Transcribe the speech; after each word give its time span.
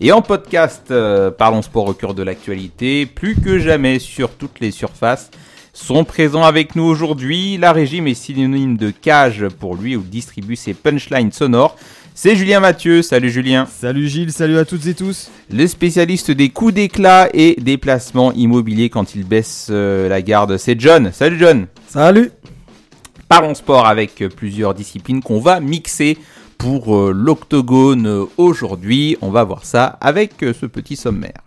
et 0.00 0.12
en 0.12 0.22
podcast. 0.22 0.90
Euh, 0.90 1.30
Parlons 1.30 1.62
Sport 1.62 1.88
au 1.88 1.94
cœur 1.94 2.14
de 2.14 2.22
l'actualité, 2.22 3.06
plus 3.06 3.36
que 3.36 3.58
jamais 3.58 3.98
sur 3.98 4.30
toutes 4.30 4.60
les 4.60 4.70
surfaces. 4.70 5.30
Sont 5.74 6.04
présents 6.04 6.44
avec 6.44 6.76
nous 6.76 6.84
aujourd'hui. 6.84 7.56
La 7.56 7.72
régime 7.72 8.06
est 8.06 8.14
synonyme 8.14 8.76
de 8.76 8.90
cage 8.90 9.46
pour 9.58 9.74
lui 9.74 9.96
où 9.96 10.02
distribue 10.02 10.56
ses 10.56 10.74
punchlines 10.74 11.32
sonores. 11.32 11.76
C'est 12.14 12.36
Julien 12.36 12.60
Mathieu. 12.60 13.00
Salut 13.00 13.30
Julien. 13.30 13.66
Salut 13.66 14.06
Gilles, 14.06 14.32
salut 14.32 14.58
à 14.58 14.66
toutes 14.66 14.86
et 14.86 14.94
tous. 14.94 15.30
Le 15.50 15.66
spécialiste 15.66 16.30
des 16.30 16.50
coups 16.50 16.74
d'éclat 16.74 17.30
et 17.32 17.56
des 17.58 17.78
placements 17.78 18.32
immobiliers 18.32 18.90
quand 18.90 19.14
il 19.14 19.24
baisse 19.24 19.68
euh, 19.70 20.10
la 20.10 20.20
garde, 20.20 20.58
c'est 20.58 20.78
John. 20.78 21.10
Salut 21.10 21.38
John. 21.38 21.66
Salut. 21.88 22.30
Parlons 23.28 23.54
sport 23.54 23.86
avec 23.86 24.22
plusieurs 24.36 24.74
disciplines 24.74 25.22
qu'on 25.22 25.40
va 25.40 25.58
mixer 25.58 26.18
pour 26.62 26.96
euh, 26.96 27.12
l'octogone 27.12 28.26
aujourd'hui. 28.36 29.16
On 29.20 29.30
va 29.30 29.42
voir 29.42 29.64
ça 29.64 29.98
avec 30.00 30.44
euh, 30.44 30.54
ce 30.58 30.66
petit 30.66 30.94
sommaire. 30.94 31.42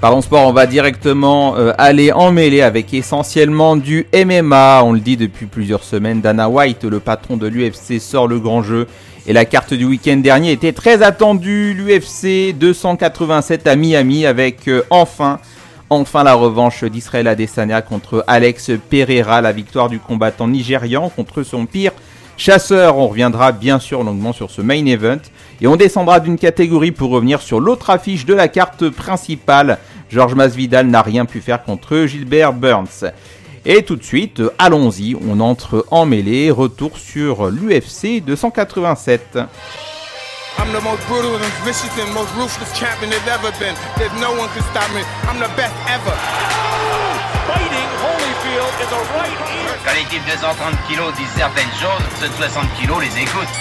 Parlons 0.00 0.20
sport, 0.20 0.46
on 0.46 0.52
va 0.52 0.66
directement 0.66 1.56
euh, 1.56 1.72
aller 1.78 2.12
en 2.12 2.30
mêlée 2.30 2.60
avec 2.60 2.92
essentiellement 2.92 3.76
du 3.76 4.06
MMA. 4.12 4.82
On 4.84 4.92
le 4.92 5.00
dit 5.00 5.16
depuis 5.16 5.46
plusieurs 5.46 5.84
semaines. 5.84 6.20
Dana 6.20 6.48
White, 6.48 6.84
le 6.84 7.00
patron 7.00 7.36
de 7.36 7.46
l'UFC, 7.46 8.00
sort 8.00 8.28
le 8.28 8.38
grand 8.38 8.62
jeu. 8.62 8.86
Et 9.26 9.32
la 9.32 9.44
carte 9.44 9.74
du 9.74 9.84
week-end 9.84 10.18
dernier 10.18 10.52
était 10.52 10.72
très 10.72 11.02
attendue. 11.02 11.74
L'UFC 11.74 12.52
287 12.56 13.66
à 13.66 13.74
Miami 13.74 14.26
avec 14.26 14.68
euh, 14.68 14.82
enfin, 14.90 15.40
enfin 15.90 16.24
la 16.24 16.34
revanche 16.34 16.84
d'Israël 16.84 17.28
Adesanya 17.28 17.82
contre 17.82 18.24
Alex 18.26 18.72
Pereira. 18.90 19.40
La 19.40 19.52
victoire 19.52 19.88
du 19.88 19.98
combattant 19.98 20.48
nigérian 20.48 21.08
contre 21.08 21.42
son 21.42 21.66
pire 21.66 21.92
chasseur. 22.36 22.98
On 22.98 23.08
reviendra 23.08 23.52
bien 23.52 23.78
sûr 23.78 24.02
longuement 24.02 24.32
sur 24.32 24.50
ce 24.50 24.62
main 24.62 24.84
event. 24.86 25.20
Et 25.60 25.66
on 25.66 25.76
descendra 25.76 26.20
d'une 26.20 26.38
catégorie 26.38 26.92
pour 26.92 27.10
revenir 27.10 27.40
sur 27.40 27.60
l'autre 27.60 27.90
affiche 27.90 28.26
de 28.26 28.34
la 28.34 28.48
carte 28.48 28.88
principale. 28.90 29.78
Georges 30.10 30.34
Masvidal 30.34 30.86
n'a 30.86 31.02
rien 31.02 31.24
pu 31.24 31.40
faire 31.40 31.64
contre 31.64 32.06
Gilbert 32.06 32.52
Burns. 32.52 33.04
Et 33.64 33.82
tout 33.82 33.96
de 33.96 34.04
suite, 34.04 34.40
allons-y, 34.58 35.16
on 35.28 35.40
entre 35.40 35.86
en 35.90 36.06
mêlée, 36.06 36.52
retour 36.52 36.98
sur 36.98 37.50
l'UFC 37.50 38.22
287. 38.24 39.38
I'm 40.58 40.72
the 40.72 40.80
most 40.80 41.04
brutal 41.06 41.36
and 41.36 41.44
vicious 41.64 41.92
and 42.00 42.08
most 42.14 42.32
ruthless 42.34 42.72
champion 42.72 43.10
there's 43.10 43.28
ever 43.28 43.52
been. 43.60 43.76
There's 44.00 44.12
no 44.16 44.32
one 44.32 44.48
can 44.56 44.64
stop 44.72 44.88
me. 44.96 45.04
I'm 45.28 45.38
the 45.38 45.52
best 45.52 45.76
ever. 45.86 46.14
Fighting 47.44 47.90
Holyfield 48.00 48.72
in 48.80 48.88
the 48.88 49.02
right 49.14 49.40
ear. 49.52 49.76
Quand 49.84 49.94
les 49.94 50.08
types 50.08 50.24
de 50.24 50.36
130 50.36 50.74
kilos 50.88 51.12
disent 51.14 51.36
certaines 51.36 51.72
choses, 51.76 52.02
ceux 52.18 52.28
de 52.28 52.34
60 52.34 52.66
kilos 52.80 53.00
les 53.04 53.12
écoutent. 53.20 53.52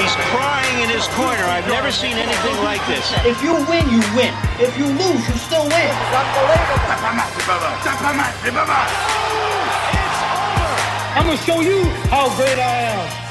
He's 0.00 0.16
crying 0.32 0.80
in 0.82 0.88
his 0.88 1.06
corner. 1.12 1.44
I've 1.44 1.68
never 1.68 1.92
seen 1.92 2.16
anything 2.16 2.56
like 2.64 2.80
this. 2.86 3.04
If 3.24 3.42
you 3.42 3.54
win, 3.68 3.84
you 3.92 4.00
win. 4.16 4.32
If 4.58 4.78
you 4.78 4.86
lose, 4.86 5.22
you 5.28 5.36
still 5.36 5.68
win. 5.68 5.92
T'as 6.88 6.96
pas 7.04 7.12
mal, 7.12 7.26
c'est 7.36 7.46
pas 7.46 7.60
mal. 7.60 7.72
T'as 7.84 7.96
pas 8.00 8.12
mal, 8.14 8.32
c'est. 8.42 8.50
I'm 11.16 11.26
gonna 11.26 11.36
show 11.36 11.60
you 11.60 11.84
how 12.10 12.28
great 12.36 12.58
I 12.58 12.90
am. 12.90 13.23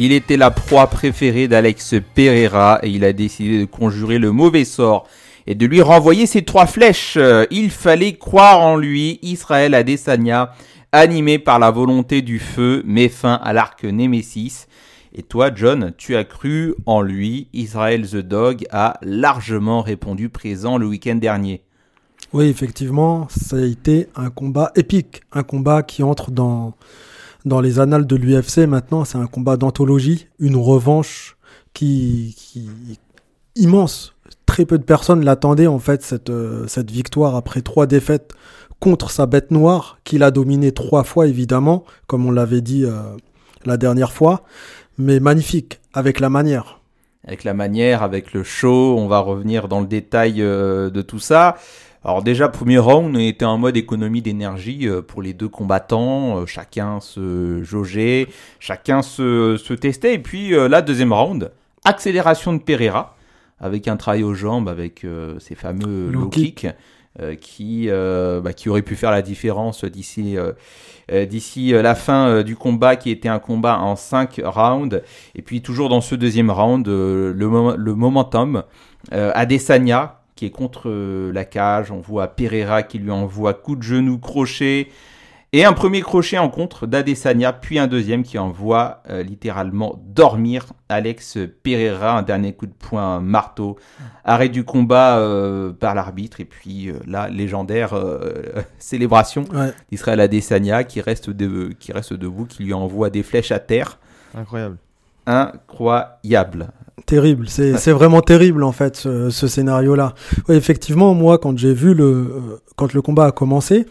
Il 0.00 0.12
était 0.12 0.36
la 0.36 0.52
proie 0.52 0.86
préférée 0.86 1.48
d'Alex 1.48 1.96
Pereira 2.14 2.78
et 2.84 2.88
il 2.88 3.02
a 3.02 3.12
décidé 3.12 3.58
de 3.58 3.64
conjurer 3.64 4.20
le 4.20 4.30
mauvais 4.30 4.64
sort 4.64 5.08
et 5.48 5.56
de 5.56 5.66
lui 5.66 5.82
renvoyer 5.82 6.26
ses 6.26 6.42
trois 6.42 6.66
flèches. 6.66 7.18
Il 7.50 7.72
fallait 7.72 8.12
croire 8.12 8.60
en 8.60 8.76
lui. 8.76 9.18
Israël 9.22 9.74
Adesanya, 9.74 10.52
animé 10.92 11.40
par 11.40 11.58
la 11.58 11.72
volonté 11.72 12.22
du 12.22 12.38
feu, 12.38 12.84
met 12.86 13.08
fin 13.08 13.40
à 13.42 13.52
l'arc 13.52 13.82
Nemesis. 13.82 14.68
Et 15.16 15.24
toi, 15.24 15.50
John, 15.52 15.92
tu 15.98 16.14
as 16.14 16.22
cru 16.22 16.76
en 16.86 17.02
lui. 17.02 17.48
Israël 17.52 18.08
the 18.08 18.18
Dog 18.18 18.66
a 18.70 19.00
largement 19.02 19.82
répondu 19.82 20.28
présent 20.28 20.78
le 20.78 20.86
week-end 20.86 21.16
dernier. 21.16 21.62
Oui, 22.32 22.44
effectivement, 22.44 23.26
ça 23.30 23.56
a 23.56 23.64
été 23.66 24.06
un 24.14 24.30
combat 24.30 24.70
épique, 24.76 25.22
un 25.32 25.42
combat 25.42 25.82
qui 25.82 26.04
entre 26.04 26.30
dans, 26.30 26.74
dans 27.48 27.60
les 27.60 27.80
annales 27.80 28.06
de 28.06 28.16
l'UFC 28.16 28.58
maintenant. 28.68 29.04
C'est 29.04 29.18
un 29.18 29.26
combat 29.26 29.56
d'anthologie, 29.56 30.28
une 30.38 30.56
revanche 30.56 31.36
qui, 31.74 32.34
qui 32.36 32.68
immense. 33.56 34.14
Très 34.46 34.64
peu 34.64 34.78
de 34.78 34.84
personnes 34.84 35.24
l'attendaient 35.24 35.66
en 35.66 35.78
fait 35.78 36.02
cette, 36.02 36.30
euh, 36.30 36.66
cette 36.68 36.90
victoire 36.90 37.34
après 37.36 37.60
trois 37.60 37.86
défaites 37.86 38.32
contre 38.80 39.10
sa 39.10 39.26
bête 39.26 39.50
noire 39.50 39.98
qu'il 40.04 40.22
a 40.22 40.30
dominé 40.30 40.72
trois 40.72 41.04
fois 41.04 41.26
évidemment, 41.26 41.84
comme 42.06 42.26
on 42.26 42.30
l'avait 42.30 42.60
dit 42.60 42.84
euh, 42.84 43.02
la 43.64 43.76
dernière 43.76 44.12
fois, 44.12 44.42
mais 44.96 45.20
magnifique 45.20 45.80
avec 45.92 46.20
la 46.20 46.30
manière. 46.30 46.80
Avec 47.26 47.44
la 47.44 47.54
manière, 47.54 48.02
avec 48.02 48.32
le 48.32 48.42
show, 48.42 48.96
on 48.96 49.08
va 49.08 49.18
revenir 49.18 49.68
dans 49.68 49.80
le 49.80 49.86
détail 49.86 50.40
euh, 50.40 50.88
de 50.88 51.02
tout 51.02 51.18
ça. 51.18 51.56
Alors 52.04 52.22
déjà, 52.22 52.48
premier 52.48 52.78
round, 52.78 53.14
on 53.16 53.18
était 53.18 53.44
en 53.44 53.58
mode 53.58 53.76
économie 53.76 54.22
d'énergie 54.22 54.86
euh, 54.88 55.02
pour 55.02 55.20
les 55.20 55.34
deux 55.34 55.48
combattants. 55.48 56.38
Euh, 56.38 56.46
chacun 56.46 57.00
se 57.00 57.62
jaugeait, 57.62 58.28
chacun 58.60 59.02
se, 59.02 59.56
se 59.56 59.74
testait. 59.74 60.14
Et 60.14 60.18
puis 60.18 60.54
euh, 60.54 60.68
la 60.68 60.80
deuxième 60.80 61.12
round, 61.12 61.50
accélération 61.84 62.52
de 62.52 62.58
Pereira, 62.62 63.16
avec 63.60 63.88
un 63.88 63.96
travail 63.96 64.22
aux 64.22 64.34
jambes, 64.34 64.68
avec 64.68 65.04
euh, 65.04 65.38
ces 65.40 65.56
fameux 65.56 66.08
Low 66.10 66.30
euh, 67.20 67.34
qui, 67.34 67.86
euh, 67.88 68.40
bah, 68.40 68.52
qui 68.52 68.68
auraient 68.68 68.82
pu 68.82 68.94
faire 68.94 69.10
la 69.10 69.22
différence 69.22 69.84
d'ici 69.84 70.36
d'ici 71.28 71.70
la 71.72 71.94
fin 71.94 72.42
du 72.42 72.54
combat, 72.54 72.94
qui 72.96 73.10
était 73.10 73.30
un 73.30 73.38
combat 73.38 73.78
en 73.80 73.96
5 73.96 74.40
rounds. 74.44 75.02
Et 75.34 75.40
puis 75.42 75.62
toujours 75.62 75.88
dans 75.88 76.02
ce 76.02 76.14
deuxième 76.14 76.50
round, 76.50 76.86
le, 76.86 77.32
mo- 77.48 77.74
le 77.76 77.94
momentum, 77.94 78.62
Adesanya, 79.10 80.17
qui 80.38 80.46
est 80.46 80.50
contre 80.50 80.88
euh, 80.88 81.32
la 81.32 81.44
cage. 81.44 81.90
On 81.90 81.98
voit 81.98 82.28
Pereira 82.28 82.84
qui 82.84 82.98
lui 82.98 83.10
envoie 83.10 83.54
coup 83.54 83.74
de 83.74 83.82
genou, 83.82 84.18
crochet. 84.18 84.88
Et 85.52 85.64
un 85.64 85.72
premier 85.72 86.00
crochet 86.00 86.38
en 86.38 86.48
contre 86.48 86.86
d'Adesanya, 86.86 87.52
puis 87.52 87.78
un 87.80 87.88
deuxième 87.88 88.22
qui 88.22 88.38
envoie 88.38 89.02
euh, 89.10 89.24
littéralement 89.24 89.98
dormir 90.06 90.66
Alex 90.88 91.38
Pereira. 91.64 92.18
Un 92.18 92.22
dernier 92.22 92.52
coup 92.52 92.66
de 92.66 92.72
poing 92.72 93.20
marteau. 93.20 93.76
Arrêt 94.24 94.48
du 94.48 94.62
combat 94.62 95.18
euh, 95.18 95.72
par 95.72 95.96
l'arbitre. 95.96 96.38
Et 96.40 96.44
puis 96.44 96.88
euh, 96.88 97.00
là, 97.04 97.28
légendaire 97.28 97.94
euh, 97.94 98.42
célébration 98.78 99.44
Ouais, 99.52 99.72
d'Israël 99.90 100.20
Adesanya 100.20 100.84
qui 100.84 101.00
reste, 101.00 101.30
de, 101.30 101.72
qui 101.80 101.90
reste 101.90 102.12
debout, 102.12 102.44
qui 102.44 102.62
lui 102.62 102.74
envoie 102.74 103.10
des 103.10 103.24
flèches 103.24 103.50
à 103.50 103.58
terre. 103.58 103.98
incroyable. 104.36 104.76
Incroyable. 105.26 106.68
Terrible, 107.06 107.46
c'est 107.48 107.72
Ouais. 107.72 107.78
c'est 107.78 107.92
vraiment 107.92 108.20
terrible 108.20 108.62
en 108.62 108.72
fait 108.72 108.96
ce, 108.96 109.30
ce 109.30 109.46
scénario-là. 109.46 110.14
Oui, 110.48 110.56
effectivement, 110.56 111.14
moi 111.14 111.38
quand 111.38 111.56
j'ai 111.58 111.72
vu 111.74 111.94
le 111.94 112.04
euh, 112.04 112.30
quand 112.76 112.92
le 112.92 113.02
combat 113.02 113.26
a 113.26 113.32
commencé, 113.32 113.86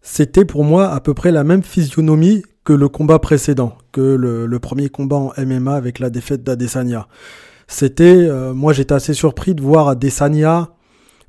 c'était 0.00 0.44
pour 0.44 0.64
moi 0.64 0.88
à 0.88 1.00
peu 1.00 1.14
près 1.14 1.32
la 1.32 1.44
même 1.44 1.62
physionomie 1.62 2.42
que 2.64 2.72
le 2.72 2.88
combat 2.88 3.18
précédent, 3.18 3.76
que 3.90 4.00
le, 4.00 4.46
le 4.46 4.58
premier 4.58 4.88
combat 4.88 5.16
en 5.16 5.32
MMA 5.36 5.74
avec 5.74 5.98
la 5.98 6.10
défaite 6.10 6.44
d'Adesanya. 6.44 7.08
C'était, 7.66 8.04
euh, 8.28 8.52
moi 8.54 8.72
j'étais 8.72 8.94
assez 8.94 9.14
surpris 9.14 9.54
de 9.54 9.62
voir 9.62 9.88
Adesanya 9.88 10.68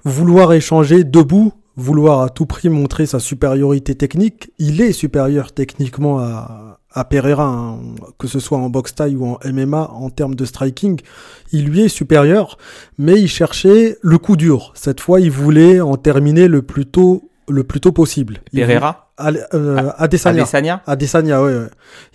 vouloir 0.05 0.53
échanger 0.53 1.03
debout, 1.03 1.53
vouloir 1.75 2.21
à 2.21 2.29
tout 2.29 2.45
prix 2.45 2.69
montrer 2.69 3.05
sa 3.05 3.19
supériorité 3.19 3.95
technique. 3.95 4.51
Il 4.59 4.81
est 4.81 4.91
supérieur 4.91 5.53
techniquement 5.53 6.19
à, 6.19 6.79
à 6.93 7.03
Pereira, 7.05 7.47
hein, 7.47 7.79
que 8.19 8.27
ce 8.27 8.39
soit 8.39 8.57
en 8.57 8.69
boxe 8.69 8.95
taille 8.95 9.15
ou 9.15 9.25
en 9.25 9.39
MMA 9.45 9.89
en 9.91 10.09
termes 10.09 10.35
de 10.35 10.45
striking. 10.45 10.99
Il 11.51 11.65
lui 11.65 11.81
est 11.81 11.89
supérieur, 11.89 12.57
mais 12.97 13.19
il 13.19 13.27
cherchait 13.27 13.97
le 14.01 14.17
coup 14.17 14.35
dur. 14.35 14.71
Cette 14.75 14.99
fois, 14.99 15.19
il 15.19 15.31
voulait 15.31 15.81
en 15.81 15.97
terminer 15.97 16.47
le 16.47 16.61
plus 16.61 16.85
tôt, 16.85 17.29
le 17.49 17.63
plus 17.63 17.79
tôt 17.79 17.91
possible. 17.91 18.39
Pereira 18.53 19.11
euh, 19.19 19.91
Adesanya. 19.97 20.43
Adesanya 20.43 20.81
Adesanya, 20.87 21.43
ouais, 21.43 21.55
ouais. 21.55 21.67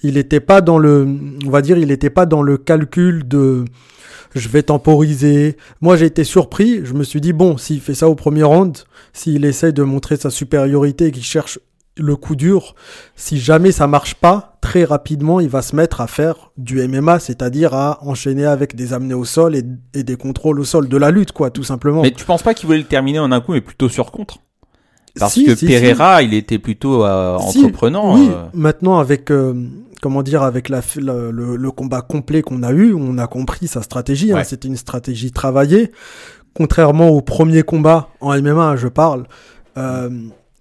Il 0.03 0.15
n'était 0.15 0.41
pas 0.41 0.61
dans 0.61 0.79
le, 0.79 1.07
on 1.47 1.51
va 1.51 1.63
dire, 1.63 1.79
il 1.79 1.89
n'était 1.89 2.11
pas 2.11 2.27
dans 2.27 2.43
le 2.43 2.57
calcul 2.57 3.27
de, 3.27 3.65
je 4.35 4.49
vais 4.49 4.63
temporiser. 4.63 5.57
Moi, 5.81 5.97
j'ai 5.97 6.07
été 6.07 6.25
surpris. 6.25 6.81
Je 6.85 6.95
me 6.95 7.05
suis 7.05 7.21
dit 7.21 7.33
bon, 7.33 7.57
s'il 7.57 7.81
fait 7.81 7.95
ça 7.95 8.09
au 8.09 8.15
premier 8.15 8.43
round, 8.43 8.77
s'il 9.13 9.45
essaie 9.45 9.73
de 9.73 9.83
montrer 9.83 10.17
sa 10.17 10.31
supériorité 10.31 11.07
et 11.07 11.13
qu'il 11.13 11.25
cherche 11.25 11.59
le 11.99 12.17
coup 12.17 12.37
dur, 12.37 12.75
si 13.17 13.39
jamais 13.39 13.73
ça 13.73 13.87
marche 13.87 14.15
pas, 14.15 14.57
très 14.61 14.85
rapidement, 14.85 15.41
il 15.41 15.49
va 15.49 15.63
se 15.63 15.75
mettre 15.77 16.01
à 16.01 16.07
faire 16.07 16.51
du 16.57 16.87
MMA, 16.87 17.19
c'est-à-dire 17.19 17.75
à 17.75 17.99
enchaîner 18.05 18.45
avec 18.47 18.75
des 18.77 18.93
amenés 18.93 19.15
au 19.15 19.25
sol 19.25 19.55
et, 19.57 19.65
et 19.95 20.03
des 20.05 20.17
contrôles 20.17 20.61
au 20.61 20.65
sol, 20.65 20.89
de 20.89 20.97
la 20.97 21.11
lutte, 21.11 21.33
quoi, 21.33 21.51
tout 21.51 21.65
simplement. 21.65 22.03
Mais 22.03 22.11
tu 22.11 22.25
penses 22.25 22.43
pas 22.43 22.55
qu'il 22.55 22.67
voulait 22.67 22.79
le 22.79 22.85
terminer 22.85 23.19
en 23.19 23.31
un 23.33 23.41
coup, 23.41 23.53
mais 23.53 23.61
plutôt 23.61 23.89
sur 23.89 24.11
contre? 24.13 24.39
Parce 25.19 25.33
Si, 25.35 25.45
que 25.45 25.55
si, 25.57 25.67
Pereira, 25.67 26.23
il 26.23 26.33
était 26.35 26.59
plutôt 26.59 27.05
euh, 27.05 27.37
entreprenant. 27.37 28.15
Oui, 28.15 28.29
euh, 28.33 28.45
maintenant 28.55 28.99
avec 28.99 29.33
euh, 29.33 29.55
comment 30.01 30.23
dire 30.23 30.45
avec 30.45 30.69
la, 30.69 30.81
la- 30.97 31.31
le, 31.33 31.57
le 31.57 31.71
combat 31.73 32.03
complet 32.03 32.43
qu'on 32.43 32.63
a 32.63 32.71
eu, 32.73 32.95
on 32.95 33.19
a 33.19 33.27
compris 33.27 33.67
sa 33.67 33.83
stratégie. 33.83 34.31
hein. 34.33 34.37
Ouais. 34.37 34.45
C'était 34.45 34.69
une 34.69 34.77
stratégie 34.77 35.33
travaillée. 35.33 35.91
Contrairement 36.55 37.09
au 37.09 37.21
premier 37.21 37.63
combat 37.63 38.09
en 38.21 38.37
MMA, 38.41 38.77
je 38.77 38.89
parle, 38.89 39.27
euh, 39.77 40.09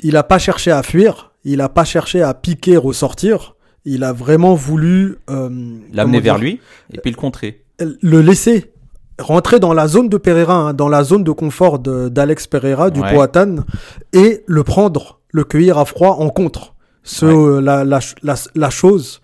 il 0.01 0.16
a 0.18 0.24
pas 0.24 0.38
cherché 0.39 0.72
à 0.72 0.81
fuir, 0.84 1.26
il 1.52 1.62
a 1.62 1.70
pas 1.70 1.84
cherché 1.86 2.22
à 2.22 2.34
piquer, 2.34 2.78
ressortir. 2.78 3.56
Il 3.86 4.04
a 4.04 4.12
vraiment 4.14 4.54
voulu 4.54 5.18
euh, 5.30 5.50
L'amener 5.94 6.20
vers 6.20 6.38
lui 6.38 6.60
et 6.94 7.00
puis 7.00 7.12
le 7.12 7.16
contrer. 7.18 7.64
le 7.80 8.22
laisser 8.22 8.74
rentrer 9.20 9.60
dans 9.60 9.74
la 9.74 9.88
zone 9.88 10.10
de 10.10 10.18
Pereira, 10.18 10.56
hein, 10.56 10.74
dans 10.74 10.90
la 10.90 11.04
zone 11.04 11.24
de 11.24 11.32
confort 11.32 11.80
d'Alex 11.80 12.48
Pereira, 12.48 12.90
du 12.92 13.00
Ouais. 13.02 13.14
Poatan, 13.14 13.56
et 14.14 14.44
le 14.46 14.64
prendre, 14.64 15.22
le 15.32 15.44
cueillir 15.44 15.78
à 15.78 15.86
froid 15.86 16.18
en 16.20 16.30
contre. 16.30 16.76
Ce, 17.04 17.26
Ouais. 17.26 17.34
euh, 17.34 17.62
la, 17.62 17.84
la, 17.86 18.02
ch- 18.02 18.16
la, 18.22 18.36
la 18.56 18.70
chose 18.70 19.22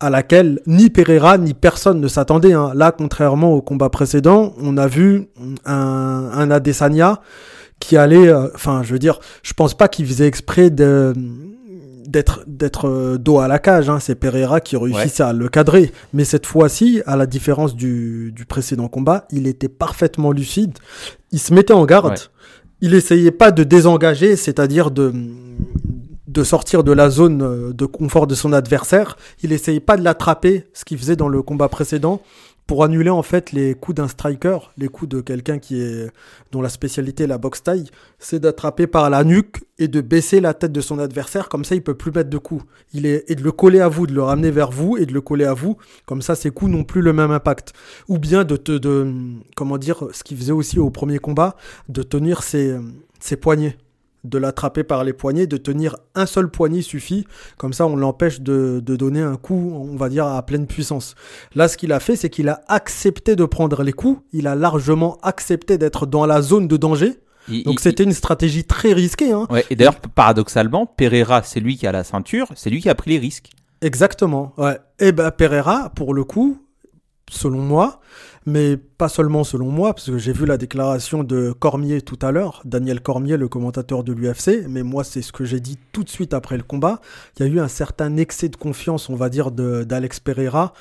à 0.00 0.10
laquelle 0.10 0.60
ni 0.66 0.90
Pereira 0.90 1.38
ni 1.38 1.54
personne 1.54 1.98
ne 2.00 2.06
s'attendait. 2.08 2.52
hein. 2.52 2.70
Là, 2.74 2.92
contrairement 2.92 3.52
au 3.54 3.62
combat 3.62 3.88
précédent, 3.88 4.54
on 4.62 4.76
a 4.76 4.86
vu 4.86 5.28
un, 5.64 6.30
un 6.32 6.50
Adesanya 6.52 7.20
qui 7.80 7.96
allait, 7.96 8.28
euh, 8.28 8.48
enfin, 8.54 8.82
je 8.82 8.92
veux 8.92 8.98
dire, 8.98 9.20
je 9.42 9.52
pense 9.52 9.74
pas 9.74 9.88
qu'il 9.88 10.06
faisait 10.06 10.26
exprès 10.26 10.70
de 10.70 11.12
d'être 12.06 12.42
d'être 12.46 12.88
euh, 12.88 13.18
dos 13.18 13.38
à 13.38 13.48
la 13.48 13.58
cage. 13.58 13.90
Hein. 13.90 14.00
C'est 14.00 14.14
Pereira 14.14 14.60
qui 14.60 14.76
réussissait 14.76 15.22
à 15.22 15.32
le 15.32 15.48
cadrer. 15.48 15.92
Mais 16.14 16.24
cette 16.24 16.46
fois-ci, 16.46 17.02
à 17.06 17.16
la 17.16 17.26
différence 17.26 17.76
du, 17.76 18.32
du 18.34 18.46
précédent 18.46 18.88
combat, 18.88 19.26
il 19.30 19.46
était 19.46 19.68
parfaitement 19.68 20.32
lucide. 20.32 20.78
Il 21.32 21.38
se 21.38 21.52
mettait 21.52 21.74
en 21.74 21.84
garde. 21.84 22.12
Ouais. 22.12 22.18
Il 22.80 22.94
essayait 22.94 23.30
pas 23.30 23.50
de 23.50 23.62
désengager, 23.62 24.36
c'est-à-dire 24.36 24.90
de 24.90 25.12
de 26.28 26.44
sortir 26.44 26.84
de 26.84 26.92
la 26.92 27.10
zone 27.10 27.42
euh, 27.42 27.72
de 27.72 27.86
confort 27.86 28.26
de 28.26 28.34
son 28.34 28.52
adversaire. 28.52 29.16
Il 29.42 29.52
essayait 29.52 29.80
pas 29.80 29.96
de 29.96 30.04
l'attraper, 30.04 30.66
ce 30.74 30.84
qu'il 30.84 30.98
faisait 30.98 31.16
dans 31.16 31.28
le 31.28 31.42
combat 31.42 31.68
précédent, 31.68 32.20
pour 32.68 32.84
annuler 32.84 33.08
en 33.08 33.22
fait 33.22 33.50
les 33.52 33.74
coups 33.74 33.96
d'un 33.96 34.08
striker, 34.08 34.58
les 34.76 34.88
coups 34.88 35.08
de 35.08 35.22
quelqu'un 35.22 35.58
qui 35.58 35.80
est 35.80 36.12
dont 36.52 36.60
la 36.60 36.68
spécialité 36.68 37.24
est 37.24 37.26
la 37.26 37.38
boxe 37.38 37.62
taille, 37.62 37.86
c'est 38.18 38.40
d'attraper 38.40 38.86
par 38.86 39.08
la 39.08 39.24
nuque 39.24 39.64
et 39.78 39.88
de 39.88 40.02
baisser 40.02 40.38
la 40.38 40.52
tête 40.52 40.70
de 40.70 40.82
son 40.82 40.98
adversaire, 40.98 41.48
comme 41.48 41.64
ça 41.64 41.74
il 41.74 41.82
peut 41.82 41.94
plus 41.94 42.12
mettre 42.12 42.28
de 42.28 42.36
coups. 42.36 42.62
Il 42.92 43.06
est 43.06 43.24
et 43.28 43.34
de 43.36 43.42
le 43.42 43.52
coller 43.52 43.80
à 43.80 43.88
vous, 43.88 44.06
de 44.06 44.12
le 44.12 44.22
ramener 44.22 44.50
vers 44.50 44.70
vous 44.70 44.98
et 44.98 45.06
de 45.06 45.14
le 45.14 45.22
coller 45.22 45.46
à 45.46 45.54
vous, 45.54 45.78
comme 46.04 46.20
ça 46.20 46.34
ses 46.34 46.50
coups 46.50 46.70
n'ont 46.70 46.84
plus 46.84 47.00
le 47.00 47.14
même 47.14 47.30
impact. 47.30 47.72
Ou 48.06 48.18
bien 48.18 48.44
de 48.44 48.56
te 48.56 48.72
de 48.72 49.14
comment 49.56 49.78
dire 49.78 50.04
ce 50.12 50.22
qu'il 50.22 50.36
faisait 50.36 50.52
aussi 50.52 50.78
au 50.78 50.90
premier 50.90 51.18
combat, 51.18 51.56
de 51.88 52.02
tenir 52.02 52.42
ses 52.42 52.76
ses 53.18 53.36
poignets 53.36 53.78
de 54.28 54.38
l'attraper 54.38 54.84
par 54.84 55.04
les 55.04 55.12
poignets, 55.12 55.46
de 55.46 55.56
tenir 55.56 55.96
un 56.14 56.26
seul 56.26 56.48
poignet 56.50 56.82
suffit, 56.82 57.26
comme 57.56 57.72
ça 57.72 57.86
on 57.86 57.96
l'empêche 57.96 58.40
de, 58.40 58.80
de 58.84 58.96
donner 58.96 59.22
un 59.22 59.36
coup, 59.36 59.72
on 59.74 59.96
va 59.96 60.08
dire, 60.08 60.26
à 60.26 60.44
pleine 60.44 60.66
puissance. 60.66 61.14
Là, 61.54 61.68
ce 61.68 61.76
qu'il 61.76 61.92
a 61.92 62.00
fait, 62.00 62.16
c'est 62.16 62.30
qu'il 62.30 62.48
a 62.48 62.62
accepté 62.68 63.36
de 63.36 63.44
prendre 63.44 63.82
les 63.82 63.92
coups, 63.92 64.20
il 64.32 64.46
a 64.46 64.54
largement 64.54 65.18
accepté 65.22 65.78
d'être 65.78 66.06
dans 66.06 66.26
la 66.26 66.42
zone 66.42 66.68
de 66.68 66.76
danger, 66.76 67.18
Il- 67.48 67.64
donc 67.64 67.80
c'était 67.80 68.04
une 68.04 68.12
stratégie 68.12 68.64
très 68.64 68.92
risquée. 68.92 69.32
Hein. 69.32 69.46
Ouais, 69.50 69.64
et 69.70 69.76
d'ailleurs, 69.76 69.98
paradoxalement, 70.14 70.84
Pereira, 70.86 71.42
c'est 71.42 71.60
lui 71.60 71.76
qui 71.76 71.86
a 71.86 71.92
la 71.92 72.04
ceinture, 72.04 72.48
c'est 72.54 72.70
lui 72.70 72.80
qui 72.80 72.88
a 72.90 72.94
pris 72.94 73.10
les 73.12 73.18
risques. 73.18 73.50
Exactement, 73.80 74.52
ouais. 74.58 74.78
Et 74.98 75.12
ben 75.12 75.30
Pereira, 75.30 75.90
pour 75.94 76.12
le 76.12 76.24
coup, 76.24 76.58
selon 77.30 77.58
moi, 77.60 78.00
mais 78.48 78.76
pas 78.76 79.08
seulement 79.08 79.44
selon 79.44 79.66
moi, 79.70 79.94
parce 79.94 80.06
que 80.10 80.18
j'ai 80.18 80.32
vu 80.32 80.44
la 80.46 80.56
déclaration 80.56 81.22
de 81.22 81.52
Cormier 81.52 82.00
tout 82.02 82.18
à 82.22 82.32
l'heure, 82.32 82.62
Daniel 82.64 83.00
Cormier, 83.00 83.36
le 83.36 83.46
commentateur 83.46 84.02
de 84.02 84.12
l'UFC, 84.12 84.64
mais 84.68 84.82
moi 84.82 85.04
c'est 85.04 85.22
ce 85.22 85.30
que 85.32 85.44
j'ai 85.44 85.60
dit 85.60 85.78
tout 85.92 86.02
de 86.02 86.08
suite 86.08 86.34
après 86.34 86.56
le 86.56 86.62
combat. 86.64 87.00
Il 87.38 87.46
y 87.46 87.48
a 87.48 87.52
eu 87.52 87.60
un 87.60 87.68
certain 87.68 88.16
excès 88.16 88.48
de 88.48 88.56
confiance, 88.56 89.08
on 89.08 89.14
va 89.14 89.28
dire, 89.28 89.50
d'Alex 89.52 90.18
Pereira. 90.20 90.72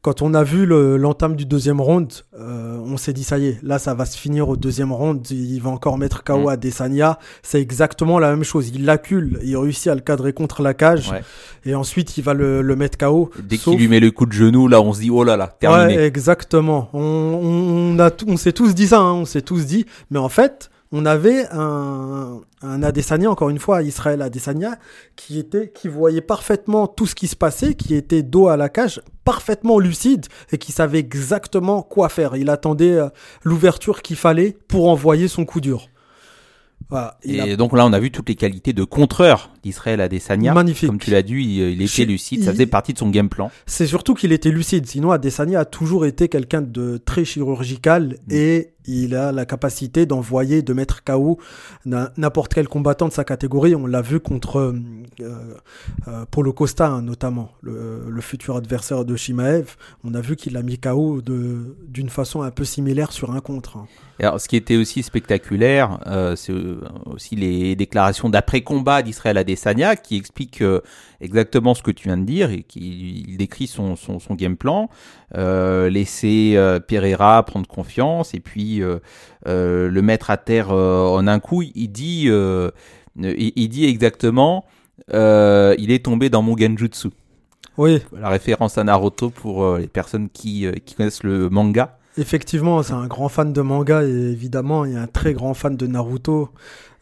Quand 0.00 0.22
on 0.22 0.34
a 0.34 0.44
vu 0.44 0.66
le- 0.66 0.96
l'entame 0.96 1.34
du 1.34 1.44
deuxième 1.46 1.80
round, 1.80 2.10
euh, 2.38 2.78
on 2.84 2.96
s'est 2.96 3.12
dit 3.12 3.24
ça 3.24 3.38
y 3.38 3.48
est, 3.48 3.58
là 3.64 3.80
ça 3.80 3.92
va 3.92 4.04
se 4.06 4.16
finir 4.16 4.48
au 4.48 4.56
deuxième 4.56 4.92
round, 4.92 5.28
il 5.32 5.58
va 5.58 5.70
encore 5.70 5.98
mettre 5.98 6.22
KO 6.22 6.44
Mm. 6.44 6.48
à 6.48 6.56
Desania. 6.56 7.18
C'est 7.42 7.60
exactement 7.60 8.20
la 8.20 8.30
même 8.30 8.44
chose, 8.44 8.70
il 8.72 8.84
l'accule, 8.84 9.40
il 9.42 9.56
réussit 9.56 9.88
à 9.88 9.96
le 9.96 10.00
cadrer 10.00 10.32
contre 10.32 10.62
la 10.62 10.74
cage, 10.74 11.10
Ouais. 11.10 11.22
et 11.64 11.74
ensuite 11.74 12.16
il 12.18 12.22
va 12.22 12.34
le, 12.34 12.62
le 12.62 12.76
mettre 12.76 12.96
KO. 12.98 13.30
Dès 13.42 13.56
Sauf- 13.56 13.72
qu'il 13.74 13.80
lui 13.80 13.88
met 13.88 13.98
le 14.00 14.12
coup 14.12 14.26
de 14.26 14.32
genou, 14.32 14.68
là, 14.68 14.80
on 14.80 14.92
se 14.92 15.00
dit, 15.00 15.10
oh 15.10 15.24
là 15.24 15.36
là, 15.36 15.48
terminé. 15.58 15.96
Ouais, 15.96 16.04
exactement. 16.06 16.88
On, 16.92 17.15
on, 17.16 17.98
a, 17.98 18.10
on 18.26 18.36
s'est 18.36 18.52
tous 18.52 18.74
dit 18.74 18.88
ça, 18.88 19.00
hein, 19.00 19.12
on 19.12 19.24
s'est 19.24 19.42
tous 19.42 19.66
dit. 19.66 19.86
Mais 20.10 20.18
en 20.18 20.28
fait, 20.28 20.70
on 20.92 21.04
avait 21.04 21.46
un, 21.50 22.40
un 22.62 22.82
Adesanya, 22.82 23.30
encore 23.30 23.48
une 23.50 23.58
fois, 23.58 23.82
Israël 23.82 24.22
Adesanya, 24.22 24.78
qui 25.16 25.38
était, 25.38 25.70
qui 25.74 25.88
voyait 25.88 26.20
parfaitement 26.20 26.86
tout 26.86 27.06
ce 27.06 27.14
qui 27.14 27.26
se 27.26 27.36
passait, 27.36 27.74
qui 27.74 27.94
était 27.94 28.22
dos 28.22 28.48
à 28.48 28.56
la 28.56 28.68
cage, 28.68 29.00
parfaitement 29.24 29.78
lucide 29.78 30.26
et 30.52 30.58
qui 30.58 30.70
savait 30.72 31.00
exactement 31.00 31.82
quoi 31.82 32.08
faire. 32.08 32.36
Il 32.36 32.50
attendait 32.50 32.94
euh, 32.94 33.08
l'ouverture 33.42 34.02
qu'il 34.02 34.16
fallait 34.16 34.56
pour 34.68 34.88
envoyer 34.88 35.26
son 35.28 35.44
coup 35.44 35.60
dur. 35.60 35.88
Voilà. 36.88 37.18
Et 37.24 37.40
a- 37.40 37.56
donc 37.56 37.72
là, 37.76 37.84
on 37.84 37.92
a 37.92 37.98
vu 37.98 38.12
toutes 38.12 38.28
les 38.28 38.36
qualités 38.36 38.72
de 38.72 38.84
contreur 38.84 39.50
d'Israël 39.66 40.00
Adesanya. 40.00 40.54
Magnifique. 40.54 40.88
Comme 40.88 40.98
tu 40.98 41.10
l'as 41.10 41.22
dit, 41.22 41.34
il, 41.34 41.58
il 41.72 41.82
était 41.82 42.04
lucide, 42.04 42.44
ça 42.44 42.52
faisait 42.52 42.66
partie 42.66 42.92
de 42.92 42.98
son 42.98 43.10
game 43.10 43.28
plan. 43.28 43.50
C'est 43.66 43.86
surtout 43.86 44.14
qu'il 44.14 44.30
était 44.32 44.50
lucide. 44.50 44.86
Sinon, 44.86 45.10
Adesanya 45.10 45.60
a 45.60 45.64
toujours 45.64 46.06
été 46.06 46.28
quelqu'un 46.28 46.62
de 46.62 46.98
très 47.04 47.24
chirurgical 47.24 48.16
et 48.30 48.70
il 48.88 49.16
a 49.16 49.32
la 49.32 49.44
capacité 49.46 50.06
d'envoyer, 50.06 50.62
de 50.62 50.72
mettre 50.72 51.02
KO 51.02 51.40
n'importe 51.84 52.54
quel 52.54 52.68
combattant 52.68 53.08
de 53.08 53.12
sa 53.12 53.24
catégorie. 53.24 53.74
On 53.74 53.86
l'a 53.86 54.00
vu 54.02 54.20
contre 54.20 54.58
euh, 54.60 54.74
euh, 56.06 56.24
Paulo 56.30 56.52
Costa, 56.52 56.86
hein, 56.86 57.02
notamment, 57.02 57.50
le, 57.62 58.04
le 58.08 58.20
futur 58.20 58.54
adversaire 58.56 59.04
de 59.04 59.16
Shimaev. 59.16 59.74
On 60.04 60.14
a 60.14 60.20
vu 60.20 60.36
qu'il 60.36 60.56
a 60.56 60.62
mis 60.62 60.78
KO 60.78 61.20
d'une 61.20 62.08
façon 62.10 62.42
un 62.42 62.52
peu 62.52 62.64
similaire 62.64 63.10
sur 63.10 63.32
un 63.32 63.40
contre. 63.40 63.76
hein. 63.78 63.86
Et 64.18 64.24
alors, 64.24 64.40
ce 64.40 64.48
qui 64.48 64.56
était 64.56 64.76
aussi 64.76 65.02
spectaculaire, 65.02 65.98
euh, 66.06 66.36
c'est 66.36 66.52
euh, 66.52 66.80
aussi 67.06 67.34
les 67.36 67.76
déclarations 67.76 68.30
d'après-combat 68.30 69.02
d'Israël 69.02 69.36
Adesanya 69.56 69.96
qui 69.96 70.16
expliquent 70.16 70.62
euh, 70.62 70.80
exactement 71.20 71.74
ce 71.74 71.82
que 71.82 71.90
tu 71.90 72.08
viens 72.08 72.18
de 72.18 72.24
dire 72.24 72.50
et 72.50 72.62
qui 72.62 73.24
il 73.26 73.36
décrit 73.36 73.66
son, 73.66 73.96
son, 73.96 74.18
son 74.18 74.34
game 74.34 74.56
plan. 74.56 74.88
Euh, 75.36 75.88
laisser 75.88 76.52
euh, 76.56 76.78
Pereira 76.78 77.42
prendre 77.44 77.66
confiance 77.66 78.34
et 78.34 78.40
puis 78.40 78.82
le 79.44 80.00
mettre 80.02 80.30
à 80.30 80.36
terre 80.36 80.70
en 80.70 81.26
un 81.26 81.40
coup. 81.40 81.62
Il 81.62 81.88
dit, 81.88 82.28
il, 82.28 83.52
il 83.56 83.68
dit 83.68 83.86
exactement, 83.86 84.64
il 85.12 85.90
est 85.90 86.04
tombé 86.04 86.30
dans 86.30 86.42
mon 86.42 86.56
genjutsu. 86.56 87.08
Oui, 87.78 88.00
La 88.18 88.30
référence 88.30 88.78
à 88.78 88.84
Naruto 88.84 89.30
pour 89.30 89.76
les 89.76 89.86
personnes 89.86 90.28
qui, 90.30 90.66
qui 90.84 90.94
connaissent 90.94 91.22
le 91.22 91.50
manga. 91.50 91.98
Effectivement, 92.18 92.82
c'est 92.82 92.94
un 92.94 93.06
grand 93.06 93.28
fan 93.28 93.52
de 93.52 93.60
manga 93.60 94.02
et 94.02 94.08
évidemment, 94.08 94.86
il 94.86 94.94
est 94.94 94.98
un 94.98 95.06
très 95.06 95.34
grand 95.34 95.52
fan 95.52 95.76
de 95.76 95.86
Naruto. 95.86 96.48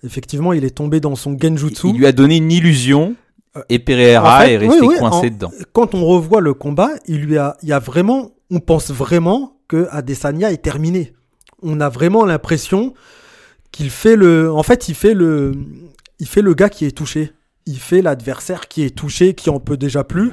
Effectivement, 0.04 0.52
il 0.52 0.64
est 0.64 0.74
tombé 0.76 1.00
dans 1.00 1.16
son 1.16 1.36
genjutsu. 1.38 1.88
Il 1.88 1.98
lui 1.98 2.06
a 2.06 2.12
donné 2.12 2.36
une 2.36 2.52
illusion 2.52 3.16
et 3.68 3.78
Pereira 3.78 4.36
En 4.36 4.40
fait, 4.40 4.52
est 4.52 4.56
resté 4.58 4.80
oui, 4.80 4.86
oui, 4.88 4.98
coincé 4.98 5.28
en- 5.28 5.30
dedans. 5.30 5.52
Quand 5.72 5.94
on 5.94 6.04
revoit 6.04 6.40
le 6.40 6.54
combat, 6.54 6.90
il 7.06 7.20
lui 7.22 7.38
a, 7.38 7.56
il 7.62 7.68
y 7.68 7.72
a 7.72 7.78
vraiment, 7.78 8.32
on 8.50 8.60
pense 8.60 8.90
vraiment 8.90 9.56
que 9.68 9.86
Adesanya 9.90 10.52
est 10.52 10.62
terminé. 10.62 11.14
On 11.62 11.80
a 11.80 11.88
vraiment 11.88 12.24
l'impression 12.24 12.94
qu'il 13.72 13.90
fait 13.90 14.16
le, 14.16 14.52
en 14.52 14.62
fait, 14.62 14.88
il 14.88 14.94
fait 14.94 15.14
le, 15.14 15.52
il 16.18 16.26
fait 16.26 16.42
le 16.42 16.54
gars 16.54 16.68
qui 16.68 16.84
est 16.84 16.90
touché. 16.96 17.32
Il 17.66 17.78
fait 17.78 18.02
l'adversaire 18.02 18.68
qui 18.68 18.82
est 18.82 18.94
touché, 18.94 19.34
qui 19.34 19.48
en 19.50 19.58
peut 19.60 19.76
déjà 19.78 20.04
plus. 20.04 20.32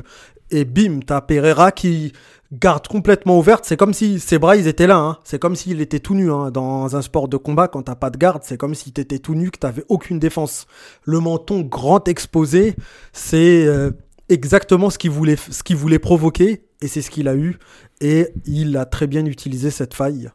Et 0.49 0.65
bim, 0.65 0.99
t'as 1.05 1.21
Pereira 1.21 1.71
qui 1.71 2.11
garde 2.51 2.87
complètement 2.87 3.37
ouverte. 3.39 3.65
C'est 3.65 3.77
comme 3.77 3.93
si 3.93 4.19
ses 4.19 4.37
bras, 4.39 4.55
ils 4.55 4.67
étaient 4.67 4.87
là. 4.87 4.97
hein. 4.97 5.17
C'est 5.23 5.39
comme 5.39 5.55
s'il 5.55 5.81
était 5.81 5.99
tout 5.99 6.15
nu. 6.15 6.31
hein. 6.31 6.51
Dans 6.51 6.95
un 6.95 7.01
sport 7.01 7.27
de 7.27 7.37
combat, 7.37 7.67
quand 7.67 7.83
t'as 7.83 7.95
pas 7.95 8.09
de 8.09 8.17
garde, 8.17 8.41
c'est 8.43 8.57
comme 8.57 8.75
si 8.75 8.91
t'étais 8.91 9.19
tout 9.19 9.35
nu, 9.35 9.51
que 9.51 9.59
t'avais 9.59 9.83
aucune 9.89 10.19
défense. 10.19 10.67
Le 11.03 11.19
menton 11.19 11.61
grand 11.61 12.07
exposé, 12.07 12.75
c'est 13.13 13.65
euh, 13.65 13.91
exactement 14.29 14.89
ce 14.89 14.97
qu'il 14.97 15.11
voulait, 15.11 15.37
ce 15.37 15.63
qu'il 15.63 15.75
voulait 15.77 15.99
provoquer. 15.99 16.63
Et 16.83 16.87
c'est 16.87 17.01
ce 17.01 17.11
qu'il 17.11 17.27
a 17.27 17.35
eu. 17.35 17.57
Et 18.03 18.29
il 18.45 18.75
a 18.77 18.85
très 18.85 19.05
bien 19.05 19.25
utilisé 19.27 19.69
cette 19.69 19.93
faille. 19.93 20.31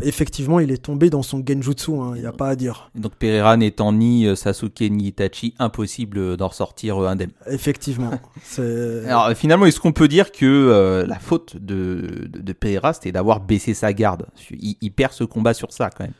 Effectivement, 0.00 0.58
il 0.58 0.72
est 0.72 0.82
tombé 0.82 1.10
dans 1.10 1.22
son 1.22 1.44
genjutsu. 1.46 1.92
Il 2.14 2.22
n'y 2.22 2.26
a 2.26 2.32
pas 2.32 2.48
à 2.48 2.56
dire. 2.56 2.90
Donc 2.94 3.12
Pereira 3.16 3.58
n'étant 3.58 3.92
ni 3.92 4.26
euh, 4.26 4.34
Sasuke 4.34 4.80
ni 4.80 5.08
Itachi, 5.08 5.54
impossible 5.58 6.18
euh, 6.18 6.36
d'en 6.36 6.50
sortir 6.50 7.02
euh, 7.02 7.08
indemne. 7.08 7.32
Effectivement. 7.46 8.10
Alors 8.58 9.30
finalement, 9.34 9.66
est-ce 9.66 9.80
qu'on 9.80 9.92
peut 9.92 10.08
dire 10.08 10.32
que 10.32 10.46
euh, 10.46 11.06
la 11.06 11.18
faute 11.18 11.56
de, 11.58 12.26
de, 12.26 12.40
de 12.40 12.52
Pereira, 12.54 12.94
c'était 12.94 13.12
d'avoir 13.12 13.40
baissé 13.40 13.74
sa 13.74 13.92
garde? 13.92 14.26
Il, 14.50 14.76
il 14.80 14.90
perd 14.90 15.12
ce 15.12 15.24
combat 15.24 15.52
sur 15.52 15.72
ça 15.72 15.90
quand 15.90 16.04
même. 16.04 16.14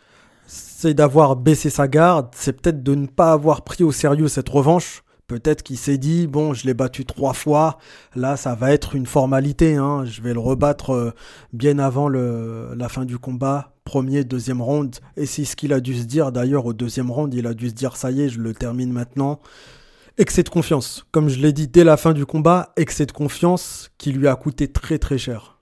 c'est 0.47 0.93
d'avoir 0.93 1.37
baissé 1.37 1.71
sa 1.71 1.89
garde, 1.89 2.29
c'est 2.35 2.61
peut-être 2.61 2.83
de 2.83 2.95
ne 2.95 3.07
pas 3.07 3.33
avoir 3.33 3.63
pris 3.63 3.85
au 3.85 3.93
sérieux 3.93 4.29
cette 4.29 4.51
revanche, 4.51 5.03
Peut-être 5.27 5.63
qu'il 5.63 5.79
s'est 5.79 5.97
dit, 5.97 6.27
bon, 6.27 6.53
je 6.53 6.67
l'ai 6.67 6.75
battu 6.75 7.07
trois 7.07 7.33
fois, 7.33 7.79
là, 8.15 8.37
ça 8.37 8.55
va 8.55 8.73
être 8.73 8.95
une 8.95 9.07
formalité, 9.07 9.77
hein. 9.77 10.05
je 10.05 10.21
vais 10.21 10.35
le 10.35 10.41
rebattre 10.41 10.91
euh, 10.91 11.13
bien 11.55 11.79
avant 11.79 12.09
la 12.11 12.89
fin 12.91 13.07
du 13.07 13.19
combat, 13.19 13.75
premier, 13.85 14.25
deuxième 14.25 14.61
round. 14.61 14.97
Et 15.17 15.25
c'est 15.25 15.45
ce 15.45 15.57
qu'il 15.57 15.73
a 15.73 15.81
dû 15.81 15.95
se 15.95 16.05
dire, 16.05 16.31
d'ailleurs, 16.31 16.67
au 16.67 16.75
deuxième 16.75 17.11
round, 17.11 17.33
il 17.33 17.47
a 17.47 17.55
dû 17.55 17.71
se 17.71 17.75
dire, 17.75 17.97
ça 17.97 18.11
y 18.11 18.23
est, 18.23 18.29
je 18.29 18.41
le 18.41 18.53
termine 18.53 18.93
maintenant. 18.93 19.41
Excès 20.19 20.43
de 20.43 20.49
confiance, 20.49 21.07
comme 21.11 21.29
je 21.29 21.41
l'ai 21.41 21.53
dit 21.53 21.67
dès 21.67 21.83
la 21.83 21.97
fin 21.97 22.13
du 22.13 22.25
combat, 22.25 22.73
excès 22.77 23.05
de 23.05 23.13
confiance 23.13 23.91
qui 23.99 24.13
lui 24.13 24.29
a 24.29 24.37
coûté 24.37 24.69
très 24.69 24.99
très 24.99 25.19
cher. 25.19 25.59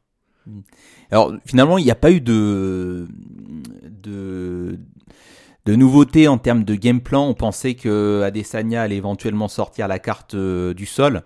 Alors 1.11 1.33
finalement, 1.47 1.79
il 1.79 1.85
n'y 1.85 1.91
a 1.91 1.95
pas 1.95 2.11
eu 2.11 2.21
de, 2.21 3.09
de, 3.85 4.79
de 5.65 5.75
nouveautés 5.75 6.29
en 6.29 6.39
termes 6.39 6.65
de 6.65 6.75
game 6.75 7.01
plan. 7.01 7.27
On 7.27 7.35
pensait 7.35 7.75
que 7.75 8.23
Adesanya 8.23 8.83
allait 8.83 8.97
éventuellement 8.97 9.49
sortir 9.49 9.89
la 9.89 9.99
carte 9.99 10.35
euh, 10.35 10.75
du 10.75 10.87
sol. 10.87 11.23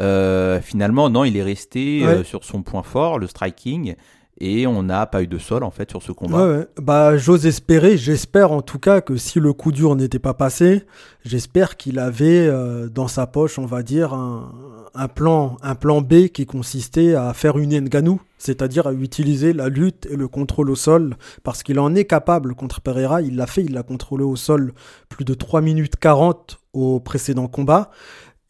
Euh, 0.00 0.60
finalement, 0.60 1.10
non, 1.10 1.24
il 1.24 1.36
est 1.36 1.42
resté 1.42 2.04
euh, 2.04 2.22
sur 2.22 2.44
son 2.44 2.62
point 2.62 2.82
fort, 2.82 3.18
le 3.18 3.26
striking, 3.26 3.94
et 4.38 4.66
on 4.66 4.82
n'a 4.82 5.06
pas 5.06 5.22
eu 5.22 5.26
de 5.26 5.38
sol 5.38 5.64
en 5.64 5.70
fait 5.70 5.90
sur 5.90 6.02
ce 6.02 6.12
combat. 6.12 6.46
Ouais, 6.46 6.58
ouais. 6.58 6.66
Bah, 6.80 7.16
j'ose 7.16 7.46
espérer, 7.46 7.96
j'espère 7.96 8.52
en 8.52 8.62
tout 8.62 8.78
cas 8.78 9.00
que 9.00 9.16
si 9.16 9.40
le 9.40 9.52
coup 9.52 9.72
dur 9.72 9.96
n'était 9.96 10.18
pas 10.18 10.34
passé, 10.34 10.84
j'espère 11.24 11.76
qu'il 11.76 11.98
avait 11.98 12.46
euh, 12.46 12.88
dans 12.88 13.08
sa 13.08 13.26
poche, 13.26 13.58
on 13.58 13.66
va 13.66 13.82
dire, 13.82 14.12
un, 14.12 14.52
un 14.98 15.06
plan, 15.06 15.56
un 15.62 15.76
plan 15.76 16.00
B 16.02 16.26
qui 16.26 16.44
consistait 16.44 17.14
à 17.14 17.32
faire 17.32 17.56
une 17.56 17.72
Nganou, 17.78 18.20
c'est-à-dire 18.36 18.88
à 18.88 18.92
utiliser 18.92 19.52
la 19.52 19.68
lutte 19.68 20.06
et 20.10 20.16
le 20.16 20.26
contrôle 20.26 20.70
au 20.70 20.74
sol, 20.74 21.16
parce 21.44 21.62
qu'il 21.62 21.78
en 21.78 21.94
est 21.94 22.04
capable 22.04 22.56
contre 22.56 22.80
Pereira, 22.80 23.22
il 23.22 23.36
l'a 23.36 23.46
fait, 23.46 23.62
il 23.62 23.74
l'a 23.74 23.84
contrôlé 23.84 24.24
au 24.24 24.34
sol 24.34 24.74
plus 25.08 25.24
de 25.24 25.34
3 25.34 25.60
minutes 25.60 25.94
40 25.96 26.58
au 26.72 26.98
précédent 26.98 27.46
combat. 27.46 27.90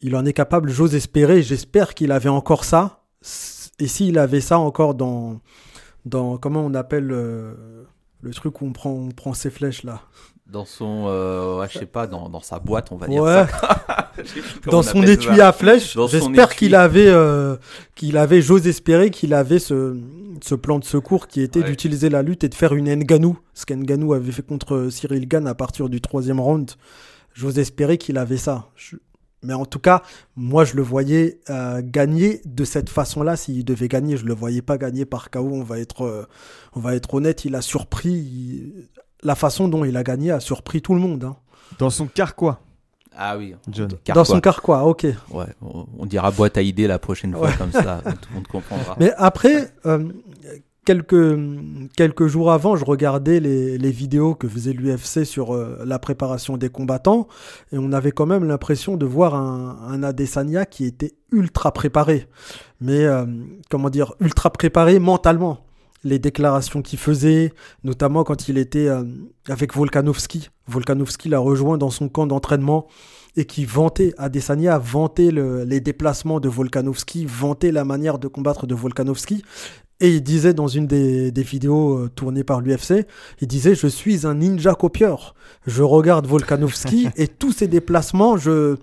Il 0.01 0.15
en 0.15 0.25
est 0.25 0.33
capable, 0.33 0.71
j'ose 0.71 0.95
espérer, 0.95 1.43
j'espère 1.43 1.93
qu'il 1.93 2.11
avait 2.11 2.29
encore 2.29 2.65
ça. 2.65 3.03
Et 3.77 3.87
s'il 3.87 4.17
avait 4.17 4.41
ça 4.41 4.57
encore 4.57 4.95
dans, 4.95 5.39
comment 6.41 6.65
on 6.65 6.73
appelle 6.73 7.11
euh, 7.11 7.83
le 8.21 8.33
truc 8.33 8.61
où 8.61 8.65
on 8.65 9.09
prend 9.11 9.33
ses 9.35 9.51
flèches 9.51 9.83
là? 9.83 10.01
Dans 10.51 10.65
son, 10.65 11.05
euh, 11.07 11.59
ouais, 11.59 11.67
je 11.71 11.77
sais 11.79 11.85
pas, 11.85 12.07
dans, 12.07 12.27
dans 12.27 12.41
sa 12.41 12.57
boîte, 12.59 12.91
on 12.91 12.95
va 12.97 13.07
dire 13.07 13.21
Ouais, 13.21 13.45
ça. 13.61 14.11
Dans 14.71 14.79
on 14.79 14.81
son 14.83 15.03
étui 15.03 15.37
ça. 15.37 15.49
à 15.49 15.53
son 15.79 16.07
J'espère 16.07 16.55
qu'il 16.55 16.73
avait, 16.75 17.07
euh, 17.07 17.55
qu'il 17.95 18.17
avait, 18.17 18.41
j'ose 18.41 18.67
espérer 18.67 19.11
qu'il 19.11 19.33
avait 19.33 19.59
ce, 19.59 19.95
ce 20.43 20.55
plan 20.55 20.79
de 20.79 20.83
secours 20.83 21.27
qui 21.27 21.41
était 21.41 21.59
Ouais. 21.61 21.65
d'utiliser 21.69 22.09
la 22.09 22.21
lutte 22.23 22.43
et 22.43 22.49
de 22.49 22.55
faire 22.55 22.73
une 22.73 22.89
Nganou, 22.93 23.37
ce 23.53 23.65
qu'Nganou 23.65 24.13
avait 24.13 24.31
fait 24.31 24.41
contre 24.45 24.89
Cyril 24.89 25.27
Gann 25.27 25.47
à 25.47 25.53
partir 25.55 25.87
du 25.87 26.01
troisième 26.01 26.39
round. 26.39 26.71
J'ose 27.33 27.59
espérer 27.59 27.97
qu'il 27.99 28.17
avait 28.17 28.37
ça. 28.37 28.69
Je- 28.75 28.97
Mais 29.43 29.53
en 29.53 29.65
tout 29.65 29.79
cas, 29.79 30.01
moi, 30.35 30.65
je 30.65 30.75
le 30.75 30.81
voyais 30.81 31.39
euh, 31.49 31.81
gagner 31.83 32.41
de 32.45 32.65
cette 32.65 32.89
façon-là. 32.89 33.37
S'il 33.37 33.63
devait 33.63 33.87
gagner, 33.87 34.17
je 34.17 34.25
le 34.25 34.33
voyais 34.33 34.61
pas 34.63 34.77
gagner 34.77 35.05
par 35.05 35.29
KO. 35.29 35.47
On 35.53 35.63
va 35.63 35.79
être, 35.79 36.01
euh, 36.05 36.25
on 36.73 36.79
va 36.81 36.95
être 36.95 37.13
honnête. 37.13 37.45
Il 37.45 37.55
a 37.55 37.61
surpris. 37.61 38.09
il- 38.11 38.87
La 39.23 39.35
façon 39.35 39.67
dont 39.67 39.83
il 39.85 39.95
a 39.97 40.03
gagné 40.03 40.31
a 40.31 40.39
surpris 40.39 40.81
tout 40.81 40.93
le 40.93 40.99
monde. 41.01 41.23
hein. 41.25 41.35
Dans 41.77 41.89
son 41.89 42.07
carquois, 42.07 42.59
Ah 43.15 43.37
oui. 43.37 43.53
John. 43.69 43.89
Dans 44.13 44.23
son 44.25 44.39
carquois, 44.39 44.83
ok. 44.85 45.07
Ouais, 45.31 45.45
on, 45.61 45.85
on 45.97 46.05
dira 46.05 46.31
boîte 46.31 46.57
à 46.57 46.61
idées 46.61 46.87
la 46.87 46.99
prochaine 46.99 47.33
fois 47.33 47.47
Ouais. 47.47 47.53
comme 47.57 47.71
ça, 47.71 48.01
tout 48.21 48.29
le 48.29 48.35
monde 48.35 48.47
comprendra. 48.47 48.95
Mais 48.99 49.11
après, 49.17 49.71
euh, 49.85 50.09
quelques, 50.85 51.37
quelques 51.95 52.27
jours 52.27 52.51
avant, 52.51 52.75
je 52.75 52.85
regardais 52.85 53.39
les, 53.39 53.77
les 53.77 53.91
vidéos 53.91 54.33
que 54.35 54.47
faisait 54.47 54.73
l'UFC 54.73 55.25
sur 55.25 55.53
euh, 55.53 55.83
la 55.85 55.99
préparation 55.99 56.57
des 56.57 56.69
combattants 56.69 57.27
et 57.71 57.77
on 57.77 57.91
avait 57.91 58.11
quand 58.11 58.25
même 58.25 58.45
l'impression 58.45 58.97
de 58.97 59.05
voir 59.05 59.35
un, 59.35 59.77
un 59.87 60.01
Adesanya 60.01 60.65
qui 60.65 60.85
était 60.85 61.13
ultra 61.31 61.71
préparé. 61.71 62.27
Mais 62.81 63.03
euh, 63.05 63.25
comment 63.69 63.89
dire, 63.89 64.13
ultra 64.19 64.49
préparé 64.49 64.97
mentalement. 64.99 65.59
Les 66.03 66.17
déclarations 66.19 66.81
qu'il 66.81 66.97
faisait, 66.99 67.51
notamment 67.83 68.23
quand 68.23 68.47
il 68.47 68.57
était 68.57 68.87
euh, 68.87 69.03
avec 69.49 69.75
Volkanovski. 69.75 70.49
Volkanovski 70.67 71.27
l'a 71.29 71.39
rejoint 71.39 71.77
dans 71.77 71.89
son 71.89 72.07
camp 72.07 72.25
d'entraînement 72.25 72.87
et 73.35 73.45
qui 73.45 73.65
vantait, 73.65 74.13
Adesanya 74.17 74.77
vantait 74.77 75.31
le- 75.31 75.63
les 75.63 75.81
déplacements 75.81 76.39
de 76.39 76.47
Volkanovski, 76.49 77.25
vantait 77.25 77.71
la 77.71 77.83
manière 77.83 78.17
de 78.17 78.27
combattre 78.27 78.65
de 78.65 78.75
Volkanovski. 78.75 79.43
Et 80.01 80.15
il 80.15 80.23
disait 80.23 80.53
dans 80.53 80.67
une 80.67 80.87
des, 80.87 81.31
des 81.31 81.43
vidéos 81.43 81.97
euh, 81.97 82.09
tournées 82.09 82.43
par 82.45 82.61
l'UFC, 82.61 83.05
il 83.41 83.47
disait 83.47 83.75
Je 83.75 83.87
suis 83.87 84.25
un 84.25 84.35
ninja 84.35 84.73
copieur. 84.73 85.35
Je 85.67 85.83
regarde 85.83 86.25
Volkanovski 86.25 87.09
et 87.17 87.27
tous 87.27 87.51
ses 87.51 87.67
déplacements, 87.67 88.37
je, 88.37 88.77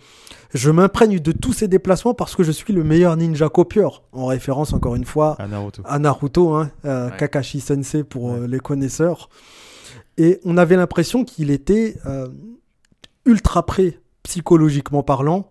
je 0.55 0.71
m'imprègne 0.71 1.19
de 1.19 1.33
tous 1.33 1.53
ses 1.53 1.69
déplacements 1.69 2.15
parce 2.15 2.37
que 2.37 2.43
je 2.43 2.53
suis 2.53 2.73
le 2.73 2.85
meilleur 2.85 3.17
ninja 3.17 3.49
copieur. 3.49 4.03
En 4.13 4.27
référence, 4.27 4.73
encore 4.73 4.95
une 4.95 5.05
fois, 5.05 5.37
à 5.39 5.47
Naruto. 5.47 5.83
à 5.85 5.99
Naruto, 5.99 6.55
hein, 6.55 6.71
euh, 6.85 7.11
Ouais. 7.11 7.17
Kakashi 7.17 7.61
Sensei 7.61 8.05
pour 8.05 8.33
euh, 8.33 8.47
les 8.47 8.61
connaisseurs. 8.61 9.29
Et 10.19 10.41
on 10.45 10.57
avait 10.57 10.77
l'impression 10.77 11.25
qu'il 11.25 11.51
était 11.51 11.97
euh, 12.07 12.29
ultra 13.27 13.67
prêt, 13.67 14.01
psychologiquement 14.23 15.03
parlant, 15.03 15.51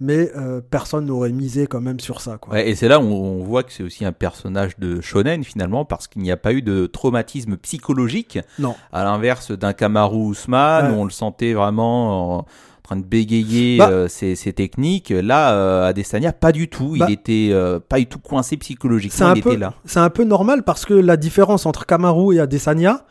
mais 0.00 0.30
euh, 0.36 0.60
personne 0.70 1.06
n'aurait 1.06 1.32
misé 1.32 1.66
quand 1.66 1.80
même 1.80 1.98
sur 2.00 2.20
ça. 2.20 2.38
Quoi. 2.38 2.54
Ouais, 2.54 2.68
et 2.68 2.74
c'est 2.76 2.88
là 2.88 3.00
où 3.00 3.04
on 3.04 3.42
voit 3.42 3.62
que 3.64 3.72
c'est 3.72 3.82
aussi 3.82 4.04
un 4.04 4.12
personnage 4.12 4.78
de 4.78 5.00
shonen 5.00 5.42
finalement 5.44 5.84
parce 5.84 6.06
qu'il 6.06 6.22
n'y 6.22 6.30
a 6.30 6.36
pas 6.36 6.52
eu 6.52 6.62
de 6.62 6.86
traumatisme 6.86 7.56
psychologique 7.56 8.38
Non. 8.58 8.74
à 8.92 9.04
l'inverse 9.04 9.50
d'un 9.52 9.72
Kamaru 9.72 10.30
Usman 10.32 10.86
Ouais. 10.86 10.96
où 10.96 11.00
on 11.00 11.04
le 11.04 11.10
sentait 11.10 11.52
vraiment 11.54 12.38
en 12.38 12.46
train 12.82 12.96
de 12.96 13.04
bégayer 13.04 13.78
Bah. 13.78 13.88
euh, 13.90 14.08
ses, 14.08 14.34
ses 14.36 14.52
techniques. 14.52 15.10
Là, 15.10 15.52
euh, 15.54 15.86
Adesanya, 15.88 16.32
pas 16.32 16.52
du 16.52 16.68
tout. 16.68 16.96
Bah. 16.98 17.06
Il 17.08 17.12
était 17.12 17.50
euh, 17.52 17.78
pas 17.80 17.98
du 17.98 18.06
tout 18.06 18.18
coincé 18.18 18.50
C'est 18.50 18.56
psychologiquement. 18.58 19.26
un, 19.26 19.34
Il 19.34 19.42
peu, 19.42 19.50
était 19.50 19.58
là. 19.60 19.74
c'est 19.84 20.00
un 20.00 20.10
peu 20.10 20.24
normal 20.24 20.62
parce 20.62 20.84
que 20.86 20.94
la 20.94 21.16
différence 21.16 21.66
entre 21.66 21.84
Kamaru 21.86 22.36
et 22.36 22.40
Adesanya, 22.40 23.04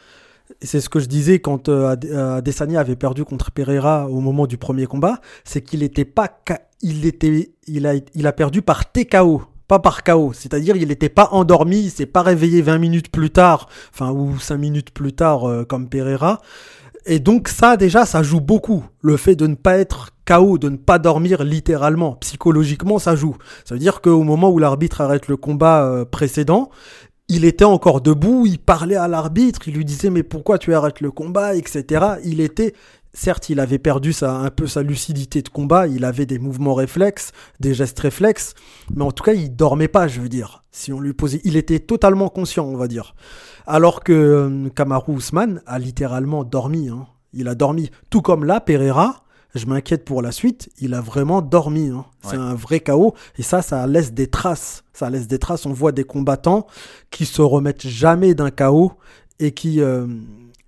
c'est 0.62 0.82
ce 0.82 0.90
que 0.90 1.00
je 1.00 1.06
disais 1.06 1.40
quand 1.40 1.70
euh, 1.70 1.96
euh, 2.06 2.38
Adesanya 2.38 2.80
avait 2.80 2.96
perdu 2.96 3.24
contre 3.26 3.52
Pereira 3.52 4.10
au 4.10 4.20
moment 4.20 4.48
du 4.48 4.58
premier 4.58 4.86
combat, 4.86 5.20
c'est 5.44 5.62
qu'il 5.62 5.84
était 5.84 6.06
pas, 6.06 6.40
il 6.82 7.06
était, 7.06 7.52
il 7.68 7.86
a, 7.88 7.96
il 8.14 8.28
a 8.28 8.34
perdu 8.34 8.62
par 8.62 8.92
TKO, 8.92 9.44
pas 9.68 9.80
par 9.80 10.04
KO. 10.04 10.32
C'est-à-dire 10.34 10.76
il 10.76 10.88
n'était 10.88 11.10
pas 11.10 11.30
endormi, 11.32 11.80
il 11.80 11.92
s'est 11.92 12.06
pas 12.06 12.22
réveillé 12.22 12.62
20 12.62 12.78
minutes 12.78 13.12
plus 13.12 13.30
tard, 13.30 13.68
enfin 13.94 14.12
ou 14.12 14.40
5 14.40 14.58
minutes 14.58 14.92
plus 14.92 15.14
tard 15.14 15.48
euh, 15.48 15.66
comme 15.66 15.90
Pereira. 15.90 16.42
Et 17.06 17.20
donc 17.20 17.48
ça 17.48 17.78
déjà, 17.78 18.06
ça 18.06 18.24
joue 18.24 18.42
beaucoup. 18.42 18.86
Le 19.02 19.16
fait 19.16 19.36
de 19.36 19.48
ne 19.48 19.56
pas 19.56 19.78
être 19.78 20.10
KO, 20.26 20.58
de 20.58 20.70
ne 20.70 20.76
pas 20.76 21.00
dormir 21.00 21.44
littéralement, 21.44 22.14
psychologiquement, 22.16 23.00
ça 23.00 23.16
joue. 23.16 23.38
Ça 23.64 23.76
veut 23.76 23.80
dire 23.80 24.02
qu'au 24.02 24.24
moment 24.24 24.50
où 24.50 24.60
l'arbitre 24.60 25.00
arrête 25.00 25.30
le 25.30 25.38
combat 25.38 26.06
précédent, 26.12 26.70
il 27.30 27.46
était 27.46 27.66
encore 27.66 28.02
debout, 28.02 28.46
il 28.46 28.60
parlait 28.60 28.96
à 28.96 29.08
l'arbitre, 29.08 29.68
il 29.68 29.74
lui 29.76 29.86
disait 29.86 30.10
mais 30.10 30.24
pourquoi 30.24 30.58
tu 30.58 30.74
arrêtes 30.74 31.02
le 31.02 31.12
combat, 31.12 31.56
etc. 31.56 32.06
Il 32.24 32.40
était, 32.40 32.74
certes, 33.14 33.50
il 33.50 33.60
avait 33.60 33.80
perdu 33.80 34.14
sa, 34.14 34.38
un 34.38 34.50
peu 34.50 34.66
sa 34.66 34.82
lucidité 34.82 35.42
de 35.42 35.50
combat, 35.50 35.88
il 35.88 36.06
avait 36.06 36.26
des 36.26 36.40
mouvements 36.40 36.74
réflexes, 36.74 37.32
des 37.60 37.74
gestes 37.74 38.00
réflexes, 38.00 38.54
mais 38.96 39.04
en 39.04 39.12
tout 39.12 39.24
cas, 39.24 39.34
il 39.34 39.56
dormait 39.56 39.90
pas, 39.90 40.08
je 40.08 40.22
veux 40.22 40.30
dire. 40.30 40.64
Si 40.72 40.94
on 40.94 41.00
lui 41.02 41.14
posait, 41.14 41.42
il 41.44 41.58
était 41.58 41.80
totalement 41.80 42.30
conscient, 42.30 42.66
on 42.66 42.78
va 42.78 42.88
dire. 42.88 43.16
Alors 43.66 44.04
que 44.04 44.14
euh, 44.14 44.70
Kamaru 44.70 45.18
Usman 45.18 45.62
a 45.66 45.80
littéralement 45.80 46.46
dormi. 46.46 46.88
hein. 46.90 47.08
Il 47.34 47.50
a 47.50 47.56
dormi, 47.56 47.90
tout 48.10 48.22
comme 48.22 48.46
là, 48.46 48.62
Pereira. 48.62 49.24
Je 49.58 49.66
m'inquiète 49.66 50.06
pour 50.06 50.22
la 50.22 50.32
suite. 50.32 50.70
Il 50.80 50.94
a 50.94 51.02
vraiment 51.02 51.42
dormi. 51.42 51.90
hein. 51.90 52.06
C'est 52.24 52.32
Ouais. 52.32 52.38
un 52.38 52.54
vrai 52.56 52.80
chaos. 52.80 53.14
Et 53.38 53.44
ça, 53.44 53.62
ça 53.62 53.86
laisse 53.88 54.14
des 54.14 54.28
traces. 54.28 54.84
Ça 54.94 55.10
laisse 55.10 55.28
des 55.28 55.40
traces. 55.40 55.66
On 55.66 55.74
voit 55.74 55.92
des 55.92 56.04
combattants 56.04 56.68
qui 57.12 57.26
se 57.26 57.42
remettent 57.42 57.88
jamais 57.88 58.34
d'un 58.36 58.50
chaos 58.52 58.94
et 59.40 59.52
qui 59.52 59.82
euh, 59.82 60.08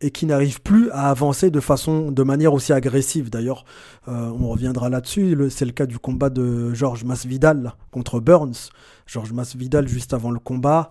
et 0.02 0.12
qui 0.12 0.26
n'arrivent 0.26 0.62
plus 0.62 0.90
à 0.92 1.10
avancer 1.10 1.52
de 1.52 1.60
façon, 1.60 2.10
de 2.10 2.24
manière 2.24 2.54
aussi 2.54 2.72
agressive. 2.72 3.30
D'ailleurs, 3.30 3.66
euh, 4.08 4.32
on 4.40 4.48
reviendra 4.48 4.88
là-dessus. 4.90 5.38
C'est 5.50 5.66
le 5.66 5.74
cas 5.74 5.86
du 5.86 6.00
combat 6.00 6.30
de 6.30 6.74
Georges 6.74 7.04
Masvidal 7.04 7.74
contre 7.92 8.22
Burns. 8.22 8.70
Georges 9.08 9.34
Masvidal, 9.34 9.90
juste 9.90 10.14
avant 10.14 10.32
le 10.32 10.40
combat, 10.40 10.90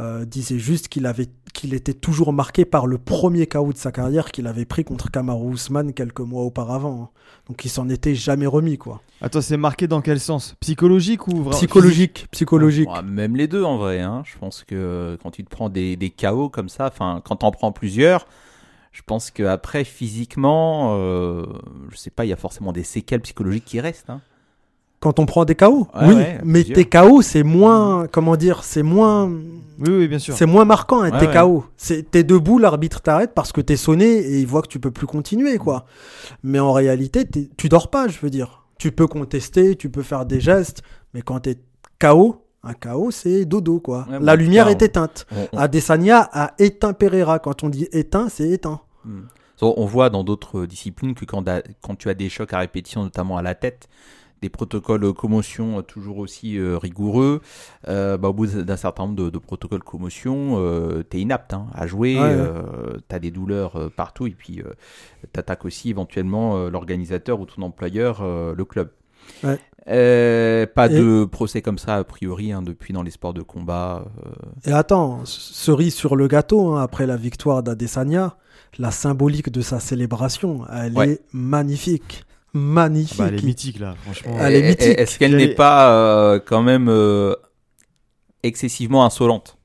euh, 0.00 0.24
disait 0.24 0.58
juste 0.58 0.88
qu'il 0.88 1.06
avait 1.06 1.28
qu'il 1.52 1.74
était 1.74 1.94
toujours 1.94 2.32
marqué 2.32 2.64
par 2.64 2.86
le 2.86 2.96
premier 2.96 3.46
KO 3.46 3.72
de 3.72 3.76
sa 3.78 3.92
carrière 3.92 4.30
qu'il 4.32 4.46
avait 4.46 4.64
pris 4.64 4.84
contre 4.84 5.10
Kamaru 5.10 5.52
Usman 5.54 5.92
quelques 5.92 6.20
mois 6.20 6.42
auparavant. 6.42 7.02
hein. 7.02 7.08
Donc 7.48 7.64
il 7.64 7.68
s'en 7.68 7.88
était 7.88 8.14
jamais 8.14 8.46
remis 8.46 8.78
quoi. 8.78 9.00
Attends, 9.20 9.40
c'est 9.42 9.56
marqué 9.56 9.86
dans 9.88 10.00
quel 10.00 10.20
sens? 10.20 10.54
Psychologique 10.60 11.26
ou 11.28 11.36
vraiment 11.36 11.50
Psychologique, 11.50 12.26
psychologique. 12.30 12.88
Ouais, 12.88 13.02
même 13.02 13.36
les 13.36 13.46
deux 13.48 13.62
en 13.64 13.76
vrai. 13.78 14.00
Hein. 14.00 14.22
Je 14.24 14.38
pense 14.38 14.64
que 14.64 15.18
quand 15.22 15.30
tu 15.32 15.44
te 15.44 15.50
prends 15.50 15.68
des, 15.68 15.96
des 15.96 16.10
KO 16.10 16.48
comme 16.48 16.68
ça, 16.68 16.86
enfin 16.86 17.20
quand 17.24 17.36
t'en 17.36 17.50
prends 17.50 17.72
plusieurs, 17.72 18.26
je 18.92 19.02
pense 19.04 19.30
qu'après 19.30 19.84
physiquement, 19.84 20.94
euh, 20.98 21.44
je 21.90 21.96
sais 21.96 22.10
pas, 22.10 22.24
il 22.24 22.28
y 22.28 22.32
a 22.32 22.36
forcément 22.36 22.72
des 22.72 22.82
séquelles 22.84 23.20
psychologiques 23.20 23.64
qui 23.64 23.80
restent. 23.80 24.10
Hein. 24.10 24.20
Quand 25.00 25.18
on 25.18 25.24
prend 25.24 25.46
des 25.46 25.54
KO, 25.54 25.88
Ouais, 25.94 26.06
oui, 26.08 26.14
ouais, 26.14 26.38
mais 26.44 26.62
tes 26.62 26.84
KO 26.84 27.22
c'est 27.22 27.42
moins, 27.42 28.06
comment 28.12 28.36
dire, 28.36 28.64
c'est 28.64 28.82
moins, 28.82 29.26
Oui, 29.78 29.88
oui, 29.88 30.08
bien 30.08 30.18
sûr. 30.18 30.34
c'est 30.36 30.44
moins 30.44 30.66
marquant 30.66 31.00
un 31.00 31.10
Ouais, 31.10 31.26
TKO. 31.32 31.64
C'est 31.78 32.10
t'es 32.10 32.22
debout, 32.22 32.58
l'arbitre 32.58 33.00
t'arrête 33.00 33.32
parce 33.34 33.50
que 33.50 33.62
t'es 33.62 33.76
sonné 33.78 34.04
et 34.18 34.40
il 34.40 34.46
voit 34.46 34.60
que 34.60 34.68
tu 34.68 34.78
peux 34.78 34.90
plus 34.90 35.06
continuer 35.06 35.56
quoi. 35.56 35.86
Mais 36.42 36.58
en 36.58 36.72
réalité, 36.72 37.24
tu 37.56 37.68
dors 37.70 37.88
pas, 37.88 38.08
je 38.08 38.18
veux 38.20 38.28
dire. 38.30 38.58
tu 38.78 38.92
peux 38.92 39.06
contester, 39.06 39.74
tu 39.76 39.90
peux 39.90 40.02
faire 40.02 40.24
des 40.26 40.40
gestes, 40.40 40.82
mais 41.14 41.20
quand 41.22 41.40
t'es 41.40 41.56
KO, 41.98 42.44
un 42.62 42.74
KO, 42.74 43.10
c'est 43.10 43.44
dodo, 43.46 43.78
quoi. 43.80 44.06
Ouais, 44.10 44.18
la 44.20 44.36
bon, 44.36 44.42
lumière 44.42 44.68
est 44.68 44.80
éteinte. 44.82 45.26
On, 45.34 45.48
on- 45.52 45.58
Adesanya 45.58 46.28
a 46.32 46.52
éteint 46.58 46.92
Pereira. 46.94 47.38
Quand 47.38 47.62
on 47.64 47.68
dit 47.70 47.88
éteint, 47.92 48.28
c'est 48.30 48.48
éteint. 48.50 48.80
on- 49.62 49.74
on 49.76 49.84
voit 49.86 50.08
dans 50.10 50.24
d'autres 50.24 50.66
disciplines 50.66 51.14
que 51.14 51.24
quand 51.26 51.44
tu 51.98 52.08
as 52.10 52.14
des 52.14 52.28
chocs 52.30 52.52
à 52.54 52.58
répétition, 52.58 53.02
notamment 53.02 53.36
à 53.38 53.42
la 53.42 53.54
tête, 53.54 53.88
des 54.42 54.48
protocoles 54.48 55.04
euh, 55.04 55.12
commotion 55.12 55.78
euh, 55.78 55.82
toujours 55.82 56.18
aussi 56.18 56.58
euh, 56.58 56.78
rigoureux, 56.78 57.40
bah, 57.86 58.18
au 58.22 58.32
bout 58.32 58.46
d'un 58.46 58.76
certain 58.76 59.04
nombre 59.04 59.16
de, 59.16 59.30
de 59.30 59.38
protocoles 59.38 59.82
commotion, 59.82 60.56
euh, 60.58 61.02
tu 61.08 61.18
es 61.18 61.20
inapte 61.20 61.52
hein, 61.54 61.66
à 61.74 61.86
jouer, 61.86 62.18
Ouais, 62.18 62.34
ouais. 62.34 62.98
tu 63.08 63.14
as 63.14 63.18
des 63.18 63.30
douleurs 63.30 63.90
partout, 63.96 64.26
et 64.26 64.30
puis 64.32 64.62
tu 65.32 65.40
attaques 65.40 65.64
aussi 65.64 65.90
éventuellement 65.90 66.68
l'organisateur 66.68 67.40
ou 67.40 67.46
ton 67.46 67.62
employeur, 67.62 68.22
le 68.24 68.64
club. 68.64 68.90
Ouais. 69.44 69.58
Euh, 69.88 70.66
pas 70.66 70.86
Et- 70.90 70.98
de 70.98 71.24
procès 71.24 71.62
comme 71.62 71.78
ça 71.78 71.96
a 71.96 72.04
priori 72.04 72.52
hein, 72.52 72.62
depuis 72.62 72.92
dans 72.92 73.02
les 73.02 73.10
sports 73.10 73.32
de 73.34 73.42
combat. 73.42 74.04
euh, 74.26 74.70
Et 74.70 74.72
attends, 74.72 75.20
cerise 75.24 75.94
sur 75.94 76.16
le 76.16 76.28
gâteau, 76.28 76.72
hein, 76.74 76.82
après 76.82 77.06
la 77.06 77.16
victoire 77.16 77.62
d'Adesanya, 77.62 78.36
la 78.78 78.90
symbolique 78.90 79.50
de 79.50 79.60
sa 79.62 79.80
célébration, 79.80 80.62
elle 80.72 80.92
Ouais. 80.96 81.10
est 81.12 81.20
magnifique. 81.32 82.24
Magnifique. 82.52 83.18
Bah, 83.18 83.26
elle 83.28 83.38
est 83.38 83.42
mythique 83.44 83.78
là, 83.78 83.94
franchement. 84.02 84.36
Elle 84.40 84.54
est 84.56 84.62
mythique. 84.68 84.98
Est-ce 84.98 85.18
qu'elle 85.18 85.32
Elle 85.32 85.38
n'est 85.38 85.44
est- 85.52 85.54
pas 85.54 85.92
euh, 85.94 86.40
quand 86.44 86.62
même 86.62 86.88
euh, 86.88 87.34
excessivement 88.42 89.04
insolente? 89.04 89.56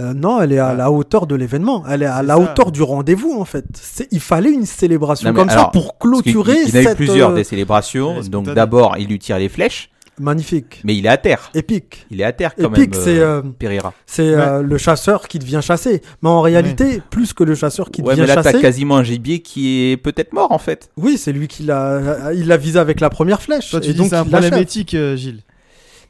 Euh, 0.00 0.14
non, 0.14 0.40
elle 0.40 0.52
est 0.52 0.58
à 0.58 0.68
Ah. 0.68 0.74
la 0.74 0.90
hauteur 0.90 1.26
de 1.26 1.34
l'événement. 1.34 1.84
Elle 1.88 2.02
est 2.02 2.06
à 2.06 2.22
la 2.22 2.34
ça. 2.34 2.40
hauteur 2.40 2.72
du 2.72 2.82
rendez-vous, 2.82 3.38
en 3.38 3.44
fait. 3.44 3.64
Il 4.10 4.20
fallait 4.20 4.50
une 4.50 4.66
célébration 4.66 5.28
Non, 5.30 5.34
comme 5.34 5.50
ça 5.50 5.66
pour 5.72 5.98
clôturer 5.98 6.56
Il 6.66 6.68
y 6.70 6.72
en 6.72 6.76
a 6.76 6.80
eu 6.80 6.84
cette... 6.84 6.96
plusieurs 6.96 7.30
euh, 7.30 7.34
des 7.34 7.44
célébrations. 7.44 8.20
Donc 8.22 8.46
d'abord, 8.52 8.96
il 8.98 9.08
lui 9.08 9.18
tire 9.18 9.38
les 9.38 9.48
flèches, 9.50 9.90
Magnifique. 10.18 10.80
mais 10.84 10.94
il 10.96 11.06
est 11.06 11.08
à 11.08 11.16
terre. 11.16 11.50
Épique. 11.54 12.06
Il 12.10 12.20
est 12.20 12.24
à 12.24 12.32
terre 12.32 12.54
quand 12.54 12.72
Épique, 12.74 12.94
même. 12.94 13.02
c'est 13.02 13.18
euh, 13.18 13.38
euh, 13.38 13.42
Pereira. 13.58 13.94
c'est 14.06 14.22
euh, 14.34 14.60
le 14.62 14.76
chasseur 14.78 15.26
qui 15.26 15.38
devient 15.38 15.60
chasser. 15.62 16.02
Mais 16.22 16.28
en 16.28 16.42
réalité, 16.42 17.02
plus 17.10 17.32
que 17.32 17.42
le 17.44 17.54
chasseur 17.54 17.90
qui 17.90 18.02
Ouais, 18.02 18.10
devient 18.14 18.20
mais 18.22 18.26
là, 18.26 18.34
t'as 18.36 18.42
chasser, 18.52 18.60
quasiment 18.60 18.96
un 18.98 19.02
gibier 19.04 19.40
qui 19.40 19.90
est 19.90 19.96
peut-être 19.96 20.32
mort 20.34 20.52
en 20.52 20.58
fait. 20.58 20.90
oui, 20.98 21.16
c'est 21.16 21.32
lui 21.32 21.48
qui 21.48 21.62
l'a, 21.62 22.32
il 22.34 22.46
l'a 22.46 22.56
visé 22.58 22.78
avec 22.78 23.00
la 23.00 23.08
première 23.10 23.40
flèche. 23.40 23.70
Toi, 23.70 23.80
tu 23.80 23.88
et 23.90 23.92
dis 23.92 23.98
donc 23.98 24.08
c'est 24.10 24.16
un 24.16 24.24
problème 24.26 24.54
éthique, 24.54 24.94
euh, 24.94 25.16
Gilles. 25.16 25.40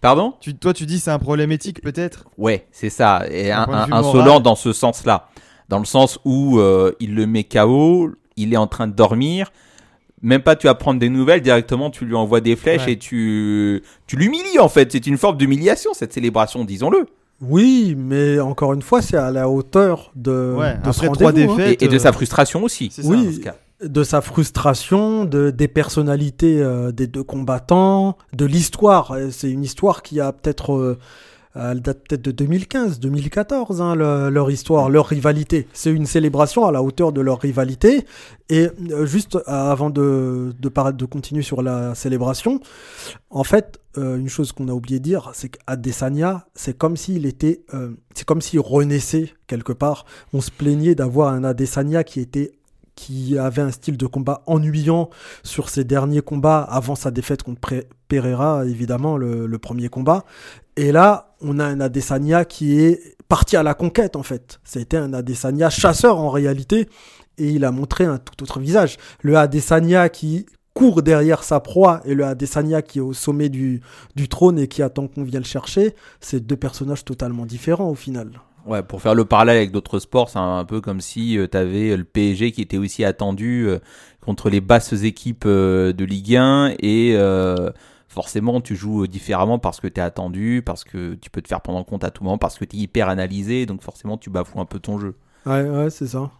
Pardon? 0.00 0.34
Tu, 0.40 0.54
toi, 0.56 0.72
tu 0.74 0.84
dis 0.84 0.98
c'est 0.98 1.12
un 1.12 1.20
problème 1.20 1.52
éthique 1.52 1.80
peut-être? 1.80 2.24
Ouais, 2.36 2.66
c'est 2.72 2.90
ça. 2.90 3.22
Et 3.30 3.52
un, 3.52 3.62
un- 3.68 3.92
insolent 3.92 4.24
moral. 4.24 4.42
dans 4.42 4.56
ce 4.56 4.72
sens-là. 4.72 5.28
Dans 5.68 5.78
le 5.78 5.84
sens 5.84 6.18
où 6.24 6.58
euh, 6.58 6.92
il 6.98 7.14
le 7.14 7.26
met 7.26 7.44
KO, 7.44 8.10
il 8.36 8.52
est 8.52 8.56
en 8.56 8.66
train 8.66 8.88
de 8.88 8.92
dormir. 8.94 9.52
Même 10.22 10.42
pas 10.42 10.54
tu 10.56 10.66
vas 10.68 10.74
prendre 10.74 11.00
des 11.00 11.08
nouvelles, 11.08 11.40
directement 11.42 11.90
tu 11.90 12.04
lui 12.04 12.14
envoies 12.14 12.40
des 12.40 12.54
flèches 12.56 12.86
Ouais. 12.86 12.92
et 12.92 12.98
tu, 12.98 13.82
tu 14.06 14.16
l'humilies 14.16 14.58
en 14.60 14.68
fait. 14.68 14.92
C'est 14.92 15.06
une 15.06 15.18
forme 15.18 15.36
d'humiliation 15.36 15.92
cette 15.94 16.12
célébration, 16.12 16.64
disons-le. 16.64 17.06
Oui, 17.40 17.96
mais 17.98 18.38
encore 18.38 18.72
une 18.72 18.82
fois, 18.82 19.02
c'est 19.02 19.16
à 19.16 19.32
la 19.32 19.48
hauteur 19.48 20.12
de, 20.14 20.54
Ouais, 20.56 20.74
de 20.74 20.88
après 20.88 21.08
trois 21.08 21.32
hein. 21.32 21.58
Et, 21.58 21.84
et 21.84 21.88
de 21.88 21.96
euh, 21.96 21.98
sa 21.98 22.12
frustration 22.12 22.62
aussi. 22.62 22.90
C'est 22.92 23.02
ça, 23.02 23.08
Oui. 23.08 23.24
dans 23.26 23.32
ce 23.32 23.40
cas. 23.40 23.56
de 23.84 24.04
sa 24.04 24.20
frustration, 24.20 25.24
de, 25.24 25.50
des 25.50 25.66
personnalités 25.66 26.62
euh, 26.62 26.92
des 26.92 27.08
deux 27.08 27.24
combattants, 27.24 28.16
de 28.32 28.44
l'histoire. 28.44 29.10
Euh, 29.10 29.30
C'est 29.32 29.50
une 29.50 29.64
histoire 29.64 30.02
qui 30.02 30.20
a 30.20 30.30
peut-être, 30.32 30.72
euh, 30.74 30.98
elle 31.54 31.80
date 31.82 32.00
peut-être 32.08 32.22
de 32.22 32.30
2015, 32.30 32.98
2014, 33.00 33.80
hein, 33.82 33.94
le- 33.94 34.30
leur 34.30 34.50
histoire, 34.50 34.88
leur 34.88 35.06
rivalité. 35.06 35.66
C'est 35.72 35.90
une 35.90 36.06
célébration 36.06 36.64
à 36.66 36.72
la 36.72 36.82
hauteur 36.82 37.12
de 37.12 37.20
leur 37.20 37.40
rivalité. 37.40 38.06
Et 38.48 38.68
euh, 38.90 39.04
juste 39.06 39.36
euh, 39.36 39.42
avant 39.46 39.90
de, 39.90 40.54
de, 40.58 40.68
par- 40.68 40.92
de 40.94 41.04
continuer 41.04 41.42
sur 41.42 41.62
la 41.62 41.94
célébration, 41.94 42.60
en 43.30 43.44
fait, 43.44 43.78
euh, 43.98 44.16
une 44.16 44.28
chose 44.28 44.52
qu'on 44.52 44.68
a 44.68 44.72
oublié 44.72 44.98
de 44.98 45.04
dire, 45.04 45.30
c'est 45.34 45.50
qu'Adesanya, 45.50 46.46
c'est 46.54 46.76
comme 46.76 46.96
s'il 46.96 47.26
était, 47.26 47.64
euh, 47.74 47.90
c'est 48.14 48.24
comme 48.24 48.40
s'il 48.40 48.60
renaissait 48.60 49.30
quelque 49.46 49.72
part. 49.72 50.06
On 50.32 50.40
se 50.40 50.50
plaignait 50.50 50.94
d'avoir 50.94 51.32
un 51.34 51.44
Adesanya 51.44 52.04
qui 52.04 52.20
était 52.20 52.52
qui 52.94 53.38
avait 53.38 53.62
un 53.62 53.70
style 53.70 53.96
de 53.96 54.04
combat 54.06 54.42
ennuyant 54.46 55.08
sur 55.42 55.70
ses 55.70 55.82
derniers 55.82 56.20
combats 56.20 56.60
avant 56.60 56.94
sa 56.94 57.10
défaite 57.10 57.42
contre 57.42 57.84
Pereira, 58.06 58.66
évidemment, 58.66 59.16
le 59.16 59.56
premier 59.58 59.88
combat. 59.88 60.24
Et 60.76 60.92
là, 60.92 61.34
on 61.40 61.58
a 61.58 61.64
un 61.64 61.80
Adesanya 61.80 62.44
qui 62.44 62.80
est 62.80 63.16
parti 63.28 63.56
à 63.56 63.62
la 63.62 63.74
conquête, 63.74 64.16
en 64.16 64.22
fait. 64.22 64.60
C'était 64.64 64.96
un 64.96 65.12
Adesanya 65.12 65.70
chasseur, 65.70 66.18
en 66.18 66.30
réalité, 66.30 66.88
et 67.38 67.48
il 67.48 67.64
a 67.64 67.70
montré 67.70 68.04
un 68.04 68.18
tout 68.18 68.42
autre 68.42 68.60
visage. 68.60 68.96
Le 69.22 69.36
Adesanya 69.36 70.08
qui 70.08 70.46
court 70.74 71.02
derrière 71.02 71.42
sa 71.44 71.60
proie 71.60 72.00
et 72.04 72.14
le 72.14 72.24
Adesanya 72.24 72.82
qui 72.82 72.98
est 72.98 73.02
au 73.02 73.12
sommet 73.12 73.48
du, 73.48 73.82
trône 74.30 74.58
et 74.58 74.68
qui 74.68 74.82
attend 74.82 75.06
qu'on 75.06 75.24
vienne 75.24 75.42
le 75.42 75.46
chercher, 75.46 75.94
c'est 76.20 76.40
deux 76.40 76.56
personnages 76.56 77.04
totalement 77.04 77.46
différents 77.46 77.90
au 77.90 77.94
final. 77.94 78.30
Ouais, 78.64 78.82
pour 78.82 79.02
faire 79.02 79.14
le 79.14 79.24
parallèle 79.24 79.56
avec 79.56 79.72
d'autres 79.72 79.98
sports, 79.98 80.30
c'est 80.30 80.38
un 80.38 80.64
peu 80.64 80.80
comme 80.80 81.00
si 81.00 81.36
tu 81.50 81.56
avais 81.56 81.96
le 81.96 82.04
PSG 82.04 82.52
qui 82.52 82.62
était 82.62 82.78
aussi 82.78 83.04
attendu 83.04 83.66
euh, 83.66 83.80
contre 84.20 84.50
les 84.50 84.60
basses 84.60 84.92
équipes 84.92 85.44
euh, 85.46 85.92
de 85.92 86.04
Ligue 86.04 86.36
1 86.36 86.74
et 86.78 87.14
euh, 87.16 87.70
forcément 88.12 88.60
tu 88.60 88.76
joues 88.76 89.06
différemment 89.06 89.58
parce 89.58 89.80
que 89.80 89.86
tu 89.88 89.98
es 89.98 90.02
attendu, 90.02 90.62
parce 90.64 90.84
que 90.84 91.14
tu 91.14 91.30
peux 91.30 91.40
te 91.40 91.48
faire 91.48 91.62
prendre 91.62 91.78
en 91.78 91.84
compte 91.84 92.04
à 92.04 92.10
tout 92.10 92.22
moment, 92.22 92.38
parce 92.38 92.58
que 92.58 92.64
tu 92.66 92.76
es 92.76 92.80
hyper 92.80 93.08
analysé, 93.08 93.64
donc 93.64 93.82
forcément 93.82 94.18
tu 94.18 94.28
bafoues 94.28 94.60
un 94.60 94.66
peu 94.66 94.78
ton 94.78 94.98
jeu. 94.98 95.16
Ouais, 95.46 95.62
ouais, 95.62 95.90
c'est 95.90 96.06
ça. 96.06 96.30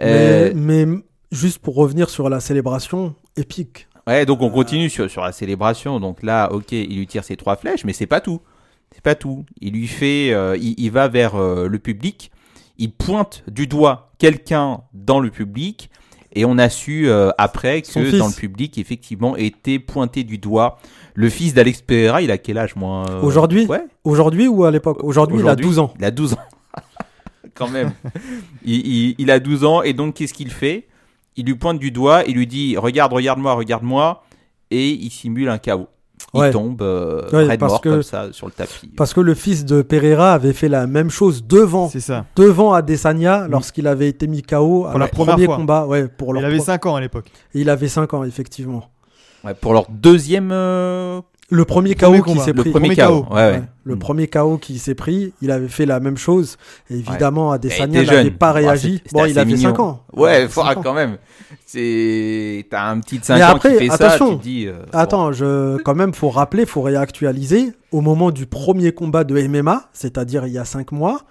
Euh, 0.00 0.52
Mais, 0.54 0.84
mais 0.84 0.98
juste 1.30 1.60
pour 1.60 1.76
revenir 1.76 2.10
sur 2.10 2.28
la 2.28 2.40
célébration, 2.40 3.14
épique. 3.36 3.86
Ouais, 4.06 4.26
donc 4.26 4.42
on 4.42 4.50
continue 4.50 4.90
sur, 4.90 5.08
sur 5.08 5.22
la 5.22 5.32
célébration. 5.32 6.00
Donc 6.00 6.22
là, 6.22 6.52
ok, 6.52 6.72
il 6.72 6.96
lui 6.96 7.06
tire 7.06 7.24
ses 7.24 7.36
trois 7.36 7.56
flèches, 7.56 7.84
mais 7.84 7.92
c'est 7.92 8.06
pas 8.06 8.20
tout. 8.20 8.40
C'est 8.92 9.02
pas 9.02 9.14
tout. 9.14 9.44
Il 9.60 9.74
lui 9.74 9.86
fait, 9.86 10.32
euh, 10.32 10.56
il, 10.56 10.74
il 10.78 10.90
va 10.90 11.08
vers 11.08 11.36
euh, 11.36 11.68
le 11.68 11.78
public, 11.78 12.32
il 12.78 12.90
pointe 12.90 13.44
du 13.46 13.66
doigt 13.66 14.12
quelqu'un 14.18 14.82
dans 14.92 15.20
le 15.20 15.30
public, 15.30 15.90
et 16.34 16.44
on 16.44 16.58
a 16.58 16.68
su 16.68 17.08
euh, 17.08 17.30
après 17.38 17.82
Son 17.84 18.00
que 18.00 18.10
fils. 18.10 18.18
dans 18.18 18.28
le 18.28 18.32
public, 18.34 18.78
effectivement, 18.78 19.36
était 19.36 19.78
pointé 19.78 20.24
du 20.24 20.38
doigt 20.38 20.78
le 21.14 21.28
fils 21.30 21.54
d'Alex 21.54 21.80
Pereira. 21.82 22.22
Il 22.22 22.30
a 22.30 22.38
quel 22.38 22.58
âge, 22.58 22.76
moi 22.76 23.04
euh, 23.10 23.20
Aujourd'hui 23.22 23.66
Ouais. 23.66 23.82
Aujourd'hui 24.04 24.46
ou 24.48 24.64
à 24.64 24.70
l'époque? 24.70 25.02
Aujourd'hui, 25.02 25.36
il 25.38 25.40
a 25.40 25.44
Aujourd'hui, 25.44 25.66
12 25.66 25.78
ans. 25.78 25.94
Il 25.98 26.04
a 26.04 26.10
12 26.10 26.32
ans. 26.34 26.38
Quand 27.54 27.68
même. 27.68 27.92
il, 28.64 28.86
il- 28.86 29.14
il 29.18 29.30
a 29.30 29.40
12 29.40 29.64
ans 29.64 29.82
et 29.82 29.92
donc 29.92 30.14
qu'est-ce 30.14 30.34
qu'il 30.34 30.50
fait? 30.50 30.86
Il 31.36 31.46
lui 31.46 31.54
pointe 31.54 31.78
du 31.78 31.90
doigt, 31.90 32.24
il 32.26 32.34
lui 32.34 32.46
dit 32.46 32.76
regarde, 32.76 33.12
regarde-moi, 33.12 33.54
regarde-moi 33.54 34.24
et 34.70 34.90
il 34.90 35.10
simule 35.10 35.48
un 35.48 35.58
chaos. 35.58 35.88
Il 36.34 36.40
Ouais. 36.40 36.50
tombe 36.50 36.82
euh, 36.82 37.22
Ouais, 37.32 37.44
raide 37.44 37.58
parce 37.60 37.72
mort 37.72 37.80
que- 37.80 37.88
comme 37.88 38.02
ça 38.02 38.28
sur 38.32 38.46
le 38.46 38.52
tapis. 38.52 38.88
Parce 38.96 39.14
que 39.14 39.20
le 39.20 39.32
fils 39.34 39.64
de 39.64 39.80
Pereira 39.80 40.34
avait 40.34 40.52
fait 40.52 40.68
la 40.68 40.86
même 40.86 41.08
chose 41.10 41.42
devant, 41.46 41.88
ça. 41.88 42.26
devant 42.36 42.74
Adesanya 42.74 43.48
lorsqu'il 43.48 43.86
avait 43.86 44.08
été 44.08 44.26
mis 44.26 44.42
KO 44.42 44.84
à 44.86 44.90
Pour 44.90 44.98
la 44.98 45.06
leur 45.06 45.10
première 45.10 45.34
premier 45.36 45.46
fois. 45.46 45.56
combat. 45.56 45.86
Ouais, 45.86 46.06
pour 46.06 46.34
leur 46.34 46.42
Il 46.42 46.46
avait 46.46 46.56
pro- 46.56 46.66
5 46.66 46.84
ans 46.86 46.96
à 46.96 47.00
l'époque. 47.00 47.26
Il 47.54 47.70
avait 47.70 47.88
5 47.88 48.12
ans, 48.12 48.24
effectivement. 48.24 48.90
Ouais, 49.42 49.54
pour 49.54 49.72
leur 49.72 49.86
deuxième 49.88 50.50
euh, 50.52 51.20
Le 51.50 51.64
premier 51.64 51.94
KO 51.94 52.22
qui 52.22 52.38
s'est 52.40 52.52
le 52.52 52.62
pris. 52.62 52.70
premier 52.70 52.88
premier 52.88 52.96
chaos. 52.96 53.22
KO. 53.22 53.34
Ouais, 53.34 53.40
ouais. 53.40 53.52
Ouais, 53.52 53.62
Le 53.84 53.96
premier 53.96 54.26
KO 54.28 54.58
qui 54.58 54.78
s'est 54.78 54.94
pris, 54.94 55.32
il 55.40 55.50
avait 55.50 55.68
fait 55.68 55.86
la 55.86 55.98
même 55.98 56.18
chose. 56.18 56.58
Et 56.90 56.94
évidemment, 56.98 57.52
Adesanya 57.52 58.02
Il 58.02 58.06
n'avait 58.06 58.30
pas 58.30 58.52
réagi. 58.52 59.02
bon, 59.12 59.24
il 59.24 59.38
avait 59.38 59.52
mignon. 59.54 59.70
5 59.70 59.80
ans. 59.80 60.02
Il 60.12 60.20
Ouais, 60.20 60.48
cinq 60.48 60.76
ans. 60.76 60.82
quand 60.82 60.92
même. 60.92 61.16
C'est 61.64 62.66
t'as 62.70 62.88
un 62.90 63.00
petit 63.00 63.18
de 63.18 63.24
5 63.24 63.36
Mais 63.36 63.42
ans 63.44 63.48
après, 63.48 63.72
qui 63.78 63.78
fait 63.88 63.96
ça, 63.96 64.06
attention. 64.12 64.32
tu 64.32 64.38
te 64.38 64.42
dis 64.42 64.66
euh, 64.66 64.72
bon. 64.92 64.98
Attends, 64.98 65.32
je, 65.32 65.76
quand 65.82 65.94
même, 65.94 66.12
faut 66.12 66.28
rappeler, 66.30 66.66
faut 66.66 66.82
réactualiser. 66.82 67.72
Au 67.92 68.02
moment 68.02 68.30
du 68.30 68.44
premier 68.44 68.92
combat 68.92 69.24
de 69.24 69.34
MMA, 69.48 69.88
c'est-à-dire 69.94 70.46
il 70.46 70.52
y 70.52 70.58
a 70.58 70.66
cinq 70.66 70.92
mois, 70.92 71.22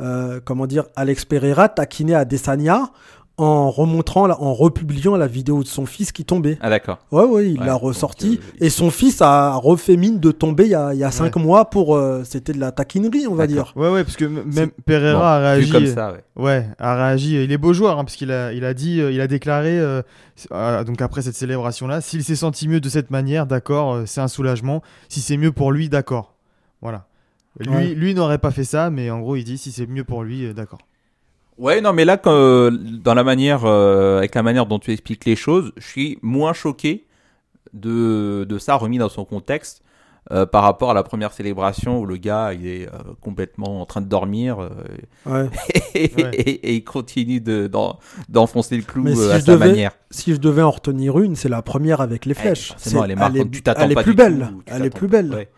euh, 0.00 0.40
comment 0.42 0.66
dire, 0.66 0.84
Alex 0.96 1.26
Pereira 1.26 1.68
taquinait 1.68 2.14
Adesanya 2.14 2.88
en 3.38 3.70
remontrant, 3.70 4.26
la- 4.26 4.40
en 4.40 4.54
republiant 4.54 5.14
la 5.16 5.26
vidéo 5.26 5.62
de 5.62 5.68
son 5.68 5.84
fils 5.84 6.10
qui 6.10 6.24
tombait. 6.24 6.56
Ah 6.62 6.70
d'accord. 6.70 6.98
Ouais, 7.12 7.24
ouais, 7.24 7.50
il 7.50 7.60
Ouais, 7.60 7.66
l'a 7.66 7.74
ressorti. 7.74 8.40
euh, 8.42 8.64
Et 8.64 8.70
son 8.70 8.90
fils 8.90 9.20
a 9.20 9.54
refait 9.56 9.96
mine 9.98 10.20
de 10.20 10.30
tomber 10.30 10.64
il 10.64 10.70
y 10.70 10.74
a, 10.74 10.94
il 10.94 10.98
y 11.00 11.04
a 11.04 11.10
cinq 11.10 11.36
mois 11.36 11.68
pour, 11.68 11.94
euh, 11.96 12.22
c'était 12.24 12.54
de 12.54 12.58
la 12.60 12.72
taquinerie, 12.72 13.26
on 13.26 13.34
va 13.34 13.46
dire. 13.46 13.72
Ouais, 13.76 13.90
ouais, 13.90 14.04
parce 14.04 14.16
que 14.16 14.24
même 14.24 14.44
Bon, 14.50 14.70
Pereira 14.86 15.36
a 15.36 15.38
réagi. 15.40 15.70
comme 15.70 15.86
ça, 15.86 16.12
ouais. 16.12 16.24
Ouais, 16.42 16.66
a 16.78 16.94
réagi. 16.96 17.42
Il 17.44 17.52
est 17.52 17.58
beau 17.58 17.74
joueur, 17.74 17.98
hein, 17.98 18.04
parce 18.04 18.16
qu'il 18.16 18.30
a, 18.32 18.52
il 18.54 18.64
a 18.64 18.72
dit, 18.72 19.00
euh, 19.02 19.12
il 19.12 19.20
a 19.20 19.26
déclaré, 19.26 19.78
euh, 19.78 20.00
euh, 20.52 20.84
donc 20.84 21.02
après 21.02 21.20
cette 21.20 21.36
célébration-là, 21.36 22.00
s'il 22.00 22.24
s'est 22.24 22.36
senti 22.36 22.68
mieux 22.68 22.80
de 22.80 22.88
cette 22.88 23.10
manière, 23.10 23.46
d'accord, 23.46 23.94
euh, 23.94 24.02
c'est 24.06 24.20
un 24.22 24.28
soulagement. 24.28 24.82
Si 25.10 25.20
c'est 25.20 25.36
mieux 25.36 25.52
pour 25.52 25.72
lui, 25.72 25.88
d'accord. 25.90 26.34
Voilà. 26.80 27.06
Lui, 27.60 27.68
Ouais. 27.74 27.86
lui 27.94 28.14
n'aurait 28.14 28.38
pas 28.38 28.50
fait 28.50 28.64
ça, 28.64 28.88
mais 28.90 29.10
en 29.10 29.20
gros, 29.20 29.36
il 29.36 29.44
dit 29.44 29.58
si 29.58 29.72
c'est 29.72 29.86
mieux 29.86 30.04
pour 30.04 30.22
lui, 30.22 30.46
euh, 30.46 30.52
d'accord. 30.54 30.78
Ouais, 31.58 31.80
non, 31.80 31.92
mais 31.92 32.04
là, 32.04 32.16
quand, 32.18 32.32
euh, 32.32 32.70
dans 32.70 33.14
la 33.14 33.24
manière, 33.24 33.64
euh, 33.64 34.18
avec 34.18 34.34
la 34.34 34.42
manière 34.42 34.66
dont 34.66 34.78
tu 34.78 34.92
expliques 34.92 35.24
les 35.24 35.36
choses, 35.36 35.72
je 35.76 35.86
suis 35.86 36.18
moins 36.22 36.52
choqué 36.52 37.06
de, 37.72 38.44
de 38.48 38.58
ça 38.58 38.74
remis 38.76 38.98
dans 38.98 39.08
son 39.08 39.24
contexte. 39.24 39.82
euh, 40.32 40.44
par 40.44 40.64
rapport 40.64 40.90
à 40.90 40.94
la 40.94 41.04
première 41.04 41.32
célébration 41.32 42.00
où 42.00 42.04
le 42.04 42.16
gars 42.16 42.52
il 42.52 42.66
est 42.66 42.88
euh, 42.88 42.98
complètement 43.20 43.80
en 43.80 43.86
train 43.86 44.00
de 44.00 44.08
dormir 44.08 44.58
euh, 44.58 44.70
Ouais. 45.24 45.48
et, 45.94 46.10
Ouais. 46.16 46.30
et- 46.34 46.50
et 46.70 46.74
il 46.74 46.82
continue 46.82 47.40
de- 47.40 47.68
d'en- 47.68 48.00
d'enfoncer 48.28 48.76
le 48.76 48.82
clou 48.82 49.04
Mais 49.04 49.14
si 49.14 49.20
euh, 49.20 49.34
à 49.34 49.38
je 49.38 49.44
sa 49.44 49.52
devais- 49.52 49.68
manière. 49.68 49.92
Si 50.10 50.32
je 50.34 50.40
devais 50.40 50.62
en 50.62 50.72
retenir 50.72 51.20
une, 51.20 51.36
c'est 51.36 51.48
la 51.48 51.62
première 51.62 52.00
avec 52.00 52.24
les 52.26 52.34
Ouais, 52.34 52.40
flèches. 52.40 52.70
forcément, 52.72 53.04
elle 53.04 53.12
est 53.12 53.14
marquante. 53.14 53.50
tu 53.52 53.62
t'attends 53.62 53.82
elle 53.84 53.92
est 53.92 53.94
pas 53.94 54.02
plus 54.02 54.12
du 54.14 54.16
belle. 54.16 54.48
tout, 54.50 54.62
tu 54.66 54.72
Elle 54.74 54.84
est 54.86 54.90
plus 54.90 55.06
belle. 55.06 55.32
ouais. 55.32 55.48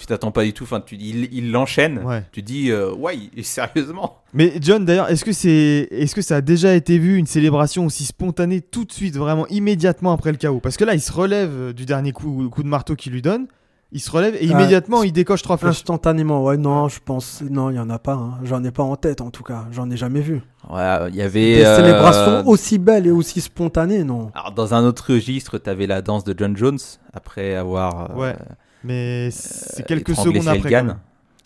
Tu 0.00 0.06
t'attends 0.06 0.30
pas 0.30 0.44
du 0.44 0.54
tout. 0.54 0.64
Enfin, 0.64 0.80
tu, 0.80 0.96
il 0.96 1.28
il 1.30 1.52
l'enchaîne. 1.52 1.98
Ouais. 2.02 2.22
Tu 2.32 2.40
dis, 2.40 2.70
euh, 2.70 2.90
ouais, 2.94 3.18
sérieusement. 3.42 4.16
Mais 4.32 4.54
John, 4.62 4.84
d'ailleurs, 4.86 5.10
est-ce 5.10 5.26
que 5.26 5.32
c'est, 5.32 5.88
est-ce 5.90 6.14
que 6.14 6.22
ça 6.22 6.36
a 6.36 6.40
déjà 6.40 6.74
été 6.74 6.96
vu 6.98 7.18
une 7.18 7.26
célébration 7.26 7.84
aussi 7.84 8.06
spontanée 8.06 8.62
tout 8.62 8.86
de 8.86 8.92
suite, 8.92 9.16
vraiment 9.16 9.46
immédiatement 9.48 10.12
après 10.12 10.30
le 10.32 10.38
chaos? 10.38 10.58
Parce 10.60 10.78
que 10.78 10.84
là, 10.84 10.94
il 10.94 11.02
se 11.02 11.12
relève 11.12 11.50
euh, 11.52 11.72
du 11.74 11.84
dernier 11.84 12.12
coup, 12.12 12.48
coup 12.50 12.62
de 12.62 12.68
marteau 12.68 12.96
qu'il 12.96 13.12
lui 13.12 13.20
donne, 13.20 13.46
il 13.92 14.00
se 14.00 14.10
relève 14.10 14.36
et 14.36 14.48
Ah, 14.48 14.52
immédiatement 14.52 15.02
il 15.02 15.12
décoche 15.12 15.42
trois 15.42 15.58
flèches. 15.58 15.72
Instantanément, 15.72 16.44
ouais, 16.44 16.56
non, 16.56 16.88
je 16.88 17.00
pense. 17.04 17.42
Non, 17.42 17.68
il 17.68 17.76
y 17.76 17.78
en 17.78 17.90
a 17.90 17.98
pas. 17.98 18.14
hein. 18.14 18.38
J'en 18.44 18.64
ai 18.64 18.70
pas 18.70 18.84
en 18.84 18.96
tête, 18.96 19.20
en 19.20 19.30
tout 19.30 19.42
cas. 19.42 19.66
J'en 19.70 19.90
ai 19.90 19.98
jamais 19.98 20.20
vu. 20.22 20.40
Ouais, 20.70 20.96
il 21.10 21.16
y 21.16 21.20
avait. 21.22 21.56
Des 21.56 21.64
euh, 21.64 21.76
célébrations 21.76 22.48
aussi 22.48 22.78
belles 22.78 23.06
et 23.06 23.10
aussi 23.10 23.42
spontanées, 23.42 24.04
non. 24.04 24.30
Alors, 24.34 24.52
dans 24.52 24.72
un 24.72 24.82
autre 24.84 25.12
registre, 25.12 25.58
tu 25.58 25.68
avais 25.68 25.86
la 25.86 26.00
danse 26.00 26.24
de 26.24 26.34
John 26.38 26.56
Jones 26.56 26.78
après 27.12 27.54
avoir. 27.54 28.12
euh, 28.12 28.14
Ouais. 28.14 28.36
Mais 28.84 29.30
c'est 29.30 29.82
euh, 29.82 29.86
quelques 29.86 30.10
étranglé 30.10 30.40
secondes 30.40 30.48
après. 30.56 30.62
Selgan. 30.70 30.78
quand 30.80 30.86
même. 30.86 30.98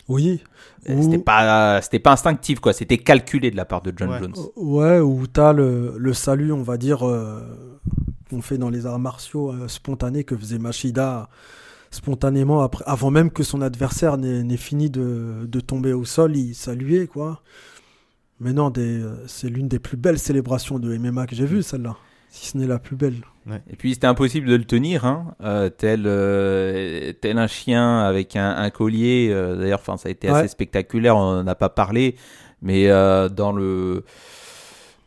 Oui. 0.08 0.42
Euh, 0.90 0.94
Ou- 0.96 1.02
C'était 1.02 1.18
pas, 1.18 1.80
c'était 1.82 1.98
pas 1.98 2.12
instinctif, 2.12 2.60
quoi. 2.60 2.72
C'était 2.72 2.98
calculé 2.98 3.50
de 3.50 3.56
la 3.56 3.64
part 3.64 3.80
de 3.82 3.92
John 3.96 4.10
Ouais. 4.10 4.18
Jones. 4.20 4.34
Ouais, 4.56 5.00
où 5.00 5.26
t'as 5.26 5.52
le, 5.52 5.94
le 5.96 6.12
salut, 6.12 6.52
on 6.52 6.62
va 6.62 6.76
dire, 6.76 7.08
euh, 7.08 7.40
qu'on 8.30 8.42
fait 8.42 8.58
dans 8.58 8.68
les 8.70 8.84
arts 8.86 8.98
martiaux 8.98 9.50
euh, 9.52 9.66
spontanés 9.68 10.24
que 10.24 10.36
faisait 10.36 10.58
Machida 10.58 11.28
spontanément 11.90 12.60
après, 12.60 12.82
avant 12.88 13.10
même 13.12 13.30
que 13.30 13.44
son 13.44 13.62
adversaire 13.62 14.18
n'ait 14.18 14.42
n'ait 14.42 14.56
fini 14.56 14.90
de, 14.90 15.46
de 15.46 15.60
tomber 15.60 15.92
au 15.92 16.04
sol, 16.04 16.36
il 16.36 16.52
saluait 16.54 17.06
quoi. 17.06 17.40
Mais 18.40 18.52
non, 18.52 18.70
des, 18.70 19.00
euh, 19.00 19.24
c'est 19.28 19.48
l'une 19.48 19.68
des 19.68 19.78
plus 19.78 19.96
belles 19.96 20.18
célébrations 20.18 20.80
de 20.80 20.96
MMA 20.98 21.26
que 21.28 21.36
j'ai 21.36 21.46
vues, 21.46 21.62
celle-là. 21.62 21.96
Si 22.36 22.48
ce 22.48 22.58
n'est 22.58 22.66
la 22.66 22.80
plus 22.80 22.96
belle. 22.96 23.14
Et 23.70 23.76
puis 23.76 23.94
c'était 23.94 24.08
impossible 24.08 24.48
de 24.48 24.56
le 24.56 24.64
tenir, 24.64 25.04
hein, 25.04 25.34
euh, 25.44 25.68
tel, 25.70 26.02
euh, 26.06 27.12
tel 27.20 27.38
un 27.38 27.46
chien 27.46 28.00
avec 28.00 28.34
un, 28.34 28.50
un 28.56 28.70
collier. 28.70 29.28
euh, 29.30 29.54
D'ailleurs, 29.56 29.78
enfin, 29.80 29.96
ça 29.96 30.08
a 30.08 30.10
été 30.10 30.28
Ouais. 30.28 30.38
assez 30.38 30.48
spectaculaire. 30.48 31.16
On 31.16 31.34
n'en 31.36 31.46
a 31.46 31.54
pas 31.54 31.68
parlé, 31.68 32.16
mais 32.60 32.88
euh, 32.88 33.28
dans 33.28 33.52
le 33.52 34.02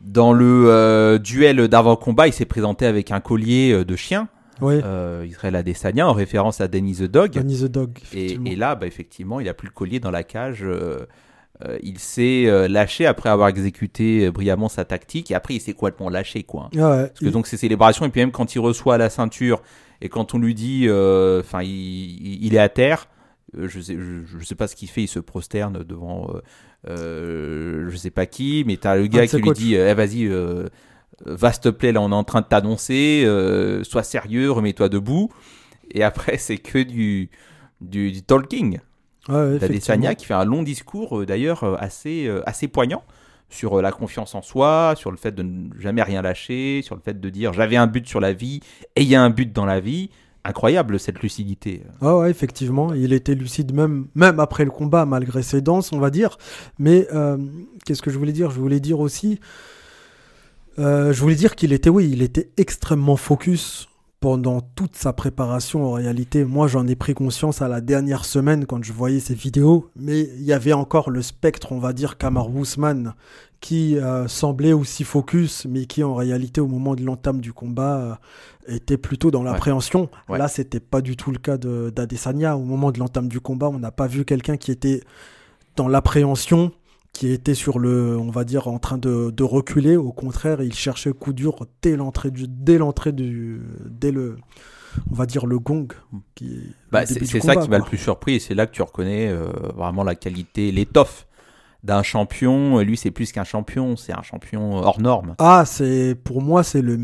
dans 0.00 0.32
le 0.32 0.64
euh, 0.68 1.18
duel 1.18 1.68
d'avant 1.68 1.96
combat, 1.96 2.28
il 2.28 2.32
s'est 2.32 2.44
présenté 2.46 2.86
avec 2.86 3.10
un 3.10 3.20
collier 3.20 3.72
euh, 3.72 3.84
de 3.84 3.94
chien. 3.96 4.28
Oui, 4.60 4.80
Euh, 4.84 5.26
Israël 5.28 5.54
Adesanya 5.56 6.08
en 6.08 6.12
référence 6.14 6.60
à 6.62 6.68
Danny 6.68 6.94
the 6.94 7.02
Dog. 7.02 7.32
Danny 7.32 7.58
the 7.60 7.64
Dog. 7.70 7.98
Et 8.14 8.56
là, 8.56 8.74
bah, 8.74 8.86
effectivement, 8.86 9.38
il 9.40 9.48
a 9.48 9.54
plus 9.54 9.66
le 9.68 9.72
collier 9.74 10.00
dans 10.00 10.10
la 10.10 10.22
cage. 10.22 10.64
Euh, 11.64 11.76
il 11.82 11.98
s'est 11.98 12.46
euh, 12.46 12.68
lâché 12.68 13.04
après 13.06 13.28
avoir 13.30 13.48
exécuté 13.48 14.26
euh, 14.26 14.30
brillamment 14.30 14.68
sa 14.68 14.84
tactique. 14.84 15.30
Et 15.30 15.34
après, 15.34 15.54
il 15.54 15.60
s'est 15.60 15.72
complètement 15.72 16.08
lâché, 16.08 16.44
quoi. 16.44 16.70
Ah 16.76 16.90
ouais, 16.90 17.06
Parce 17.08 17.18
que 17.20 17.24
il- 17.26 17.32
donc 17.32 17.46
ces 17.48 17.56
célébrations, 17.56 18.06
et 18.06 18.10
puis 18.10 18.20
même 18.20 18.30
quand 18.30 18.54
il 18.54 18.60
reçoit 18.60 18.96
la 18.98 19.10
ceinture, 19.10 19.62
et 20.00 20.08
quand 20.08 20.34
on 20.34 20.38
lui 20.38 20.54
dit, 20.54 20.86
enfin, 21.40 21.62
il, 21.62 22.54
est 22.54 22.58
à 22.58 22.68
terre, 22.68 23.08
je 23.56 23.80
sais, 23.80 23.96
je, 23.96 24.24
je 24.38 24.44
sais 24.44 24.54
pas 24.54 24.68
ce 24.68 24.76
qu'il 24.76 24.88
fait, 24.88 25.02
il 25.02 25.08
se 25.08 25.18
prosterne 25.18 25.82
devant, 25.82 26.30
je 26.86 27.96
sais 27.96 28.10
pas 28.10 28.26
qui, 28.26 28.62
mais 28.66 28.76
t'as 28.76 28.94
le 28.96 29.06
gars 29.08 29.22
qui 29.26 29.30
ses 29.30 29.38
lui 29.38 29.50
dit, 29.54 29.74
Eh, 29.74 29.94
vas-y, 29.94 30.30
va 31.26 31.52
s'il 31.52 31.62
te 31.62 31.68
plaît, 31.68 31.90
là 31.92 32.00
on 32.00 32.10
est 32.12 32.14
en 32.14 32.22
train 32.24 32.42
de 32.42 32.46
t'annoncer, 32.46 33.24
sois 33.82 34.04
sérieux, 34.04 34.50
remets-toi 34.52 34.88
debout, 34.88 35.30
et 35.90 36.02
après 36.04 36.36
c'est 36.38 36.58
que 36.58 36.78
du, 36.82 37.30
du, 37.80 38.12
du 38.12 38.22
talking. 38.22 38.78
Ouais, 39.28 39.56
effectivement. 39.56 40.14
qui 40.14 40.26
fait 40.26 40.34
un 40.34 40.44
long 40.44 40.62
discours 40.62 41.20
euh, 41.20 41.26
d'ailleurs 41.26 41.64
euh, 41.64 41.76
assez, 41.78 42.26
euh, 42.26 42.42
assez 42.46 42.68
poignant 42.68 43.02
sur 43.50 43.80
la 43.80 43.92
confiance 43.92 44.34
en 44.34 44.42
soi, 44.42 44.94
sur 44.96 45.10
le 45.10 45.16
fait 45.16 45.34
de 45.34 45.42
ne 45.42 45.70
jamais 45.78 46.02
rien 46.02 46.20
lâcher, 46.20 46.82
sur 46.82 46.94
le 46.94 47.00
fait 47.00 47.18
de 47.18 47.30
dire 47.30 47.52
j'avais 47.52 47.76
un 47.76 47.86
but 47.86 48.06
sur 48.06 48.20
la 48.20 48.32
vie 48.32 48.60
et 48.94 49.02
il 49.02 49.08
y 49.08 49.14
a 49.14 49.22
un 49.22 49.30
but 49.30 49.52
dans 49.52 49.66
la 49.66 49.80
vie. 49.80 50.10
Incroyable 50.44 50.98
cette 50.98 51.20
lucidité. 51.20 51.82
Ah 52.00 52.16
ouais, 52.16 52.30
effectivement, 52.30 52.94
il 52.94 53.12
était 53.12 53.34
lucide 53.34 53.74
même, 53.74 54.06
même 54.14 54.40
après 54.40 54.64
le 54.64 54.70
combat, 54.70 55.04
malgré 55.04 55.42
ses 55.42 55.60
danses, 55.60 55.92
on 55.92 55.98
va 55.98 56.10
dire. 56.10 56.38
Mais 56.78 57.06
euh, 57.12 57.36
qu'est-ce 57.84 58.00
que 58.00 58.10
je 58.10 58.18
voulais 58.18 58.32
dire? 58.32 58.50
Je 58.50 58.58
voulais 58.58 58.80
dire 58.80 59.00
aussi, 59.00 59.40
euh, 60.78 61.12
je 61.12 61.20
voulais 61.20 61.34
dire 61.34 61.56
qu'il 61.56 61.72
était, 61.72 61.90
oui, 61.90 62.08
il 62.10 62.22
était 62.22 62.50
extrêmement 62.56 63.16
focus 63.16 63.87
pendant 64.20 64.60
toute 64.60 64.96
sa 64.96 65.12
préparation. 65.12 65.84
En 65.86 65.92
réalité, 65.92 66.44
moi, 66.44 66.66
j'en 66.66 66.86
ai 66.86 66.96
pris 66.96 67.14
conscience 67.14 67.62
à 67.62 67.68
la 67.68 67.80
dernière 67.80 68.24
semaine 68.24 68.66
quand 68.66 68.82
je 68.82 68.92
voyais 68.92 69.20
ses 69.20 69.34
vidéos. 69.34 69.90
Mais 69.96 70.20
il 70.38 70.42
y 70.42 70.52
avait 70.52 70.72
encore 70.72 71.10
le 71.10 71.22
spectre, 71.22 71.70
on 71.72 71.78
va 71.78 71.92
dire, 71.92 72.18
Kamar 72.18 72.50
Ousmane, 72.54 73.14
qui 73.60 73.96
euh, 73.96 74.26
semblait 74.26 74.72
aussi 74.72 75.04
focus, 75.04 75.66
mais 75.68 75.86
qui 75.86 76.02
en 76.02 76.14
réalité, 76.14 76.60
au 76.60 76.66
moment 76.66 76.94
de 76.96 77.02
l'entame 77.04 77.40
du 77.40 77.52
combat, 77.52 77.96
euh, 77.98 78.14
était 78.74 78.96
plutôt 78.98 79.30
dans 79.30 79.42
l'appréhension. 79.42 80.08
Ouais. 80.28 80.38
Là, 80.38 80.48
c'était 80.48 80.80
pas 80.80 81.00
du 81.00 81.16
tout 81.16 81.30
le 81.30 81.38
cas 81.38 81.56
de- 81.56 81.90
d'Adesanya. 81.94 82.56
Au 82.56 82.64
moment 82.64 82.90
de 82.90 82.98
l'entame 82.98 83.28
du 83.28 83.40
combat, 83.40 83.68
on 83.68 83.78
n'a 83.78 83.92
pas 83.92 84.06
vu 84.08 84.24
quelqu'un 84.24 84.56
qui 84.56 84.70
était 84.72 85.02
dans 85.76 85.86
l'appréhension, 85.88 86.72
qui 87.18 87.32
était 87.32 87.54
sur 87.54 87.80
le, 87.80 88.16
on 88.16 88.30
va 88.30 88.44
dire, 88.44 88.68
en 88.68 88.78
train 88.78 88.96
de, 88.96 89.30
de 89.32 89.42
reculer. 89.42 89.96
Au 89.96 90.12
contraire, 90.12 90.62
il 90.62 90.72
cherchait 90.72 91.10
coup 91.10 91.32
dur 91.32 91.66
dès 91.82 91.96
l'entrée 91.96 92.30
du, 92.30 92.46
dès 92.46 92.78
l'entrée 92.78 93.10
du, 93.10 93.60
dès 93.86 94.12
le, 94.12 94.36
on 95.10 95.16
va 95.16 95.26
dire 95.26 95.44
le 95.46 95.58
gong. 95.58 95.88
Qui, 96.36 96.76
Bah, 96.92 97.06
c'est 97.06 97.24
ça 97.40 97.56
qui 97.56 97.68
m'a 97.68 97.78
le 97.78 97.84
plus 97.84 97.98
surpris 97.98 98.36
et 98.36 98.38
c'est 98.38 98.54
là 98.54 98.68
que 98.68 98.72
tu 98.72 98.82
reconnais 98.82 99.26
euh, 99.26 99.48
vraiment 99.74 100.04
la 100.04 100.14
qualité, 100.14 100.70
l'étoffe 100.70 101.26
d'un 101.82 102.04
champion. 102.04 102.78
Lui, 102.78 102.96
c'est 102.96 103.10
plus 103.10 103.32
qu'un 103.32 103.42
champion, 103.42 103.96
c'est 103.96 104.12
un 104.12 104.22
champion 104.22 104.76
hors 104.76 105.00
norme. 105.00 105.34
Ah, 105.38 105.64
c'est 105.66 106.14
pour 106.22 106.40
moi, 106.40 106.62
c'est 106.62 106.82
le, 106.82 106.96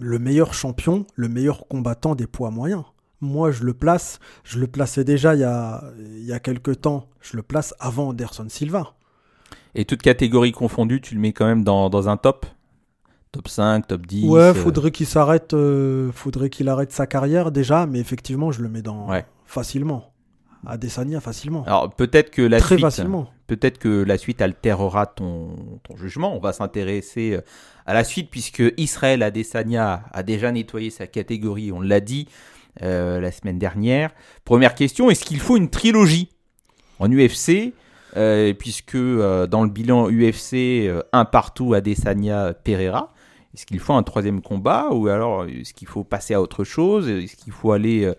le 0.00 0.18
meilleur 0.18 0.52
champion, 0.52 1.06
le 1.14 1.28
meilleur 1.28 1.68
combattant 1.68 2.16
des 2.16 2.26
poids 2.26 2.50
moyens. 2.50 2.82
Moi, 3.20 3.52
je 3.52 3.62
le 3.62 3.72
place, 3.72 4.18
je 4.42 4.58
le 4.58 4.66
plaçais 4.66 5.04
déjà 5.04 5.36
il 5.36 5.42
y 5.42 5.44
a, 5.44 5.84
il 5.96 6.24
y 6.24 6.32
a 6.32 6.40
quelques 6.40 6.80
temps, 6.80 7.06
je 7.20 7.36
le 7.36 7.44
place 7.44 7.72
avant 7.78 8.08
Anderson 8.08 8.46
Silva. 8.48 8.94
Et 9.74 9.84
toute 9.84 10.02
catégorie 10.02 10.52
confondue, 10.52 11.00
tu 11.00 11.14
le 11.14 11.20
mets 11.20 11.32
quand 11.32 11.46
même 11.46 11.62
dans, 11.64 11.90
dans 11.90 12.08
un 12.08 12.16
top? 12.16 12.46
Top 13.32 13.46
5, 13.46 13.86
top 13.86 14.06
10 14.06 14.28
ouais, 14.28 14.40
euh, 14.40 14.54
faudrait 14.54 14.90
qu'il 14.90 15.06
s'arrête, 15.06 15.54
euh, 15.54 16.10
faudrait 16.12 16.50
qu'il 16.50 16.68
arrête 16.68 16.90
sa 16.90 17.06
carrière 17.06 17.52
déjà, 17.52 17.86
mais 17.86 18.00
effectivement, 18.00 18.50
je 18.50 18.60
le 18.62 18.68
mets 18.68 18.82
dans 18.82 19.08
Ouais. 19.08 19.24
facilement. 19.46 20.06
Adesanya 20.66 21.20
facilement. 21.20 21.62
Alors 21.64 21.90
peut-être 21.94 22.30
que 22.30 22.42
la 22.42 22.58
Très 22.58 22.74
suite, 22.74 22.84
facilement. 22.84 23.30
peut-être 23.46 23.78
que 23.78 24.02
la 24.02 24.18
suite 24.18 24.42
altérera 24.42 25.06
ton, 25.06 25.56
ton 25.84 25.96
jugement. 25.96 26.36
On 26.36 26.40
va 26.40 26.52
s'intéresser 26.52 27.32
euh, 27.36 27.40
à 27.86 27.94
la 27.94 28.04
suite 28.04 28.28
puisque 28.30 28.62
Israël 28.76 29.22
Adesanya 29.22 30.02
a 30.12 30.22
déjà 30.22 30.52
nettoyé 30.52 30.90
sa 30.90 31.06
catégorie. 31.06 31.72
On 31.72 31.80
l'a 31.80 32.00
dit 32.00 32.28
euh, 32.82 33.20
la 33.20 33.32
semaine 33.32 33.58
dernière. 33.58 34.10
Première 34.44 34.74
question 34.74 35.08
est-ce 35.08 35.24
qu'il 35.24 35.40
faut 35.40 35.56
une 35.56 35.70
trilogie? 35.70 36.28
En 36.98 37.10
UFC 37.10 37.72
puisque 38.58 38.94
euh, 38.94 39.46
dans 39.46 39.62
le 39.62 39.70
bilan 39.70 40.08
UFC 40.10 40.54
euh, 40.54 41.02
un 41.12 41.24
partout 41.24 41.74
Adesanya 41.74 42.54
Pereira. 42.64 43.12
Est-ce 43.54 43.66
qu'il 43.66 43.80
faut 43.80 43.94
un 43.94 44.02
troisième 44.04 44.42
combat 44.42 44.90
ou 44.92 45.08
alors 45.08 45.44
est-ce 45.44 45.74
qu'il 45.74 45.88
faut 45.88 46.04
passer 46.04 46.34
à 46.34 46.40
autre 46.40 46.62
chose? 46.62 47.08
Est-ce 47.08 47.34
qu'il 47.36 47.52
faut 47.52 47.72
aller 47.72 48.04
euh, 48.04 48.14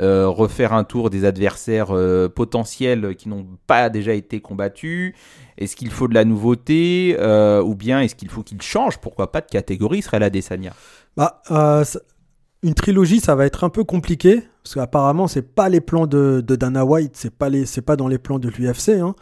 euh, 0.00 0.28
refaire 0.28 0.72
un 0.72 0.84
tour 0.84 1.10
des 1.10 1.26
adversaires 1.26 1.90
euh, 1.90 2.28
potentiels 2.28 3.14
qui 3.14 3.28
n'ont 3.28 3.46
pas 3.66 3.90
déjà 3.90 4.14
été 4.14 4.40
combattus? 4.40 5.14
Est-ce 5.58 5.76
qu'il 5.76 5.90
faut 5.90 6.08
de 6.08 6.14
la 6.14 6.24
nouveauté 6.24 7.16
euh, 7.18 7.62
Ou 7.62 7.74
bien 7.74 8.00
est-ce 8.00 8.14
qu'il 8.14 8.30
faut 8.30 8.42
qu'il 8.42 8.62
change? 8.62 8.98
Pourquoi 8.98 9.30
pas 9.30 9.42
de 9.42 9.48
catégorie? 9.50 10.00
Serait 10.00 10.18
la 10.18 10.30
Desania 10.30 10.72
Bah, 11.16 11.42
euh, 11.50 11.84
une 12.62 12.74
trilogie, 12.74 13.20
ça 13.20 13.34
va 13.34 13.46
être 13.46 13.64
un 13.64 13.70
peu 13.70 13.84
compliqué 13.84 14.42
parce 14.62 14.74
qu'apparemment, 14.74 15.26
c'est 15.26 15.42
pas 15.42 15.68
les 15.68 15.80
plans 15.80 16.06
de, 16.06 16.42
de 16.46 16.56
Dana 16.56 16.84
White, 16.84 17.12
c'est 17.14 17.34
pas 17.34 17.48
les, 17.48 17.64
c'est 17.66 17.80
pas 17.82 17.96
dans 17.96 18.08
les 18.08 18.18
plans 18.18 18.38
de 18.38 18.48
l'UFC. 18.48 18.90
Hein. 19.00 19.14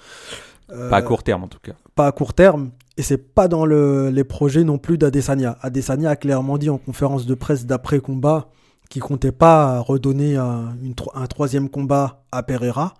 Euh, 0.72 0.90
Pas 0.90 0.96
à 0.98 1.02
court 1.02 1.22
terme 1.22 1.44
en 1.44 1.48
tout 1.48 1.60
cas. 1.62 1.72
pas 1.94 2.06
à 2.08 2.12
court 2.12 2.34
terme. 2.34 2.70
Et 2.96 3.02
c'est 3.02 3.16
pas 3.32 3.46
dans 3.46 3.64
le- 3.64 4.10
les 4.10 4.24
projets 4.24 4.64
non 4.64 4.76
plus 4.78 4.98
d'Adesanya. 4.98 5.56
Adesanya 5.62 6.10
a 6.10 6.16
clairement 6.16 6.58
dit 6.58 6.68
en 6.68 6.78
conférence 6.78 7.26
de 7.26 7.34
presse 7.34 7.64
d'après 7.64 8.00
combat 8.00 8.48
qu'il 8.90 9.02
comptait 9.02 9.32
pas 9.32 9.78
redonner 9.80 10.36
un, 10.36 10.74
une 10.82 10.94
tro- 10.94 11.12
un 11.14 11.26
troisième 11.26 11.68
combat 11.68 12.24
à 12.32 12.42
Pereira, 12.42 12.94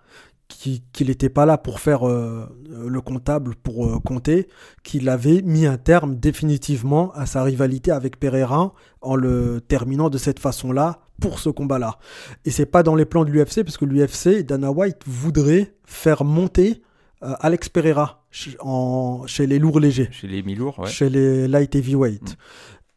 qu'il 0.48 1.06
n'était 1.08 1.28
pas 1.28 1.44
là 1.46 1.58
pour 1.58 1.78
faire 1.80 2.08
euh, 2.08 2.46
le 2.68 3.00
comptable, 3.00 3.54
pour 3.62 3.86
euh, 3.86 3.98
compter, 4.00 4.48
qu'il 4.82 5.08
avait 5.08 5.42
mis 5.42 5.66
un 5.66 5.76
terme 5.76 6.16
définitivement 6.16 7.12
à 7.14 7.26
sa 7.26 7.42
rivalité 7.42 7.90
avec 7.90 8.18
Pereira 8.18 8.72
en 9.02 9.14
le 9.14 9.60
terminant 9.60 10.08
de 10.10 10.18
cette 10.18 10.38
façon-là 10.40 11.00
pour 11.20 11.38
ce 11.38 11.50
combat-là. 11.50 11.98
Et 12.44 12.50
c'est 12.50 12.66
pas 12.66 12.82
dans 12.82 12.94
les 12.94 13.04
plans 13.04 13.24
de 13.24 13.30
l'UFC 13.30 13.62
parce 13.62 13.76
que 13.76 13.84
l'UFC, 13.84 14.42
Dana 14.44 14.70
White 14.72 15.02
voudrait 15.06 15.74
faire 15.84 16.24
monter 16.24 16.82
euh, 17.22 17.34
Alex 17.40 17.68
Pereira 17.68 18.24
ch- 18.30 18.56
en- 18.60 19.24
chez 19.26 19.46
les 19.46 19.58
lourds 19.58 19.80
légers, 19.80 20.08
Chez 20.12 20.28
les 20.28 20.42
mi-lourds, 20.42 20.78
ouais. 20.78 20.86
chez 20.88 21.10
les 21.10 21.46
light 21.48 21.74
heavyweight. 21.74 22.36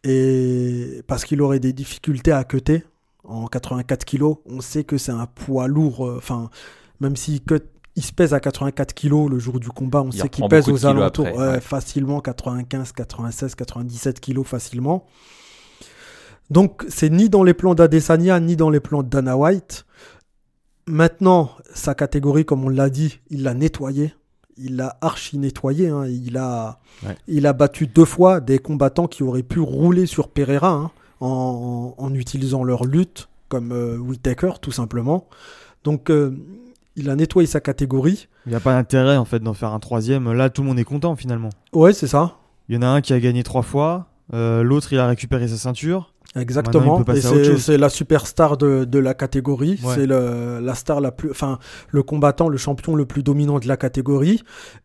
Et 0.03 1.01
parce 1.07 1.25
qu'il 1.25 1.41
aurait 1.41 1.59
des 1.59 1.73
difficultés 1.73 2.31
à 2.31 2.43
cutter 2.43 2.83
en 3.23 3.47
84 3.47 4.05
kilos. 4.05 4.37
On 4.45 4.61
sait 4.61 4.83
que 4.83 4.97
c'est 4.97 5.11
un 5.11 5.25
poids 5.27 5.67
lourd. 5.67 6.07
euh, 6.07 6.17
Enfin, 6.17 6.49
même 7.01 7.17
s'il 7.17 7.41
cut- 7.43 7.59
il 7.97 8.03
se 8.05 8.13
pèse 8.13 8.33
à 8.33 8.39
84 8.39 8.93
kilos 8.93 9.29
le 9.29 9.37
jour 9.37 9.59
du 9.59 9.67
combat, 9.67 10.01
on 10.01 10.09
Il 10.11 10.21
sait 10.21 10.29
qu'il 10.29 10.47
pèse 10.47 10.69
aux 10.69 10.85
alentours 10.85 11.27
après, 11.27 11.37
ouais, 11.39 11.47
ouais. 11.55 11.59
facilement 11.59 12.21
95, 12.21 12.93
96, 12.93 13.55
97 13.55 14.19
kilos 14.21 14.47
facilement. 14.47 15.05
Donc 16.49 16.85
c'est 16.89 17.09
ni 17.09 17.29
dans 17.29 17.43
les 17.43 17.53
plans 17.53 17.75
d'Adesanya 17.75 18.39
ni 18.39 18.55
dans 18.55 18.69
les 18.69 18.79
plans 18.79 19.03
de 19.03 19.09
Dana 19.09 19.35
White. 19.37 19.85
Maintenant, 20.87 21.51
sa 21.73 21.93
catégorie, 21.95 22.43
comme 22.45 22.65
on 22.65 22.69
l'a 22.69 22.89
dit, 22.89 23.19
il 23.29 23.43
l'a 23.43 23.53
nettoyé. 23.53 24.13
Il 24.57 24.75
l'a 24.75 24.97
archi 25.01 25.37
nettoyé. 25.37 25.89
hein. 25.89 26.05
Il, 26.07 26.37
a, 26.37 26.79
Ouais. 27.05 27.15
il 27.27 27.45
a 27.47 27.53
battu 27.53 27.87
deux 27.87 28.05
fois 28.05 28.39
des 28.41 28.59
combattants 28.59 29.07
qui 29.07 29.23
auraient 29.23 29.43
pu 29.43 29.59
rouler 29.59 30.05
sur 30.05 30.27
Pereira 30.27 30.71
hein, 30.73 30.91
en, 31.19 31.93
en 31.97 32.13
utilisant 32.13 32.63
leur 32.63 32.83
lutte, 32.85 33.29
comme 33.47 33.71
euh, 33.71 33.97
Whittaker 33.97 34.53
tout 34.61 34.71
simplement. 34.71 35.27
Donc 35.83 36.09
euh, 36.09 36.35
il 36.95 37.09
a 37.09 37.15
nettoyé 37.15 37.47
sa 37.47 37.59
catégorie. 37.59 38.27
Il 38.45 38.49
n'y 38.49 38.55
a 38.55 38.59
pas 38.59 38.73
d'intérêt 38.73 39.17
en 39.17 39.25
fait 39.25 39.39
d'en 39.39 39.53
faire 39.53 39.71
un 39.73 39.79
troisième. 39.79 40.31
Là, 40.33 40.49
tout 40.49 40.61
le 40.61 40.67
monde 40.67 40.79
est 40.79 40.83
content 40.83 41.15
finalement. 41.15 41.49
Ouais, 41.73 41.93
c'est 41.93 42.07
ça. 42.07 42.35
Il 42.69 42.75
y 42.75 42.77
en 42.77 42.81
a 42.81 42.87
un 42.87 43.01
qui 43.01 43.13
a 43.13 43.19
gagné 43.19 43.43
trois 43.43 43.61
fois. 43.63 44.07
euh, 44.33 44.63
L'autre, 44.63 44.93
il 44.93 44.99
a 44.99 45.07
récupéré 45.07 45.47
sa 45.47 45.57
ceinture. 45.57 46.13
Exactement. 46.35 47.03
Et 47.13 47.57
c'est 47.57 47.77
la 47.77 47.89
superstar 47.89 48.55
de, 48.55 48.85
de 48.85 48.99
la 48.99 49.13
catégorie. 49.13 49.77
Ouais. 49.83 49.95
C'est 49.95 50.05
le- 50.05 50.59
la 50.61 50.75
star 50.75 51.01
la 51.01 51.11
plus, 51.11 51.29
enfin, 51.29 51.59
le 51.89 52.03
combattant, 52.03 52.47
le 52.47 52.55
champion 52.57 52.95
le 52.95 53.05
plus 53.05 53.21
dominant 53.23 53.59
de 53.59 53.67
la 53.67 53.75
catégorie. 53.75 54.41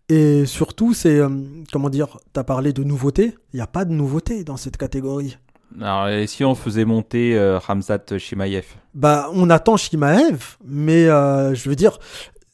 Et 0.08 0.44
surtout, 0.46 0.92
c'est, 0.92 1.20
euh, 1.20 1.28
comment 1.72 1.88
dire, 1.90 2.18
t'as 2.32 2.42
parlé 2.42 2.72
de 2.72 2.82
nouveautés. 2.82 3.36
Il 3.52 3.56
n'y 3.56 3.62
a 3.62 3.68
pas 3.68 3.84
de 3.84 3.92
nouveauté 3.92 4.42
dans 4.42 4.56
cette 4.56 4.76
catégorie. 4.76 5.38
Alors, 5.80 6.08
et 6.08 6.26
si 6.26 6.44
on 6.44 6.54
faisait 6.54 6.84
monter 6.84 7.36
euh, 7.36 7.58
Ramzat 7.58 8.18
Shimaev 8.18 8.64
Bah, 8.94 9.28
on 9.34 9.50
attend 9.50 9.76
Shimaev, 9.76 10.56
mais 10.64 11.06
euh, 11.06 11.54
je 11.54 11.68
veux 11.68 11.76
dire, 11.76 11.98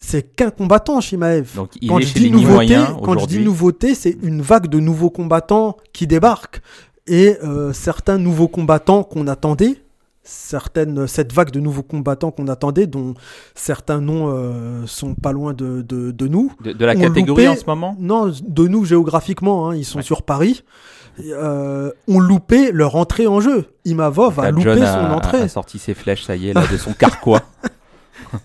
c'est 0.01 0.23
qu'un 0.35 0.51
combattant, 0.51 1.01
Shimaev. 1.01 1.55
Donc, 1.55 1.71
il 1.81 1.89
quand 1.89 1.99
est 1.99 2.03
je 2.03 2.07
chez 2.09 2.19
dis 2.21 2.25
les 2.27 2.31
nouveauté, 2.31 2.77
quand 3.05 3.19
je 3.19 3.27
dis 3.27 3.39
nouveauté, 3.39 3.95
c'est 3.95 4.17
une 4.23 4.43
vague 4.43 4.67
de 4.67 4.81
nouveaux 4.81 5.11
combattants 5.11 5.77
qui 5.93 6.07
débarquent 6.07 6.61
et 7.07 7.37
euh, 7.45 7.73
certains 7.73 8.19
nouveaux 8.19 8.49
combattants 8.49 9.05
qu'on 9.05 9.27
attendait, 9.29 9.83
certaines 10.25 11.07
cette 11.07 11.33
vague 11.33 11.51
de 11.51 11.61
nouveaux 11.61 11.83
combattants 11.83 12.31
qu'on 12.31 12.49
attendait, 12.49 12.87
dont 12.87 13.15
certains 13.55 14.01
noms 14.01 14.29
euh, 14.29 14.87
sont 14.87 15.15
pas 15.15 15.33
loin 15.33 15.53
de, 15.53 15.83
de, 15.83 16.11
de 16.11 16.27
nous. 16.29 16.53
De, 16.65 16.73
de 16.73 16.85
la 16.85 16.95
catégorie 16.97 17.49
en 17.49 17.57
ce 17.57 17.65
moment? 17.67 17.97
Non, 17.99 18.33
de 18.47 18.67
nous 18.69 18.85
géographiquement, 18.85 19.69
hein, 19.71 19.77
ils 19.77 19.85
sont 19.85 19.99
Ouais. 19.99 20.05
sur 20.05 20.23
Paris. 20.23 20.65
Euh, 21.21 21.91
ont 22.09 22.19
loupé 22.21 22.73
leur 22.73 22.97
entrée 22.97 23.27
en 23.27 23.41
jeu. 23.41 23.67
Imavov 23.85 24.41
a 24.41 24.51
loupé 24.51 24.65
John 24.65 24.79
son 24.79 24.85
a, 24.85 25.11
entrée. 25.15 25.43
a 25.43 25.49
sorti 25.49 25.79
ses 25.79 25.93
flèches, 25.95 26.25
ça 26.25 26.37
y 26.37 26.49
est, 26.49 26.55
là, 26.55 26.65
de 26.71 26.77
son 26.77 26.93
carquois. 26.95 27.43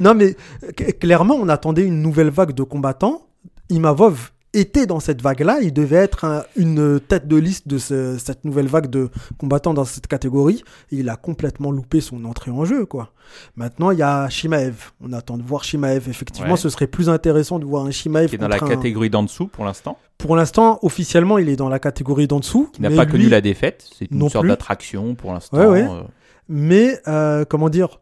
Non, 0.00 0.14
mais 0.14 0.36
c- 0.78 0.92
clairement, 0.94 1.34
on 1.34 1.48
attendait 1.48 1.84
une 1.84 2.00
nouvelle 2.00 2.30
vague 2.30 2.52
de 2.52 2.62
combattants. 2.62 3.26
Imavov 3.70 4.30
était 4.54 4.86
dans 4.86 5.00
cette 5.00 5.20
vague-là. 5.22 5.58
Il 5.62 5.72
devait 5.72 5.96
être 5.96 6.24
un- 6.24 6.44
une 6.56 7.00
tête 7.00 7.28
de 7.28 7.36
liste 7.36 7.68
de 7.68 7.78
ce- 7.78 8.16
cette 8.18 8.44
nouvelle 8.44 8.66
vague 8.68 8.88
de 8.88 9.10
combattants 9.38 9.74
dans 9.74 9.84
cette 9.84 10.06
catégorie. 10.06 10.62
Et 10.92 10.96
il 10.96 11.08
a 11.08 11.16
complètement 11.16 11.70
loupé 11.70 12.00
son 12.00 12.24
entrée 12.24 12.50
en 12.50 12.64
jeu, 12.64 12.86
quoi. 12.86 13.10
Maintenant, 13.56 13.90
il 13.90 13.98
y 13.98 14.02
a 14.02 14.28
Shimaev. 14.28 14.92
On 15.02 15.12
attend 15.12 15.36
de 15.38 15.42
voir 15.42 15.64
Shimaev. 15.64 16.08
Effectivement, 16.08 16.52
Ouais. 16.52 16.56
ce 16.58 16.68
serait 16.68 16.86
plus 16.86 17.08
intéressant 17.08 17.58
de 17.58 17.64
voir 17.64 17.84
un 17.86 17.90
Shimaev 17.90 18.28
qui 18.28 18.34
est 18.36 18.38
dans 18.38 18.48
la 18.48 18.56
un- 18.56 18.68
catégorie 18.68 19.10
d'en 19.10 19.22
dessous 19.22 19.46
pour 19.48 19.64
l'instant, 19.64 19.98
Pour 20.18 20.36
l'instant, 20.36 20.78
officiellement, 20.82 21.38
il 21.38 21.48
est 21.48 21.56
dans 21.56 21.68
la 21.68 21.78
catégorie 21.80 22.26
d'en 22.26 22.38
dessous. 22.40 22.70
qui 22.72 22.80
n'a 22.82 22.90
pas 22.90 23.04
lui- 23.04 23.12
connu 23.12 23.28
la 23.28 23.40
défaite. 23.40 23.84
C'est 23.98 24.10
une 24.10 24.28
sorte 24.30 24.46
d'attraction 24.46 25.14
pour 25.14 25.32
l'instant. 25.32 25.56
Ouais, 25.58 25.66
ouais. 25.66 25.82
euh, 25.90 26.02
Mais, 26.48 26.98
euh, 27.08 27.44
comment 27.48 27.68
dire 27.70 28.00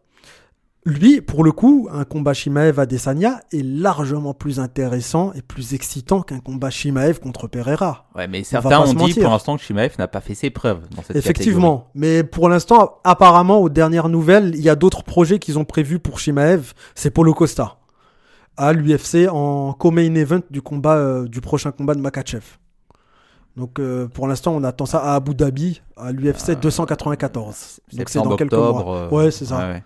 Lui, 0.85 1.21
pour 1.21 1.45
le 1.45 1.53
coup, 1.53 1.89
un 1.93 2.05
combat 2.05 2.35
Shimaev 2.35 2.81
à 2.81 2.87
Desania 2.87 3.41
est 3.53 3.63
largement 3.63 4.35
plus 4.35 4.59
intéressant 4.59 5.33
et 5.33 5.41
plus 5.41 5.75
excitant 5.75 6.23
qu'un 6.23 6.41
combat 6.41 6.71
Shimaev 6.71 7.21
contre 7.21 7.47
Pereira. 7.47 8.07
Ouais, 8.17 8.27
mais 8.27 8.43
certains 8.43 8.81
ont 8.81 8.93
dit 8.93 9.15
pour 9.15 9.31
l'instant 9.31 9.57
que 9.57 9.63
Shimaev 9.63 9.95
n'a 10.01 10.09
pas 10.09 10.21
fait 10.21 10.35
ses 10.35 10.51
preuves 10.51 10.81
dans 10.97 11.03
cette 11.03 11.15
Effectivement. 11.15 11.91
Mais 11.95 12.25
pour 12.25 12.49
l'instant, 12.49 12.99
apparemment, 13.05 13.61
aux 13.61 13.69
dernières 13.69 14.09
nouvelles, 14.09 14.57
il 14.57 14.61
y 14.63 14.69
a 14.69 14.75
d'autres 14.75 15.05
projets 15.05 15.39
qu'ils 15.39 15.57
ont 15.57 15.65
prévus 15.65 16.01
pour 16.01 16.19
Shimaev. 16.19 16.73
C'est 16.97 17.11
Polo 17.11 17.33
Costa. 17.33 17.77
À 18.57 18.73
l'UFC 18.73 19.29
en 19.31 19.75
co-main 19.75 20.15
event 20.17 20.41
du 20.51 20.63
combat, 20.63 20.97
euh, 20.97 21.29
du 21.29 21.41
prochain 21.41 21.71
combat 21.71 21.95
de 21.95 22.01
Makachev. 22.01 22.43
Donc, 23.57 23.79
euh, 23.79 24.09
pour 24.09 24.27
l'instant, 24.27 24.53
on 24.55 24.65
attend 24.65 24.87
ça 24.87 24.99
à 24.99 25.15
Abu 25.15 25.35
Dhabi, 25.35 25.81
à 25.97 26.11
l'UFC 26.11 26.59
294. 26.61 27.81
Donc, 27.93 28.09
c'est 28.09 28.19
dans 28.19 28.37
quelques 28.37 28.53
octobre. 28.53 28.85
mois. 28.85 28.97
euh, 28.97 29.09
Ouais, 29.11 29.31
c'est 29.31 29.45
ça. 29.45 29.59
ouais, 29.59 29.73
ouais. 29.75 29.85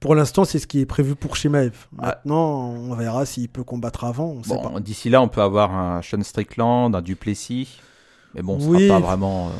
Pour 0.00 0.14
l'instant, 0.14 0.44
c'est 0.44 0.58
ce 0.58 0.66
qui 0.66 0.80
est 0.80 0.86
prévu 0.86 1.14
pour 1.14 1.36
Shimaev. 1.36 1.86
Maintenant, 1.92 2.68
on 2.70 2.94
verra 2.94 3.26
s'il 3.26 3.48
peut 3.48 3.64
combattre 3.64 4.04
avant. 4.04 4.26
On 4.28 4.42
sait 4.42 4.56
pas. 4.56 4.68
Bon, 4.68 4.80
d'ici 4.80 5.10
là, 5.10 5.20
on 5.22 5.28
peut 5.28 5.42
avoir 5.42 5.74
un 5.74 6.02
Sean 6.02 6.22
Strickland, 6.22 6.94
un 6.94 7.02
Duplessis. 7.02 7.80
Mais 8.34 8.42
bon, 8.42 8.60
ce 8.60 8.66
Oui. 8.66 8.86
sera 8.88 9.00
pas 9.00 9.06
vraiment 9.06 9.48
euh, 9.48 9.50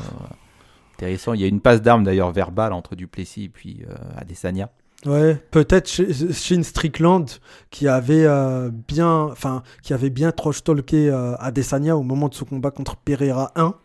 intéressant. 0.95 1.33
Il 1.33 1.41
y 1.41 1.43
a 1.43 1.47
une 1.47 1.61
passe 1.61 1.81
d'armes 1.81 2.03
d'ailleurs 2.03 2.31
verbale 2.31 2.73
entre 2.73 2.95
Duplessis 2.95 3.45
et 3.45 3.49
puis 3.49 3.83
euh, 3.89 3.93
Adesanya. 4.17 4.69
Ouais, 5.05 5.35
peut-être 5.51 5.87
Sh- 5.87 6.33
Shin 6.33 6.61
Strickland 6.61 7.25
qui 7.71 7.87
avait 7.87 8.25
euh, 8.25 8.69
bien, 8.87 9.09
enfin, 9.31 9.63
qui 9.81 9.93
avait 9.93 10.09
bien 10.09 10.31
trash 10.33 10.61
talké 10.63 11.09
euh, 11.09 11.35
Adesanya 11.37 11.95
au 11.95 12.03
moment 12.03 12.27
de 12.27 12.33
ce 12.33 12.43
combat 12.43 12.69
contre 12.69 12.97
Pereira 12.97 13.53
1, 13.55 13.75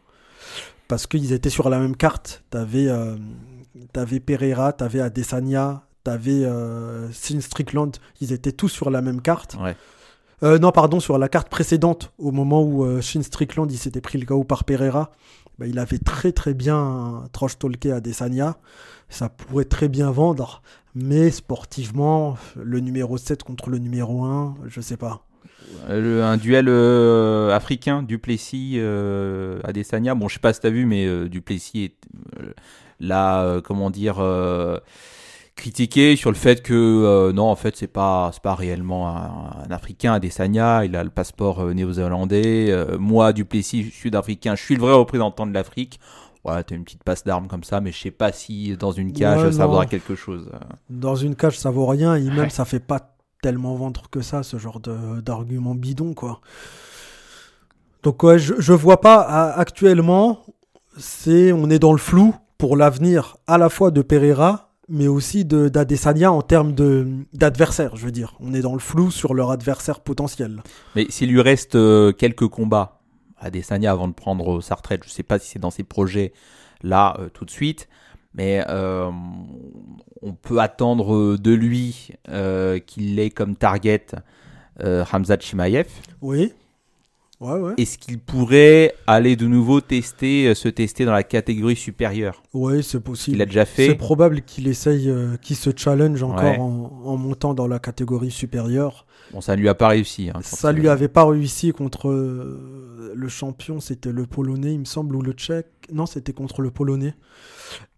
parce 0.89 1.07
qu'ils 1.07 1.33
étaient 1.33 1.51
sur 1.51 1.69
la 1.71 1.79
même 1.79 1.97
carte. 1.97 2.43
T'avais, 2.51 2.89
euh, 2.89 3.17
t'avais 3.93 4.19
Pereira, 4.19 4.73
t'avais 4.73 5.01
Adesanya, 5.01 5.85
t'avais 6.05 6.45
euh, 6.45 7.11
Shin 7.13 7.41
Strickland. 7.41 7.91
Ils 8.21 8.33
étaient 8.33 8.53
tous 8.53 8.69
sur 8.69 8.91
la 8.91 9.03
même 9.03 9.21
carte. 9.21 9.57
Ouais. 9.61 9.75
Euh, 10.43 10.59
non, 10.59 10.71
pardon, 10.73 11.01
sur 11.01 11.17
la 11.19 11.29
carte 11.29 11.49
précédente, 11.49 12.13
au 12.19 12.31
moment 12.31 12.63
où 12.63 12.85
euh, 12.85 13.01
Shin 13.01 13.23
Strickland 13.23 13.71
il 13.73 13.79
s'était 13.79 14.01
pris 14.01 14.19
le 14.19 14.27
KO 14.27 14.45
par 14.45 14.65
Pereira, 14.65 15.11
bah, 15.59 15.67
il 15.67 15.79
avait 15.79 15.99
très 15.99 16.33
très 16.33 16.53
bien 16.55 17.25
trash 17.33 17.59
talké 17.59 17.91
Adesanya. 17.93 18.57
Ça 19.09 19.29
pourrait 19.29 19.65
très 19.65 19.89
bien 19.89 20.11
vendre, 20.11 20.63
mais 20.95 21.31
sportivement, 21.31 22.37
le 22.61 22.81
numéro 22.81 23.17
7 23.17 23.43
contre 23.43 23.71
le 23.71 23.79
numéro 23.79 24.25
1, 24.25 24.57
je 24.67 24.81
sais 24.81 24.97
pas. 24.97 25.25
Euh, 25.89 26.01
le- 26.01 26.23
un 26.25 26.37
duel 26.37 26.67
euh, 26.69 27.55
africain, 27.55 28.03
Duplessis, 28.03 28.75
euh, 28.77 29.61
Adesanya. 29.65 30.15
Bon, 30.15 30.29
je 30.29 30.35
sais 30.35 30.41
pas 30.41 30.53
si 30.53 30.61
t'as 30.61 30.71
vu, 30.71 30.85
mais 30.85 31.07
euh, 31.07 31.29
Duplessis 31.29 31.85
est 31.85 31.95
euh, 32.41 32.53
là, 33.01 33.45
euh, 33.45 33.61
comment 33.61 33.91
dire, 33.91 34.17
euh, 34.19 34.79
critiqué 35.57 36.17
sur 36.17 36.31
le 36.31 36.37
fait 36.37 36.63
que 36.63 36.73
euh, 36.75 37.33
non, 37.33 37.45
en 37.45 37.57
fait, 37.57 37.77
c'est 37.77 37.87
pas, 37.87 38.31
c'est 38.33 38.43
pas 38.43 38.55
réellement 38.55 39.09
un, 39.09 39.65
un 39.69 39.71
Africain, 39.71 40.13
Adesanya. 40.15 40.85
Il 40.85 40.97
a 40.97 41.05
le 41.05 41.11
passeport 41.11 41.61
euh, 41.61 41.73
néo-zélandais. 41.75 42.71
Euh, 42.71 42.99
moi, 42.99 43.33
Duplessis, 43.33 43.91
sud-africain, 43.91 44.55
je 44.57 44.63
suis 44.63 44.75
le 44.75 44.81
vrai 44.81 44.93
représentant 44.93 45.47
de 45.47 45.53
l'Afrique. 45.55 46.01
Ouais, 46.45 46.63
t'as 46.63 46.75
une 46.75 46.85
petite 46.85 47.03
passe 47.05 47.25
d'armes 47.25 47.47
comme 47.49 47.65
ça, 47.65 47.81
mais 47.81 47.91
je 47.93 47.99
sais 47.99 48.11
pas 48.11 48.31
si 48.33 48.77
dans 48.77 48.93
une 48.93 49.13
cage 49.13 49.43
Ouais, 49.43 49.53
ça 49.53 49.63
non. 49.63 49.69
vaudra 49.71 49.87
quelque 49.87 50.15
chose. 50.15 50.51
Dans 50.91 51.17
une 51.17 51.35
cage, 51.37 51.59
ça 51.59 51.71
vaut 51.71 51.87
rien, 51.87 52.17
et 52.17 52.23
même 52.25 52.39
Ouais. 52.39 52.51
ça 52.51 52.65
fait 52.67 52.81
pas 52.81 53.15
tellement 53.41 53.75
vendre 53.77 54.11
que 54.11 54.21
ça, 54.21 54.43
ce 54.43 54.59
genre 54.59 54.81
d'argument 54.81 55.75
bidon, 55.75 56.13
quoi. 56.15 56.41
Donc 58.03 58.23
ouais, 58.23 58.39
je, 58.39 58.55
je 58.59 58.73
vois 58.75 59.01
pas 59.01 59.21
à- 59.23 59.59
actuellement, 59.59 60.41
c'est 60.99 61.53
on 61.53 61.71
est 61.71 61.79
dans 61.79 61.93
le 61.93 61.99
flou 61.99 62.35
pour 62.59 62.77
l'avenir 62.77 63.37
à 63.47 63.57
la 63.57 63.69
fois 63.71 63.91
de 63.91 64.03
Pereira, 64.03 64.74
mais 64.89 65.09
aussi 65.09 65.45
de 65.45 65.69
d'Adesanya 65.69 66.33
en 66.33 66.43
termes 66.43 66.75
de 66.75 67.07
d'adversaire, 67.33 67.97
je 67.97 68.05
veux 68.05 68.13
dire. 68.13 68.35
On 68.41 68.55
est 68.55 68.61
dans 68.61 68.75
le 68.75 68.81
flou 68.81 69.11
sur 69.11 69.35
leur 69.35 69.51
adversaire 69.51 70.01
potentiel. 70.01 70.63
Mais 70.95 71.07
s'il 71.09 71.31
lui 71.31 71.41
reste 71.41 71.75
euh, 71.75 72.13
quelques 72.13 72.49
combats 72.49 73.01
à 73.39 73.51
Desania 73.51 73.93
avant 73.93 74.09
de 74.09 74.15
prendre 74.15 74.61
sa 74.61 74.75
retraite, 74.75 75.03
je 75.05 75.11
sais 75.11 75.23
pas 75.23 75.39
si 75.39 75.51
c'est 75.51 75.59
dans 75.59 75.71
ses 75.71 75.85
projets 75.85 76.33
là 76.83 77.17
euh, 77.19 77.29
tout 77.29 77.45
de 77.45 77.51
suite, 77.51 77.89
mais 78.35 78.65
euh, 78.69 79.11
on 80.23 80.33
peut 80.33 80.59
attendre 80.61 81.15
euh, 81.15 81.39
de 81.39 81.53
lui 81.53 82.11
euh, 82.29 82.79
qu'il 82.79 83.19
ait 83.19 83.31
comme 83.31 83.57
target 83.57 84.07
euh, 84.83 85.05
Hamzat 85.13 85.41
Chimaev. 85.41 85.87
Oui. 86.21 86.53
Ouais, 87.45 87.61
ouais. 87.61 87.75
Est-ce 87.77 87.99
qu'il 87.99 88.19
pourrait 88.19 88.95
aller 89.07 89.37
de 89.37 89.47
nouveau 89.47 89.81
tester, 89.83 90.49
euh, 90.49 90.55
se 90.55 90.69
tester 90.69 91.05
dans 91.05 91.13
la 91.13 91.23
catégorie 91.23 91.77
supérieure 91.77 92.43
Oui, 92.55 92.83
c'est 92.83 93.01
possible. 93.01 93.37
Il 93.37 93.43
a 93.43 93.47
déjà 93.47 93.65
C'est 93.67 93.89
fait. 93.89 93.95
probable 93.97 94.41
qu'il 94.43 94.67
essaye, 94.67 95.11
euh, 95.11 95.37
qu'il 95.37 95.57
se 95.57 95.71
challenge 95.77 96.23
encore 96.23 96.43
Ouais. 96.45 96.59
en, 96.59 97.03
en 97.05 97.17
montant 97.17 97.53
dans 97.53 97.67
la 97.67 97.79
catégorie 97.79 98.31
supérieure. 98.31 99.07
Bon, 99.33 99.41
ça 99.41 99.57
ne 99.57 99.61
lui 99.61 99.69
a 99.69 99.75
pas 99.75 99.89
réussi. 99.89 100.31
hein, 100.35 100.41
Ça 100.43 100.73
lui 100.73 100.89
avait 100.89 101.09
pas 101.09 101.25
réussi 101.27 101.73
contre 101.73 102.09
euh, 102.09 103.13
le 103.15 103.29
champion, 103.29 103.79
c'était 103.81 104.13
le 104.13 104.27
polonais, 104.27 104.73
il 104.75 104.81
me 104.81 104.85
semble, 104.85 105.15
ou 105.17 105.23
le 105.23 105.33
tchèque. 105.33 105.67
Non, 105.93 106.07
c'était 106.07 106.33
contre 106.33 106.63
le 106.63 106.71
polonais. 106.71 107.15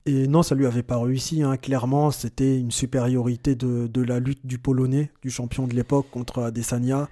Et 0.06 0.28
non, 0.28 0.42
ça 0.42 0.54
lui 0.54 0.66
avait 0.66 0.82
pas 0.84 0.98
réussi. 0.98 1.42
hein. 1.42 1.56
Clairement, 1.56 2.10
c'était 2.10 2.58
une 2.58 2.70
supériorité 2.70 3.54
de, 3.54 3.86
de 3.86 4.02
la 4.02 4.18
lutte 4.20 4.44
du 4.46 4.58
polonais, 4.58 5.10
du 5.22 5.30
champion 5.30 5.66
de 5.66 5.74
l'époque, 5.74 6.06
contre 6.10 6.42
Adesanya. 6.42 7.08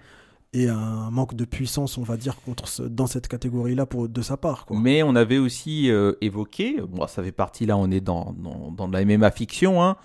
Et 0.54 0.68
un 0.68 1.10
manque 1.10 1.34
de 1.34 1.44
puissance, 1.44 1.98
on 1.98 2.02
va 2.02 2.16
dire, 2.16 2.40
contre 2.40 2.68
ce- 2.68 2.82
dans 2.84 3.06
cette 3.06 3.28
catégorie-là 3.28 3.84
pour 3.86 4.08
de 4.08 4.22
sa 4.22 4.36
part. 4.36 4.64
Quoi. 4.66 4.78
Mais 4.80 5.02
on 5.02 5.14
avait 5.16 5.38
aussi 5.38 5.90
euh, 5.90 6.12
évoqué, 6.20 6.80
bon, 6.80 7.06
ça 7.08 7.22
fait 7.22 7.32
partie 7.32 7.66
là, 7.66 7.76
on 7.76 7.90
est 7.90 8.00
dans, 8.00 8.32
dans, 8.38 8.70
dans 8.70 8.88
de 8.88 8.92
la 8.92 9.04
MMA 9.04 9.30
fiction, 9.32 9.82
hein, 9.82 9.96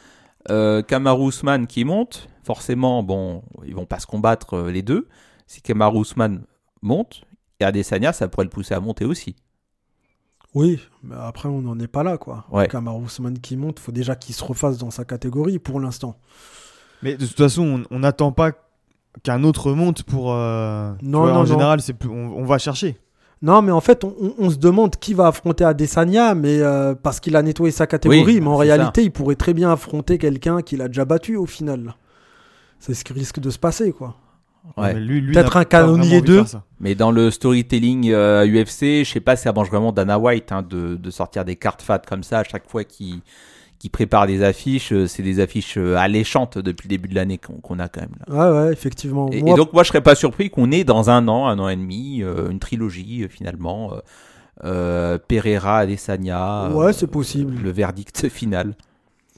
euh, 0.49 0.81
Kamaru 0.81 1.29
Usman 1.29 1.67
qui 1.67 1.85
monte. 1.85 2.27
Forcément, 2.43 3.03
bon, 3.03 3.43
ils 3.65 3.75
vont 3.75 3.85
pas 3.85 3.99
se 3.99 4.07
combattre 4.07 4.55
euh, 4.55 4.71
les 4.71 4.81
deux. 4.81 5.07
Si 5.45 5.61
Kamaru 5.61 6.01
Usman 6.01 6.41
monte, 6.81 7.21
et 7.59 7.63
Adesanya, 7.65 8.11
ça 8.13 8.27
pourrait 8.27 8.45
le 8.45 8.49
pousser 8.49 8.73
à 8.73 8.79
monter 8.79 9.05
aussi. 9.05 9.35
Oui, 10.55 10.79
mais 11.03 11.15
après 11.15 11.47
on 11.47 11.61
n'en 11.61 11.77
est 11.79 11.87
pas 11.87 12.01
là, 12.01 12.17
quoi. 12.17 12.45
Ouais. 12.51 12.67
Kamaru 12.67 13.05
Usman 13.05 13.37
qui 13.37 13.55
monte, 13.55 13.77
faut 13.79 13.91
déjà 13.91 14.15
qu'il 14.15 14.33
se 14.33 14.43
refasse 14.43 14.79
dans 14.79 14.89
sa 14.89 15.05
catégorie 15.05 15.59
pour 15.59 15.79
l'instant. 15.79 16.17
Mais 17.03 17.15
de 17.17 17.25
toute 17.27 17.37
façon, 17.37 17.85
on 17.91 17.95
on 17.95 17.99
n'attend 17.99 18.31
pas 18.31 18.51
qu'un 19.23 19.43
autre 19.43 19.71
monte 19.73 20.03
pour. 20.03 20.33
euh, 20.33 20.91
Non, 21.01 21.21
vois, 21.21 21.29
non, 21.31 21.35
En 21.35 21.39
non. 21.39 21.45
général, 21.45 21.81
c'est 21.81 21.93
plus- 21.93 22.09
on, 22.09 22.37
on 22.37 22.43
va 22.45 22.57
chercher. 22.57 22.97
Non, 23.41 23.61
mais 23.61 23.71
en 23.71 23.79
fait, 23.81 24.03
on, 24.03 24.13
on- 24.21 24.33
on 24.37 24.49
se 24.49 24.57
demande 24.57 24.95
qui 24.97 25.13
va 25.13 25.27
affronter 25.27 25.63
Adesanya, 25.63 26.35
mais 26.35 26.59
euh, 26.61 26.93
parce 26.95 27.19
qu'il 27.21 27.35
a 27.37 27.41
nettoyé 27.41 27.71
sa 27.71 27.87
catégorie, 27.87 28.23
Oui, 28.35 28.41
mais 28.41 28.47
en 28.47 28.57
réalité, 28.57 29.03
il 29.03 29.11
pourrait 29.11 29.35
très 29.35 29.53
bien 29.53 29.71
affronter 29.71 30.17
quelqu'un 30.17 30.61
qu'il 30.61 30.81
a 30.81 30.87
déjà 30.87 31.05
battu 31.05 31.37
au 31.37 31.45
final. 31.45 31.95
C'est 32.79 32.93
ce 32.93 33.03
qui 33.03 33.13
risque 33.13 33.39
de 33.39 33.49
se 33.49 33.57
passer, 33.59 33.91
quoi. 33.93 34.15
Ouais. 34.77 34.93
Lui- 34.93 35.21
lui 35.21 35.33
Peut-être 35.33 35.55
un 35.57 35.63
canonnier 35.63 36.17
envie 36.17 36.21
de 36.21 36.25
deux. 36.27 36.37
faire 36.39 36.47
ça. 36.47 36.63
Mais 36.81 36.95
dans 36.95 37.11
le 37.11 37.31
storytelling 37.31 38.11
euh, 38.11 38.45
UFC, 38.45 39.03
je 39.03 39.09
sais 39.11 39.19
pas 39.21 39.35
si 39.35 39.43
ça 39.43 39.49
arrange 39.49 39.69
vraiment 39.69 39.91
Dana 39.93 40.19
White 40.19 40.51
hein, 40.51 40.61
de, 40.61 40.95
de 40.95 41.09
sortir 41.09 41.43
des 41.45 41.55
cartes 41.55 41.81
fat 41.81 41.99
comme 41.99 42.23
ça 42.23 42.39
à 42.39 42.43
chaque 42.43 42.69
fois 42.69 42.83
qu'il 42.83 43.21
qu'il 43.79 43.89
prépare 43.89 44.27
des 44.27 44.43
affiches. 44.43 44.91
euh, 44.93 45.07
C'est 45.07 45.23
des 45.23 45.39
affiches 45.39 45.77
euh, 45.77 45.95
alléchantes 45.97 46.57
depuis 46.57 46.87
le 46.87 46.89
début 46.89 47.07
de 47.09 47.15
l'année 47.15 47.39
qu'on 47.39 47.79
a 47.79 47.87
quand 47.87 48.01
même 48.01 48.15
là. 48.27 48.51
Ouais, 48.51 48.59
ouais, 48.67 48.71
effectivement. 48.73 49.29
Et, 49.31 49.41
Moi, 49.41 49.51
et 49.51 49.55
donc 49.55 49.73
moi 49.73 49.83
je 49.83 49.87
serais 49.87 50.01
pas 50.01 50.15
surpris 50.15 50.49
qu'on 50.49 50.71
ait 50.71 50.83
dans 50.83 51.09
un 51.09 51.27
an, 51.27 51.47
un 51.47 51.57
an 51.59 51.69
et 51.69 51.75
demi, 51.75 52.21
euh, 52.21 52.49
une 52.51 52.59
trilogie 52.59 53.23
euh, 53.23 53.27
finalement. 53.29 53.93
euh, 53.93 53.97
euh, 54.65 55.17
Pereira, 55.27 55.77
Adesanya. 55.79 56.65
euh, 56.65 56.73
Ouais, 56.73 56.93
c'est 56.93 57.07
possible. 57.07 57.55
Le 57.63 57.71
verdict 57.71 58.27
final. 58.27 58.75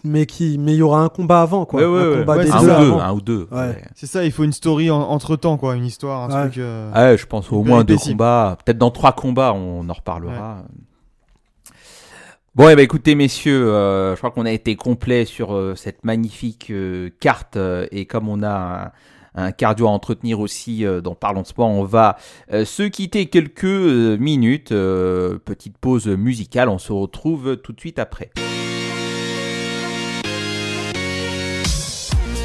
mais 0.04 0.25
qui, 0.25 0.58
mais 0.58 0.73
il 0.73 0.77
y 0.77 0.82
aura 0.82 1.04
un 1.04 1.10
combat 1.10 1.43
avant, 1.43 1.65
quoi. 1.65 1.80
Ouais, 1.82 1.86
ouais, 1.88 2.01
un 2.01 2.10
ouais. 2.10 2.17
combat 2.21 2.38
Ouais, 2.38 2.45
des 2.45 2.49
c'est 2.49 2.58
un, 2.58 2.62
deux 2.63 2.65
ou 2.65 2.75
deux, 2.80 2.88
avant. 2.88 2.99
un 3.01 3.12
ou 3.13 3.21
deux. 3.21 3.47
Ouais. 3.51 3.58
ouais. 3.60 3.84
C'est 3.93 4.08
ça, 4.08 4.25
il 4.25 4.32
faut 4.32 4.43
une 4.43 4.51
story 4.54 4.89
en- 4.89 4.99
entre 4.99 5.36
temps, 5.36 5.58
quoi, 5.58 5.75
une 5.75 5.86
histoire, 5.86 6.23
un 6.32 6.34
Ouais. 6.36 6.41
truc. 6.49 6.58
euh, 6.58 6.91
Ouais, 6.93 7.17
je 7.19 7.27
pense 7.27 7.51
au 7.51 7.62
moins 7.63 7.84
deux 7.84 7.97
combats. 7.97 8.58
Peut-être 8.65 8.80
dans 8.80 8.89
trois 8.89 9.12
combats, 9.12 9.54
on 9.54 9.88
en 9.88 9.93
reparlera. 9.93 10.63
Bon, 12.53 12.67
et 12.67 12.75
ben 12.75 12.83
écoutez, 12.83 13.15
messieurs, 13.15 13.69
euh, 13.69 14.11
je 14.13 14.17
crois 14.17 14.31
qu'on 14.31 14.45
a 14.45 14.51
été 14.51 14.75
complet 14.75 15.23
sur 15.23 15.55
euh, 15.55 15.73
cette 15.75 16.03
magnifique 16.03 16.69
euh, 16.69 17.09
carte. 17.21 17.57
et 17.91 18.05
comme 18.05 18.27
on 18.27 18.43
a 18.43 18.91
un, 19.35 19.45
un 19.45 19.51
cardio 19.53 19.87
à 19.87 19.91
entretenir 19.91 20.41
aussi 20.41 20.83
dans 21.01 21.15
Parlons 21.15 21.45
Sport, 21.45 21.69
on 21.69 21.85
va 21.85 22.17
se 22.51 22.83
quitter 22.83 23.27
quelques 23.27 23.63
minutes. 23.63 24.69
petite 24.69 25.77
pause 25.77 26.07
musicale. 26.07 26.67
On 26.67 26.77
se 26.77 26.91
retrouve 26.91 27.55
tout 27.55 27.71
de 27.71 27.79
suite 27.79 27.99
après. 27.99 28.31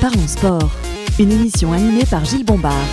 Parlons 0.00 0.28
sport. 0.28 0.70
Une 1.18 1.32
émission 1.32 1.72
animée 1.72 2.04
par 2.08 2.24
Gilles 2.24 2.44
Bombard. 2.44 2.86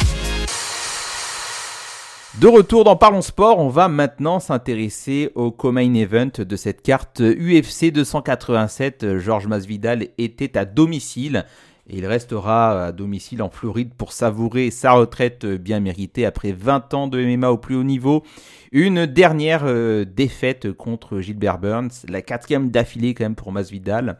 De 2.42 2.48
retour 2.48 2.84
dans 2.84 2.96
Parlons 2.96 3.22
Sport, 3.22 3.60
on 3.60 3.70
va 3.70 3.88
maintenant 3.88 4.40
s'intéresser 4.40 5.32
au 5.36 5.52
co-main 5.52 5.94
event 5.94 6.32
de 6.40 6.56
cette 6.56 6.82
carte 6.82 7.22
UFC 7.22 7.92
287. 7.92 9.20
Georges 9.20 9.46
Masvidal 9.46 10.08
était 10.18 10.58
à 10.58 10.66
domicile 10.66 11.46
et 11.88 11.98
il 11.98 12.08
restera 12.08 12.86
à 12.86 12.92
domicile 12.92 13.44
en 13.44 13.52
Floride 13.52 13.94
pour 13.96 14.14
savourer 14.14 14.72
sa 14.72 14.94
retraite 14.94 15.46
bien 15.46 15.80
méritée 15.80 16.26
après 16.26 16.54
20 16.54 16.94
ans 16.96 17.08
de 17.08 17.24
MMA 17.24 17.52
au 17.52 17.58
plus 17.58 17.76
haut 17.76 17.84
niveau. 17.84 18.24
Une 18.72 19.06
dernière 19.06 19.62
euh, 19.66 20.04
défaite 20.04 20.74
contre 20.74 21.20
Gilbert 21.20 21.60
Burns, 21.60 21.92
la 22.10 22.24
quatrième 22.24 22.72
d'affilée 22.72 23.14
quand 23.14 23.26
même 23.26 23.36
pour 23.36 23.52
Masvidal. 23.52 24.18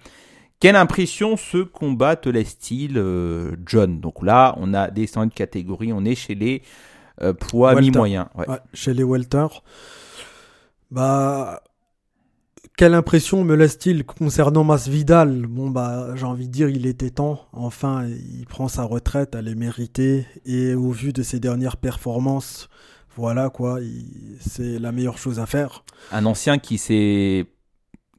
Quelle 0.60 0.76
impression 0.76 1.36
ce 1.36 1.58
combat 1.58 2.16
te 2.16 2.30
laisse-t-il, 2.30 2.98
euh, 2.98 3.56
John? 3.66 4.00
Donc 4.00 4.24
là, 4.24 4.56
on 4.60 4.76
a 4.76 4.92
descendu 4.92 5.30
de 5.30 5.34
catégorie, 5.34 5.92
on 5.92 6.06
est 6.06 6.16
chez 6.16 6.36
les 6.36 6.62
euh, 7.22 7.34
poids 7.34 7.76
mi-moyen. 7.80 8.30
Ouais. 8.36 8.50
Ouais, 8.50 8.60
chez 8.74 8.94
les 8.94 9.04
welter. 9.04 9.48
Bah, 10.92 11.62
quelle 12.78 12.94
impression 12.94 13.44
me 13.44 13.56
laisse-t-il 13.56 14.04
concernant 14.04 14.64
Masvidal? 14.64 15.46
Bon 15.48 15.70
bah, 15.70 16.10
j'ai 16.16 16.26
envie 16.26 16.48
de 16.48 16.52
dire, 16.54 16.70
il 16.70 16.86
était 16.86 17.12
temps. 17.12 17.48
Enfin, 17.54 18.06
il 18.08 18.46
prend 18.48 18.68
sa 18.68 18.84
retraite, 18.84 19.36
elle 19.36 19.48
est 19.48 19.56
méritée. 19.56 20.26
Et 20.46 20.74
au 20.74 20.92
vu 20.92 21.14
de 21.14 21.24
ses 21.24 21.40
dernières 21.40 21.78
performances, 21.78 22.70
voilà 23.16 23.50
quoi, 23.50 23.80
il- 23.82 24.38
c'est 24.40 24.80
la 24.80 24.92
meilleure 24.92 25.18
chose 25.20 25.40
à 25.40 25.46
faire. 25.46 25.84
Un 26.12 26.26
ancien 26.26 26.58
qui 26.58 26.78
s'est, 26.78 27.46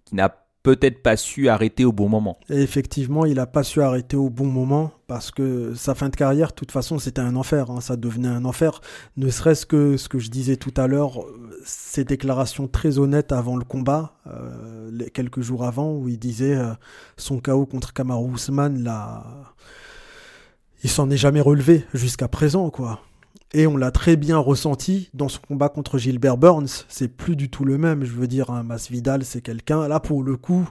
qui 0.05 0.15
n'a 0.15 0.44
peut-être 0.65 1.03
pas 1.03 1.17
su 1.17 1.49
arrêter 1.49 1.85
au 1.85 1.93
bon 1.93 2.09
moment. 2.09 2.39
Effectivement, 2.49 3.27
il 3.27 3.35
n'a 3.35 3.47
pas 3.47 3.63
su 3.63 3.81
arrêter 3.83 4.17
au 4.17 4.31
bon 4.31 4.47
moment 4.47 4.93
parce 5.07 5.31
que 5.31 5.75
sa 5.75 5.95
fin 5.95 6.09
de 6.09 6.17
carrière, 6.17 6.49
de 6.49 6.55
toute 6.55 6.73
façon, 6.73 6.99
c'était 6.99 7.21
un 7.21 7.37
enfer. 7.37 7.71
hein, 7.71 7.83
ça 7.83 7.97
devenait 7.97 8.29
un 8.29 8.45
enfer. 8.47 8.81
Ne 9.19 9.29
serait-ce 9.29 9.67
que 9.67 9.99
ce 9.99 10.09
que 10.09 10.19
je 10.19 10.31
disais 10.31 10.57
tout 10.57 10.73
à 10.77 10.87
l'heure, 10.87 11.21
ses 11.65 12.05
déclarations 12.05 12.67
très 12.67 12.99
honnêtes 12.99 13.31
avant 13.31 13.57
le 13.57 13.65
combat, 13.65 14.15
euh, 14.27 14.91
quelques 15.13 15.43
jours 15.43 15.65
avant, 15.65 15.93
où 15.93 16.09
il 16.09 16.19
disait 16.19 16.57
euh, 16.57 16.73
son 17.19 17.41
KO 17.41 17.67
contre 17.67 17.93
Kamaru 17.93 18.33
Usman, 18.35 18.83
là, 18.83 19.23
il 20.83 20.89
s'en 20.89 21.11
est 21.11 21.19
jamais 21.19 21.43
relevé 21.43 21.85
jusqu'à 21.93 22.27
présent, 22.27 22.71
quoi. 22.71 23.01
Et 23.57 23.69
on 23.69 23.77
l'a 23.77 23.93
très 23.93 24.17
bien 24.17 24.37
ressenti 24.37 25.11
dans 25.15 25.29
son 25.29 25.41
combat 25.47 25.69
contre 25.69 25.97
Gilbert 25.97 26.37
Burns. 26.37 26.85
C'est 26.89 27.07
plus 27.07 27.37
du 27.37 27.51
tout 27.51 27.65
le 27.65 27.79
même. 27.79 28.05
Je 28.05 28.11
veux 28.11 28.27
dire, 28.27 28.51
un 28.51 28.65
Masvidal, 28.65 29.25
c'est 29.25 29.43
quelqu'un, 29.43 29.87
là, 29.87 30.01
pour 30.01 30.25
le 30.25 30.37
coup, 30.37 30.69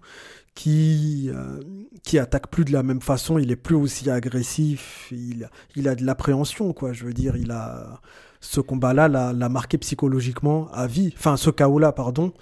qui, 0.54 1.32
euh, 1.34 1.62
qui 2.04 2.20
attaque 2.20 2.50
plus 2.50 2.66
de 2.66 2.74
la 2.74 2.84
même 2.84 3.00
façon. 3.00 3.40
Il 3.40 3.52
est 3.52 3.56
plus 3.56 3.76
aussi 3.76 4.10
agressif. 4.10 5.08
Il, 5.12 5.50
il 5.78 5.88
a 5.88 5.96
de 5.96 6.04
l'appréhension, 6.04 6.74
quoi. 6.74 6.92
Je 6.92 7.06
veux 7.06 7.14
dire, 7.14 7.38
il 7.38 7.52
a. 7.52 8.02
Ce 8.42 8.60
combat-là 8.60 9.08
l'a 9.08 9.50
marqué 9.50 9.78
psychologiquement 9.78 10.68
à 10.74 10.86
vie. 10.86 11.14
Enfin, 11.18 11.38
ce 11.38 11.50
KO-là, 11.50 11.94
pardon. 11.94 12.34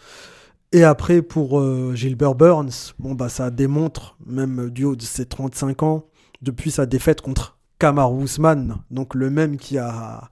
Et 0.72 0.84
après, 0.84 1.22
pour 1.22 1.60
euh, 1.60 1.94
Gilbert 1.94 2.34
Burns, 2.34 2.96
bon, 2.98 3.14
bah, 3.14 3.30
ça 3.30 3.52
démontre, 3.52 4.18
même 4.26 4.72
du 4.72 4.86
haut 4.86 4.96
de 4.96 5.04
ses 5.04 5.28
35 5.28 5.84
ans, 5.84 6.06
depuis 6.42 6.72
sa 6.72 6.88
défaite 6.88 7.22
contre 7.22 7.60
Kamaru 7.82 8.24
Usman, 8.26 8.78
donc 8.92 9.16
le 9.16 9.30
même 9.32 9.58
qui 9.58 9.78
a 9.80 10.30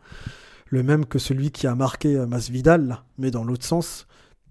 le 0.68 0.84
même 0.84 1.06
que 1.06 1.18
celui 1.18 1.50
qui 1.50 1.66
a 1.66 1.74
marqué 1.74 2.16
Masvidal, 2.28 3.00
mais 3.18 3.32
dans 3.32 3.44
l'autre 3.44 3.66
sens, 3.66 4.06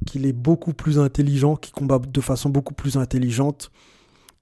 qu'il 0.05 0.27
est 0.27 0.33
beaucoup 0.33 0.73
plus 0.73 0.99
intelligent, 0.99 1.55
qui 1.55 1.71
combat 1.71 2.01
de 2.01 2.21
façon 2.21 2.49
beaucoup 2.51 2.75
plus 2.75 2.97
intelligente. 2.97 3.71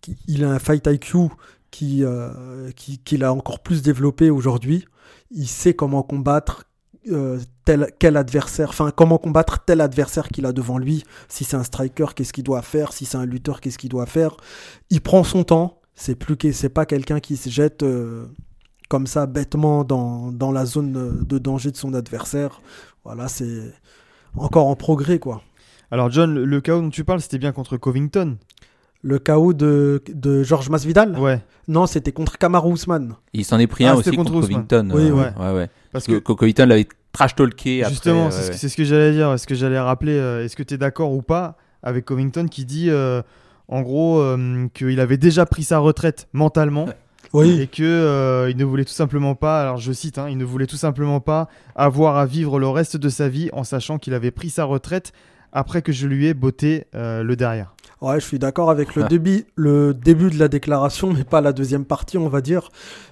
qui- 0.01 0.17
Il 0.29 0.43
a 0.45 0.51
un 0.51 0.59
fight 0.59 0.87
IQ 0.87 1.29
qui 1.71 2.03
euh, 2.05 2.71
qui- 2.77 2.99
qu'il 2.99 3.25
a 3.25 3.33
encore 3.33 3.61
plus 3.61 3.83
développé 3.83 4.31
aujourd'hui. 4.31 4.87
Il 5.31 5.49
sait 5.49 5.75
comment 5.75 6.03
combattre 6.03 6.65
euh, 7.13 7.39
tel 7.67 7.93
quel 7.99 8.17
adversaire, 8.17 8.71
enfin 8.71 8.91
comment 8.91 9.19
combattre 9.19 9.65
tel 9.67 9.81
adversaire 9.83 10.29
qu'il 10.29 10.47
a 10.47 10.53
devant 10.53 10.79
lui. 10.79 11.05
Si 11.29 11.45
c'est 11.45 11.57
un 11.57 11.63
striker, 11.65 12.07
qu'est-ce 12.15 12.33
qu'il 12.33 12.45
doit 12.45 12.63
faire? 12.63 12.93
Si 12.95 13.05
c'est 13.05 13.19
un 13.19 13.27
lutteur, 13.27 13.61
qu'est-ce 13.61 13.79
qu'il 13.79 13.91
doit 13.91 14.07
faire? 14.07 14.37
Il 14.91 15.01
prend 15.03 15.25
son 15.25 15.45
temps. 15.45 15.81
C'est 15.95 16.15
plus 16.15 16.37
c'est 16.53 16.69
pas 16.69 16.85
quelqu'un 16.87 17.21
qui 17.21 17.37
se 17.39 17.49
jette 17.49 17.83
euh, 17.83 18.27
comme 18.89 19.07
ça 19.07 19.27
bêtement 19.27 19.85
dans, 19.85 20.31
dans 20.33 20.53
la 20.53 20.65
zone 20.67 21.25
de 21.27 21.39
danger 21.39 21.71
de 21.71 21.77
son 21.77 21.95
adversaire. 21.95 22.61
Voilà, 23.05 23.29
c'est 23.29 23.73
encore 24.37 24.67
en 24.67 24.77
progrès 24.77 25.19
quoi. 25.19 25.43
Alors, 25.91 26.11
John, 26.11 26.35
le, 26.35 26.61
KO 26.61 26.81
dont 26.81 26.91
tu 26.91 27.05
parles, 27.05 27.21
c'était 27.21 27.39
bien 27.39 27.53
contre 27.53 27.77
Covington. 27.77 28.39
Le 29.03 29.19
KO 29.21 29.53
de, 29.53 30.03
de 30.13 30.43
Georges 30.43 30.69
Masvidal 30.69 31.17
Ouais. 31.19 31.41
Non, 31.69 31.87
c'était 31.87 32.11
contre 32.11 32.39
Kamaru 32.39 32.73
Usman. 32.73 33.15
Il 33.33 33.45
s'en 33.45 33.59
est 33.61 33.69
pris 33.69 33.85
Ah, 33.85 33.93
un 33.93 33.97
c'était 33.99 34.09
aussi 34.11 34.17
contre, 34.17 34.33
contre. 34.33 34.49
Covington. 34.49 34.91
Oui, 34.93 35.03
euh, 35.05 35.13
ouais. 35.13 35.33
ouais, 35.39 35.53
ouais. 35.53 35.67
Parce 35.93 36.07
Parce 36.07 36.07
que 36.07 36.19
que, 36.19 36.33
Covington 36.33 36.67
l'avait 36.67 36.89
trash 37.13 37.37
talké 37.37 37.83
après. 37.83 37.93
justement, 37.93 38.25
ouais, 38.27 38.31
c'est 38.33 38.53
ce, 38.55 38.69
ce 38.69 38.77
que 38.77 38.83
j'allais 38.85 39.13
dire. 39.13 39.33
Est-ce 39.33 39.47
que 39.47 39.55
j'allais 39.55 39.79
rappeler 39.79 40.15
euh, 40.17 40.45
Est-ce 40.45 40.57
que 40.57 40.65
tu 40.65 40.75
es 40.75 40.79
d'accord 40.79 41.13
ou 41.13 41.23
pas 41.23 41.57
avec 41.85 42.05
Covington 42.05 42.47
qui 42.49 42.65
dit, 42.65 42.91
euh, 42.91 43.23
en 43.69 43.83
gros, 43.83 44.19
euh, 44.19 44.67
qu'il 44.75 44.99
avait 44.99 45.19
déjà 45.19 45.47
pris 45.47 45.63
sa 45.63 45.79
retraite 45.79 46.27
mentalement 46.33 46.87
Et 47.35 47.67
que 47.67 47.83
euh, 47.83 48.51
il 48.51 48.57
ne 48.57 48.65
voulait 48.65 48.85
tout 48.85 48.93
simplement 48.93 49.35
pas, 49.35 49.61
alors 49.61 49.77
je 49.77 49.93
cite, 49.93 50.19
hein, 50.19 50.29
il 50.29 50.39
ne 50.39 50.45
voulait 50.45 50.67
tout 50.67 50.77
simplement 50.77 51.21
pas 51.21 51.49
avoir 51.75 52.17
à 52.17 52.27
vivre 52.27 52.59
le 52.59 52.69
reste 52.69 52.97
de 52.97 53.09
sa 53.09 53.29
vie 53.29 53.51
en 53.53 53.65
sachant 53.65 53.99
qu'il 53.99 54.15
avait 54.15 54.31
pris 54.31 54.51
sa 54.51 54.65
retraite 54.65 55.13
après 55.53 55.83
que 55.83 55.93
je 55.93 56.07
lui 56.07 56.27
ai 56.27 56.35
botté 56.35 56.87
euh, 56.95 57.23
le 57.23 57.37
derrière. 57.37 57.75
Ouais, 58.03 58.21
je 58.21 58.27
suis 58.27 58.39
d'accord 58.39 58.71
avec 58.71 58.95
le 58.95 59.05
début, 59.05 59.47
le 59.55 59.95
début 59.95 60.29
de 60.31 60.39
la 60.39 60.49
déclaration, 60.49 61.13
mais 61.15 61.25
pas 61.25 61.41
la 61.41 61.53
deuxième 61.55 61.87
partie, 61.87 62.19
on 62.19 62.29
va 62.29 62.43
dire. 62.43 62.69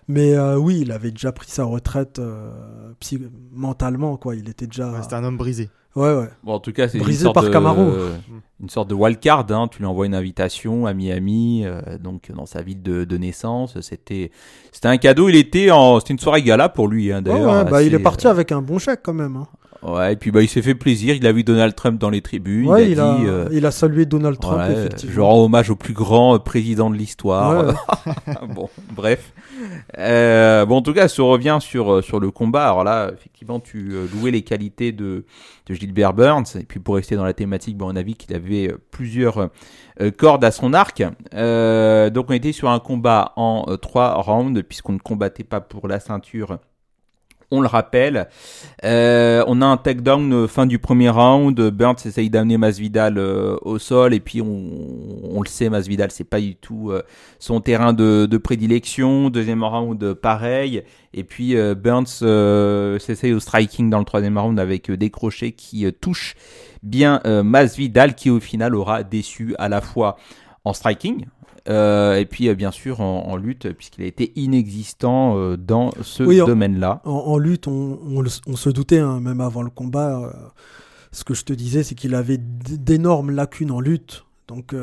Mais 0.09 0.35
euh, 0.37 0.57
oui, 0.59 0.80
il 0.82 0.93
avait 0.93 1.11
déjà 1.11 1.32
pris 1.32 1.49
sa 1.51 1.64
retraite 1.64 2.18
euh, 2.18 2.51
psy- 3.01 3.28
mentalement, 3.53 4.16
quoi. 4.18 4.35
Il 4.37 4.49
était 4.49 4.66
déjà. 4.66 4.91
Ouais, 4.93 5.03
C'était 5.03 5.14
un 5.14 5.24
homme 5.24 5.39
brisé. 5.39 5.70
Ouais, 5.97 6.12
ouais. 6.12 6.28
Bon, 6.43 6.55
en 6.55 6.59
tout 6.59 6.72
cas, 6.72 6.89
c'est 6.89 6.99
une 6.99 7.05
Brisé 7.05 7.22
sorte 7.22 7.35
par 7.35 7.45
de, 7.45 7.51
Camaro. 7.51 7.87
une 8.61 8.68
sorte 8.68 8.91
de 8.91 8.95
wildcard. 8.95 9.47
Hein. 9.51 9.68
Tu 9.70 9.78
lui 9.78 9.87
envoies 9.87 10.07
une 10.07 10.14
invitation 10.16 10.87
à 10.87 10.93
Miami, 10.93 11.62
euh, 11.64 11.80
donc 11.99 12.32
dans 12.35 12.47
sa 12.47 12.62
ville 12.62 12.82
de, 12.82 13.05
de 13.05 13.16
naissance. 13.16 13.80
C'était, 13.80 14.32
c'était 14.72 14.89
un 14.89 14.97
cadeau. 14.99 15.28
Il 15.28 15.37
était 15.37 15.70
en, 15.70 16.01
c'était 16.01 16.12
une 16.14 16.18
soirée 16.18 16.43
gala 16.43 16.68
pour 16.68 16.89
lui. 16.89 17.12
Hein, 17.12 17.22
d'ailleurs. 17.22 17.64
ouais, 17.64 17.70
bah, 17.70 17.82
il 17.85 17.95
est 17.95 18.01
parti 18.01 18.26
avec 18.26 18.51
un 18.51 18.61
bon 18.61 18.78
chèque 18.78 19.01
quand 19.05 19.14
même. 19.14 19.37
hein. 19.37 19.47
Ouais, 19.85 20.14
et 20.14 20.16
puis 20.16 20.30
bah, 20.30 20.41
il 20.41 20.49
s'est 20.49 20.62
fait 20.62 20.74
plaisir. 20.74 21.14
Il 21.14 21.26
a 21.26 21.32
vu 21.32 21.45
Donald 21.45 21.74
Trump 21.74 22.01
dans 22.01 22.09
les 22.09 22.22
tribunes. 22.22 22.66
Ouais, 22.68 22.91
il 22.91 22.99
a 22.99 23.16
dit. 23.16 23.26
a, 23.26 23.30
euh, 23.30 23.49
il 23.53 23.66
a 23.66 23.70
salué 23.70 24.07
Donald 24.07 24.39
Trump, 24.41 24.62
je 24.66 24.72
effectivement. 24.72 25.28
rends 25.28 25.45
hommage 25.45 25.68
au 25.68 25.76
plus 25.76 25.93
grand 25.93 26.35
euh, 26.37 26.39
président 26.39 26.89
de 26.89 26.97
l'histoire. 26.97 27.66
Ouais, 27.66 27.74
bon, 28.55 28.70
bref. 28.97 29.32
Euh, 29.99 30.64
bon, 30.64 30.76
en 30.76 30.82
tout 30.82 30.95
cas, 30.95 31.14
on 31.18 31.28
revient 31.28 31.59
sur, 31.61 31.93
euh, 31.93 32.03
sur 32.03 32.18
le 32.18 32.30
combat, 32.30 32.64
alors 32.64 32.85
là, 32.85 33.11
effectivement, 33.12 33.61
tu 33.61 33.93
louais 34.14 34.30
les 34.30 34.43
qualités 34.43 34.93
de, 34.93 35.26
de 35.66 35.74
Gilbert 35.74 36.14
Burns. 36.14 36.45
Et 36.59 36.64
puis, 36.64 36.80
pour 36.80 36.95
rester 36.95 37.16
dans 37.16 37.24
la 37.24 37.35
thématique, 37.35 37.76
bon, 37.76 37.93
on 37.93 37.97
a 37.97 38.03
vu 38.03 38.14
qu'il 38.14 38.35
avait 38.35 38.74
plusieurs 38.91 39.51
cordes 40.16 40.45
à 40.45 40.51
son 40.51 40.72
arc. 40.72 41.03
Euh, 41.35 42.09
donc, 42.09 42.30
on 42.30 42.32
était 42.32 42.53
sur 42.53 42.70
un 42.70 42.80
combat 42.80 43.32
en 43.37 43.76
trois 43.76 44.14
rounds, 44.14 44.62
puisqu'on 44.62 44.95
ne 44.95 44.99
combattait 44.99 45.45
pas 45.45 45.61
pour 45.61 45.89
la 45.89 46.01
ceinture. 46.01 46.59
On 47.51 47.61
le 47.61 47.66
rappelle. 47.66 48.28
Euh, 48.84 49.45
on 49.47 49.62
a 49.62 49.66
un 49.66 49.76
takedown 49.76 50.32
euh, 50.32 50.47
fin 50.47 50.66
du 50.66 50.78
premier 50.78 51.11
round. 51.11 51.61
Burns 51.70 51.97
essaye 52.05 52.30
d'amener 52.30 52.59
Masvidal 52.59 53.18
euh, 53.18 53.57
au 53.62 53.78
sol 53.78 54.14
et 54.14 54.20
puis 54.20 54.40
on, 54.40 55.40
le 55.40 55.49
sait, 55.49 55.68
Masvidal 55.68 56.11
c'est 56.11 56.24
pas 56.24 56.40
du 56.40 56.57
tout 56.57 56.92
son 57.38 57.61
terrain 57.61 57.92
de, 57.92 58.26
de 58.26 58.38
prédilection. 58.38 59.30
Deuxième 59.30 59.62
round 59.62 60.14
pareil. 60.14 60.82
Et 61.12 61.24
puis 61.24 61.55
Burns 61.76 62.07
s'essaye 62.99 63.32
au 63.32 63.40
striking 63.40 63.90
dans 63.90 63.99
le 63.99 64.05
troisième 64.05 64.38
round 64.38 64.59
avec 64.59 64.90
des 64.90 65.11
crochets 65.11 65.53
qui 65.53 65.86
touchent 66.01 66.34
bien 66.82 67.20
Masvidal 67.24 68.14
qui 68.14 68.30
au 68.30 68.40
final 68.40 68.74
aura 68.74 69.03
déçu 69.03 69.55
à 69.59 69.68
la 69.68 69.80
fois 69.80 70.16
en 70.64 70.72
striking. 70.72 71.26
Euh, 71.68 72.16
et 72.16 72.26
puis 72.26 72.48
euh, 72.48 72.54
bien 72.54 72.70
sûr 72.70 73.00
en, 73.00 73.26
en 73.26 73.36
lutte 73.36 73.72
puisqu'il 73.72 74.04
a 74.04 74.06
été 74.06 74.32
inexistant 74.36 75.36
euh, 75.38 75.56
dans 75.56 75.92
ce 76.02 76.22
Oui, 76.22 76.38
domaine-là. 76.38 77.00
En, 77.04 77.10
en 77.12 77.38
lutte, 77.38 77.68
on, 77.68 77.98
on 78.04 78.20
le- 78.20 78.30
on 78.46 78.56
se 78.56 78.70
doutait, 78.70 78.98
hein, 78.98 79.20
même 79.20 79.40
avant 79.40 79.62
le 79.62 79.70
combat. 79.70 80.20
euh, 80.20 80.30
ce 81.12 81.24
que 81.24 81.34
je 81.34 81.44
te 81.44 81.52
disais, 81.52 81.82
c'est 81.84 81.94
qu'il 81.94 82.14
avait 82.14 82.38
d'énormes 82.40 83.30
lacunes 83.30 83.70
en 83.70 83.80
lutte. 83.80 84.24
Donc, 84.46 84.74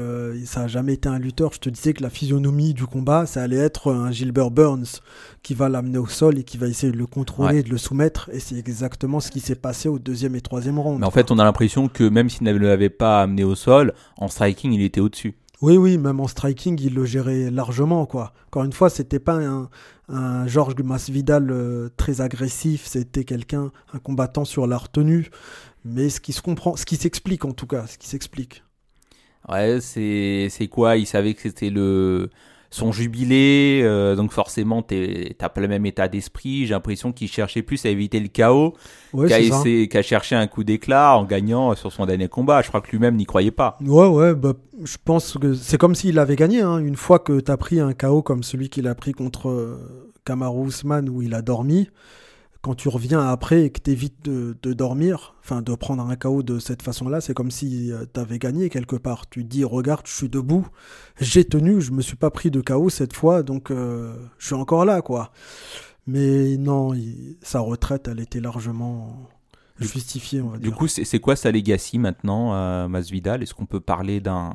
ça 0.45 0.61
n'a 0.61 0.67
jamais 0.67 0.93
été 0.93 1.07
un 1.07 1.19
lutteur. 1.19 1.51
Je 1.53 1.59
te 1.59 1.69
disais 1.69 1.93
que 1.93 2.01
la 2.01 2.09
physionomie 2.09 2.73
du 2.73 2.85
combat, 2.87 3.27
ça 3.27 3.43
allait 3.43 3.57
être 3.57 3.91
un 3.93 4.09
Gilbert 4.11 4.49
Burns 4.49 5.01
qui 5.43 5.53
va 5.53 5.69
l'amener 5.69 5.99
au 5.99 6.07
sol 6.07 6.39
et 6.39 6.43
qui 6.43 6.57
va 6.57 6.67
essayer 6.67 6.91
de 6.91 6.97
le 6.97 7.05
contrôler, 7.05 7.57
Ouais. 7.57 7.63
de 7.63 7.69
le 7.69 7.77
soumettre. 7.77 8.29
Et 8.33 8.39
c'est 8.39 8.55
exactement 8.57 9.19
ce 9.19 9.29
qui 9.29 9.39
s'est 9.39 9.53
passé 9.55 9.87
au 9.87 9.99
deuxième 9.99 10.35
et 10.35 10.41
troisième 10.41 10.79
round. 10.79 10.99
Mais 10.99 11.05
en 11.05 11.11
fait, 11.11 11.29
on 11.29 11.37
a 11.37 11.43
l'impression 11.43 11.89
que 11.89 12.03
même 12.09 12.27
s'il 12.27 12.47
ne 12.47 12.53
l'avait 12.57 12.89
pas 12.89 13.21
amené 13.21 13.43
au 13.43 13.53
sol, 13.53 13.93
en 14.17 14.29
striking, 14.29 14.71
il 14.73 14.81
était 14.81 14.99
au-dessus. 14.99 15.35
Oui, 15.61 15.77
oui, 15.77 15.97
même 15.99 16.19
en 16.19 16.27
striking, 16.27 16.79
il 16.81 16.95
le 16.95 17.05
gérait 17.05 17.51
largement, 17.51 18.05
quoi. 18.07 18.33
Encore 18.47 18.63
une 18.63 18.73
fois, 18.73 18.89
c'était 18.89 19.19
pas 19.19 19.35
un, 19.35 19.69
un 20.09 20.47
Georges 20.47 20.75
Masvidal 20.83 21.51
euh, 21.51 21.89
très 21.97 22.19
agressif, 22.21 22.85
c'était 22.85 23.25
quelqu'un, 23.25 23.71
un 23.93 23.99
combattant 23.99 24.43
sur 24.43 24.65
la 24.65 24.77
retenue. 24.77 25.29
Mais 25.85 26.09
ce 26.09 26.19
qui 26.19 26.33
se 26.33 26.41
comprend, 26.41 26.75
ce 26.75 26.85
qui 26.85 26.95
s'explique 26.95 27.45
en 27.45 27.53
tout 27.53 27.67
cas, 27.67 27.87
ce 27.87 27.97
qui 27.97 28.07
s'explique. 28.07 28.63
Ouais, 29.49 29.79
c'est 29.81 30.47
c'est 30.51 30.67
quoi? 30.67 30.97
Il 30.97 31.07
savait 31.07 31.33
que 31.33 31.41
c'était 31.41 31.71
le 31.71 32.29
son 32.73 32.93
jubilé, 32.93 33.81
euh, 33.83 34.15
donc 34.15 34.31
forcément, 34.31 34.81
t'as 34.81 35.49
pas 35.49 35.59
le 35.59 35.67
même 35.67 35.85
état 35.85 36.07
d'esprit. 36.07 36.65
J'ai 36.65 36.73
l'impression 36.73 37.11
qu'il 37.11 37.27
cherchait 37.27 37.61
plus 37.63 37.85
à 37.85 37.89
éviter 37.89 38.19
le 38.21 38.29
chaos 38.29 38.75
Ouais, 39.13 39.27
qu'à 39.89 40.01
chercher 40.01 40.35
un 40.37 40.47
coup 40.47 40.63
d'éclat 40.63 41.17
en 41.17 41.25
gagnant 41.25 41.75
sur 41.75 41.91
son 41.91 42.05
dernier 42.05 42.29
combat. 42.29 42.61
Je 42.61 42.69
crois 42.69 42.79
que 42.79 42.89
lui-même 42.89 43.17
n'y 43.17 43.25
croyait 43.25 43.51
pas. 43.51 43.77
Ouais, 43.85 44.07
ouais, 44.07 44.33
bah, 44.33 44.53
je 44.83 44.95
pense 45.03 45.37
que 45.37 45.53
c'est 45.53 45.77
comme 45.77 45.95
s'il 45.95 46.17
avait 46.17 46.37
gagné. 46.37 46.61
hein. 46.61 46.77
Une 46.77 46.95
fois 46.95 47.19
que 47.19 47.41
tu 47.41 47.51
as 47.51 47.57
pris 47.57 47.81
un 47.81 47.93
KO 47.93 48.21
comme 48.21 48.41
celui 48.41 48.69
qu'il 48.69 48.87
a 48.87 48.95
pris 48.95 49.11
contre 49.11 49.49
euh, 49.49 49.77
Kamaru 50.23 50.67
Usman 50.67 51.09
où 51.09 51.21
il 51.21 51.33
a 51.33 51.41
dormi, 51.41 51.89
quand 52.61 52.75
tu 52.75 52.89
reviens 52.89 53.21
après 53.27 53.63
et 53.63 53.69
que 53.71 53.79
tu 53.81 53.89
évites 53.91 54.23
de, 54.23 54.55
de 54.61 54.73
dormir, 54.73 55.33
enfin 55.43 55.61
de 55.63 55.73
prendre 55.73 56.03
un 56.07 56.15
KO 56.15 56.43
de 56.43 56.59
cette 56.59 56.83
façon-là, 56.83 57.19
c'est 57.19 57.33
comme 57.33 57.49
si 57.51 57.91
tu 58.13 58.19
avais 58.19 58.37
gagné 58.37 58.69
quelque 58.69 58.95
part. 58.95 59.27
Tu 59.29 59.43
te 59.43 59.49
dis, 59.49 59.63
regarde, 59.63 60.05
je 60.05 60.13
suis 60.13 60.29
debout, 60.29 60.67
j'ai 61.19 61.43
tenu, 61.43 61.81
je 61.81 61.91
me 61.91 62.01
suis 62.03 62.15
pas 62.17 62.29
pris 62.29 62.51
de 62.51 62.61
KO 62.61 62.89
cette 62.89 63.13
fois, 63.13 63.41
donc 63.41 63.71
euh, 63.71 64.13
je 64.37 64.45
suis 64.45 64.55
encore 64.55 64.85
là, 64.85 65.01
quoi. 65.01 65.31
Mais 66.07 66.57
non, 66.57 66.93
il- 66.93 67.37
sa 67.41 67.59
retraite, 67.61 68.07
elle 68.07 68.19
était 68.19 68.39
largement 68.41 69.29
justifiée, 69.79 70.41
on 70.41 70.49
va 70.49 70.57
Du 70.57 70.67
dire. 70.69 70.75
coup, 70.77 70.87
c'est 70.87 71.03
c'est 71.05 71.19
quoi 71.19 71.35
sa 71.35 71.51
legacy 71.51 71.97
maintenant, 71.97 72.53
euh, 72.53 72.87
Masvidal? 72.87 73.41
Est-ce 73.41 73.55
qu'on 73.55 73.65
peut 73.65 73.79
parler 73.79 74.19
d'un 74.19 74.53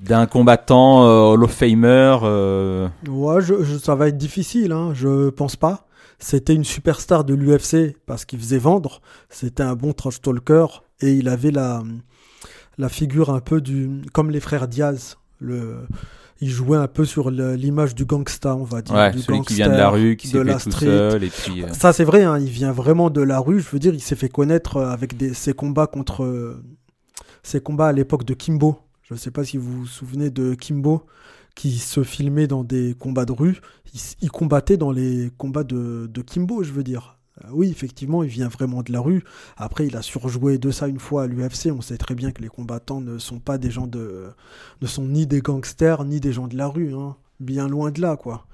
d'un 0.00 0.26
combattant 0.26 1.04
euh, 1.04 1.32
Hall 1.34 1.44
of 1.44 1.52
Famer 1.52 2.16
euh, 2.22 2.88
Ouais, 3.08 3.40
je, 3.42 3.62
je- 3.64 3.76
ça 3.78 3.94
va 3.94 4.08
être 4.08 4.16
difficile, 4.16 4.72
hein, 4.72 4.92
je 4.94 5.28
pense 5.30 5.56
pas. 5.56 5.86
C'était 6.20 6.54
une 6.54 6.64
superstar 6.64 7.24
de 7.24 7.34
l'UFC 7.34 7.96
parce 8.06 8.24
qu'il 8.24 8.38
faisait 8.38 8.58
vendre. 8.58 9.00
C'était 9.30 9.62
un 9.62 9.74
bon 9.74 9.92
trash 9.92 10.20
talker 10.20 10.66
et 11.00 11.14
il 11.14 11.28
avait 11.28 11.50
la, 11.50 11.82
la 12.78 12.88
figure 12.88 13.30
un 13.30 13.40
peu 13.40 13.60
du. 13.60 14.02
comme 14.12 14.30
les 14.30 14.40
frères 14.40 14.68
Diaz. 14.68 15.16
Le, 15.40 15.86
il 16.42 16.48
jouait 16.50 16.76
un 16.76 16.86
peu 16.88 17.04
sur 17.06 17.30
l'image 17.30 17.94
du 17.94 18.04
gangsta, 18.04 18.54
on 18.54 18.64
va 18.64 18.82
dire. 18.82 18.94
Ouais, 18.94 19.10
du 19.10 19.20
celui 19.20 19.40
qui 19.40 19.54
vient 19.54 19.68
de 19.68 19.72
la 19.78 19.88
rue, 19.90 20.16
qui 20.16 20.28
s'est 20.28 20.38
fait 20.44 20.52
tout 20.64 20.70
street. 20.70 20.86
seul, 20.86 21.24
et 21.24 21.28
puis. 21.30 21.64
euh, 21.64 21.72
Ça, 21.72 21.92
c'est 21.94 22.04
vrai, 22.04 22.24
hein, 22.24 22.38
il 22.38 22.48
vient 22.50 22.72
vraiment 22.72 23.08
de 23.10 23.22
la 23.22 23.38
rue. 23.38 23.60
Je 23.60 23.68
veux 23.70 23.78
dire, 23.78 23.94
il 23.94 24.00
s'est 24.00 24.16
fait 24.16 24.28
connaître 24.28 24.76
euh, 24.76 24.90
avec 24.90 25.16
des, 25.16 25.32
ses 25.34 25.52
combats 25.54 25.86
contre. 25.86 26.24
euh, 26.24 26.62
ses 27.42 27.60
combats 27.60 27.88
à 27.88 27.92
l'époque 27.92 28.24
de 28.24 28.34
Kimbo. 28.34 28.78
Je 29.02 29.14
ne 29.14 29.18
sais 29.18 29.30
pas 29.30 29.44
si 29.44 29.56
vous 29.56 29.80
vous 29.80 29.86
souvenez 29.86 30.28
de 30.30 30.54
Kimbo, 30.54 31.04
qui 31.54 31.78
se 31.78 32.02
filmait 32.02 32.46
dans 32.46 32.64
des 32.64 32.94
combats 32.98 33.24
de 33.24 33.32
rue. 33.32 33.60
Il, 34.22 34.30
combattait 34.30 34.76
dans 34.76 34.92
les 34.92 35.30
combats 35.38 35.64
de, 35.64 36.08
de 36.12 36.22
Kimbo, 36.22 36.62
je 36.62 36.72
veux 36.72 36.84
dire. 36.84 37.16
Euh, 37.44 37.48
Oui, 37.52 37.68
effectivement, 37.70 38.22
il 38.22 38.28
vient 38.28 38.48
vraiment 38.48 38.82
de 38.82 38.92
la 38.92 39.00
rue. 39.00 39.24
Après, 39.56 39.86
il 39.86 39.96
a 39.96 40.02
surjoué 40.02 40.58
de 40.58 40.70
ça 40.70 40.86
une 40.88 40.98
fois 41.00 41.24
à 41.24 41.26
l'UFC. 41.26 41.70
On 41.76 41.80
sait 41.80 41.96
très 41.96 42.14
bien 42.14 42.30
que 42.30 42.40
les 42.42 42.48
combattants 42.48 43.00
ne 43.00 43.18
sont 43.18 43.38
pas 43.40 43.58
des 43.58 43.70
gens 43.70 43.86
de. 43.86 44.28
ne 44.80 44.86
sont 44.86 45.04
ni 45.04 45.26
des 45.26 45.40
gangsters, 45.40 46.04
ni 46.04 46.20
des 46.20 46.32
gens 46.32 46.46
de 46.46 46.56
la 46.56 46.66
rue. 46.68 46.94
hein. 46.94 47.16
Bien 47.40 47.66
loin 47.68 47.90
de 47.90 48.00
là, 48.00 48.16
quoi. 48.16 48.44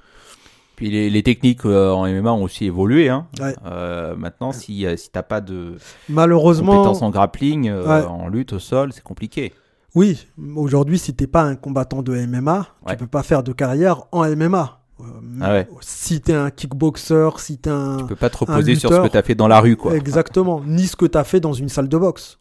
Puis 0.77 0.91
les, 0.91 1.09
les 1.11 1.23
techniques 1.23 1.65
euh, 1.65 1.91
en 1.91 2.07
MMA 2.07 2.33
ont 2.33 2.43
aussi 2.43 2.67
évolué. 2.67 3.09
Hein. 3.09 3.27
Ouais. 3.41 3.55
Euh, 3.65 4.15
maintenant, 4.15 4.53
si, 4.53 4.87
si 4.97 5.11
t'as 5.11 5.23
pas 5.23 5.41
de 5.41 5.77
Malheureusement. 6.09 6.73
compétences 6.77 7.03
en 7.03 7.11
grappling, 7.11 7.69
euh, 7.69 7.85
Ouais. 7.87 8.07
en 8.07 8.29
lutte 8.29 8.53
au 8.53 8.59
sol, 8.59 8.93
c'est 8.93 9.03
compliqué. 9.03 9.53
Oui, 9.95 10.27
aujourd'hui, 10.55 10.99
si 10.99 11.15
t'es 11.15 11.27
pas 11.27 11.43
un 11.43 11.57
combattant 11.57 12.03
de 12.03 12.15
MMA, 12.15 12.67
Ouais. 12.87 12.93
tu 12.93 12.97
peux 12.99 13.07
pas 13.07 13.23
faire 13.23 13.43
de 13.43 13.53
carrière 13.53 14.03
en 14.13 14.25
MMA. 14.25 14.81
Euh, 15.01 15.05
Ah 15.41 15.53
ouais. 15.53 15.69
Si 15.81 16.21
t'es 16.21 16.33
un 16.33 16.51
kickboxer, 16.51 17.31
si 17.39 17.59
t'es 17.59 17.71
un... 17.71 17.99
Tu 17.99 18.05
peux 18.07 18.17
pas 18.17 18.31
te 18.31 18.39
reposer 18.39 18.77
sur 18.77 18.91
ce 18.91 19.01
que 19.03 19.09
t'as 19.13 19.23
fait 19.23 19.35
dans 19.35 19.49
la 19.49 19.61
rue, 19.61 19.77
quoi. 19.77 19.95
Exactement, 19.97 20.63
ni 20.67 20.87
ce 20.87 20.97
que 20.97 21.07
t'as 21.07 21.25
fait 21.25 21.41
dans 21.41 21.53
une 21.53 21.69
salle 21.69 21.89
de 21.89 21.99
boxe. 21.99 22.39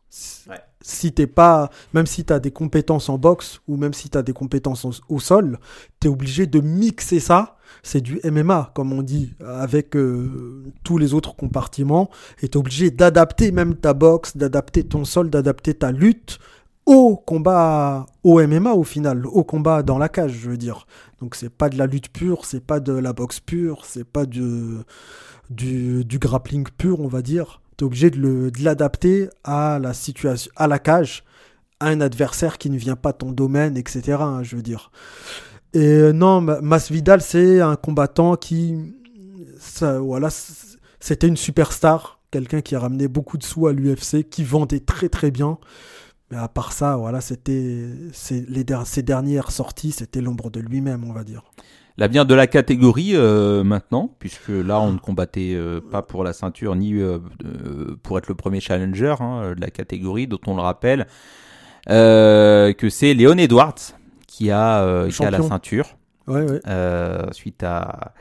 Ouais. 0.49 0.55
Si 0.81 1.11
t'es 1.11 1.27
pas, 1.27 1.69
même 1.93 2.05
si 2.05 2.23
t'as 2.23 2.39
des 2.39 2.51
compétences 2.51 3.09
en 3.09 3.17
boxe 3.17 3.59
ou 3.67 3.75
même 3.75 3.93
si 3.93 4.09
t'as 4.09 4.21
des 4.21 4.33
compétences 4.33 4.85
en- 4.85 4.91
au 5.09 5.19
sol, 5.19 5.57
t'es 5.99 6.07
obligé 6.07 6.45
de 6.47 6.59
mixer 6.61 7.19
ça. 7.19 7.57
C'est 7.83 8.01
du 8.01 8.19
MMA, 8.23 8.71
comme 8.75 8.93
on 8.93 9.01
dit, 9.01 9.33
avec 9.45 9.95
euh, 9.95 10.63
tous 10.83 10.97
les 10.97 11.13
autres 11.13 11.35
compartiments. 11.35 12.09
Et 12.41 12.47
t'es 12.49 12.57
obligé 12.57 12.89
d'adapter 12.91 13.51
même 13.51 13.75
ta 13.75 13.93
boxe, 13.93 14.37
d'adapter 14.37 14.83
ton 14.83 15.05
sol, 15.05 15.29
d'adapter 15.29 15.73
ta 15.73 15.91
lutte 15.91 16.39
au 16.85 17.15
combat, 17.15 18.05
au 18.23 18.39
MMA 18.39 18.73
au 18.73 18.83
final, 18.83 19.25
au 19.25 19.43
combat 19.43 19.81
dans 19.81 19.97
la 19.97 20.07
cage, 20.07 20.33
je 20.33 20.49
veux 20.51 20.57
dire. 20.57 20.85
Donc 21.25 21.33
c'est 21.33 21.49
pas 21.49 21.69
de 21.69 21.77
la 21.79 21.87
lutte 21.87 22.09
pure, 22.09 22.45
c'est 22.45 22.63
pas 22.63 22.79
de 22.79 22.93
la 22.93 23.11
boxe 23.11 23.39
pure, 23.39 23.83
c'est 23.83 24.03
pas 24.03 24.27
du, 24.27 24.83
grappling 26.19 26.67
pur, 26.77 26.99
on 26.99 27.07
va 27.07 27.23
dire. 27.23 27.63
Tu 27.77 27.83
es 27.83 27.87
obligé 27.87 28.11
de 28.11 28.51
l'adapter 28.63 29.27
à 29.43 29.79
la 29.81 29.95
situation, 29.95 30.51
à 30.55 30.67
la 30.67 30.77
cage, 30.77 31.23
à 31.79 31.87
un 31.87 31.99
adversaire 31.99 32.59
qui 32.59 32.69
ne 32.69 32.77
vient 32.77 32.95
pas 32.95 33.11
de 33.11 33.17
ton 33.17 33.31
domaine, 33.31 33.75
etc. 33.75 34.19
hein, 34.21 34.43
je 34.43 34.55
veux 34.55 34.61
dire. 34.61 34.91
Et 35.73 35.79
euh, 35.79 36.11
non, 36.13 36.41
Ma- 36.41 36.61
Masvidal, 36.61 37.21
c'est 37.23 37.59
un 37.59 37.75
combattant 37.75 38.35
qui, 38.35 38.93
voilà, 39.81 40.29
c'était 40.99 41.27
une 41.27 41.37
superstar, 41.37 42.19
quelqu'un 42.29 42.61
qui 42.61 42.75
a 42.75 42.79
ramené 42.79 43.07
beaucoup 43.07 43.39
de 43.39 43.43
sous 43.43 43.65
à 43.65 43.73
l'UFC, 43.73 44.29
qui 44.29 44.43
vendait 44.43 44.79
très 44.79 45.09
très 45.09 45.31
bien. 45.31 45.57
Mais 46.31 46.37
à 46.37 46.47
part 46.47 46.73
ça, 46.73 46.95
voilà, 46.95 47.21
c'était 47.21 47.85
ses 48.13 49.03
dernières 49.03 49.51
sorties, 49.51 49.91
c'était 49.91 50.21
l'ombre 50.21 50.49
de 50.49 50.59
lui-même, 50.59 51.03
on 51.03 51.13
va 51.13 51.23
dire. 51.23 51.43
L'avenir 51.97 52.25
de 52.25 52.33
la 52.35 52.47
catégorie 52.47 53.15
euh, 53.15 53.63
maintenant, 53.63 54.13
puisque 54.19 54.49
là 54.49 54.81
on 54.81 54.91
ne 54.91 54.97
combattait 54.97 55.53
euh, 55.55 55.79
pas 55.79 56.01
pour 56.01 56.23
la 56.25 56.33
ceinture 56.33 56.75
ni 56.75 56.93
euh, 56.95 57.19
euh, 57.45 57.95
pour 58.03 58.17
être 58.17 58.27
le 58.27 58.35
premier 58.35 58.59
challenger 58.59 59.15
hein, 59.21 59.53
de 59.55 59.61
la 59.61 59.69
catégorie, 59.69 60.27
dont 60.27 60.39
on 60.47 60.55
le 60.55 60.61
rappelle 60.61 61.07
euh, 61.89 62.73
que 62.73 62.89
c'est 62.89 63.13
Léon 63.13 63.37
Edwards 63.37 63.75
qui 64.27 64.51
a, 64.51 64.81
euh, 64.83 65.09
qui 65.09 65.23
a 65.23 65.31
la 65.31 65.41
ceinture 65.41 65.95
Ouais, 66.27 66.41
ouais. 66.41 66.59
euh, 66.67 67.31
suite 67.31 67.63
à, 67.63 68.13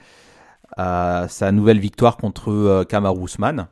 à 0.76 1.26
sa 1.28 1.50
nouvelle 1.50 1.78
victoire 1.80 2.16
contre 2.18 2.52
euh, 2.52 2.84
Kamaru 2.84 3.24
Usman. 3.24 3.66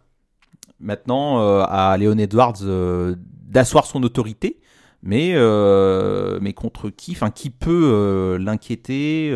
Maintenant, 0.83 1.41
euh, 1.41 1.63
à 1.69 1.97
Léon 1.97 2.19
Edwards 2.19 2.59
euh, 2.63 3.15
d'asseoir 3.47 3.87
son 3.87 4.03
autorité, 4.03 4.59
mais, 5.05 5.31
euh, 5.35 6.41
mais 6.43 6.53
contre 6.55 6.91
qui, 6.91 7.13
enfin, 7.13 7.31
qui 7.31 7.51
peut 7.51 8.37
l'inquiéter 8.41 9.29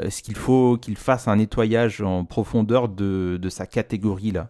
Est-ce 0.00 0.22
qu'il 0.22 0.36
faut 0.36 0.78
qu'il 0.78 0.96
fasse 0.96 1.28
un 1.28 1.36
nettoyage 1.36 2.00
en 2.00 2.24
profondeur 2.24 2.88
de, 2.88 3.38
de 3.40 3.48
sa 3.50 3.66
catégorie 3.66 4.32
là 4.32 4.48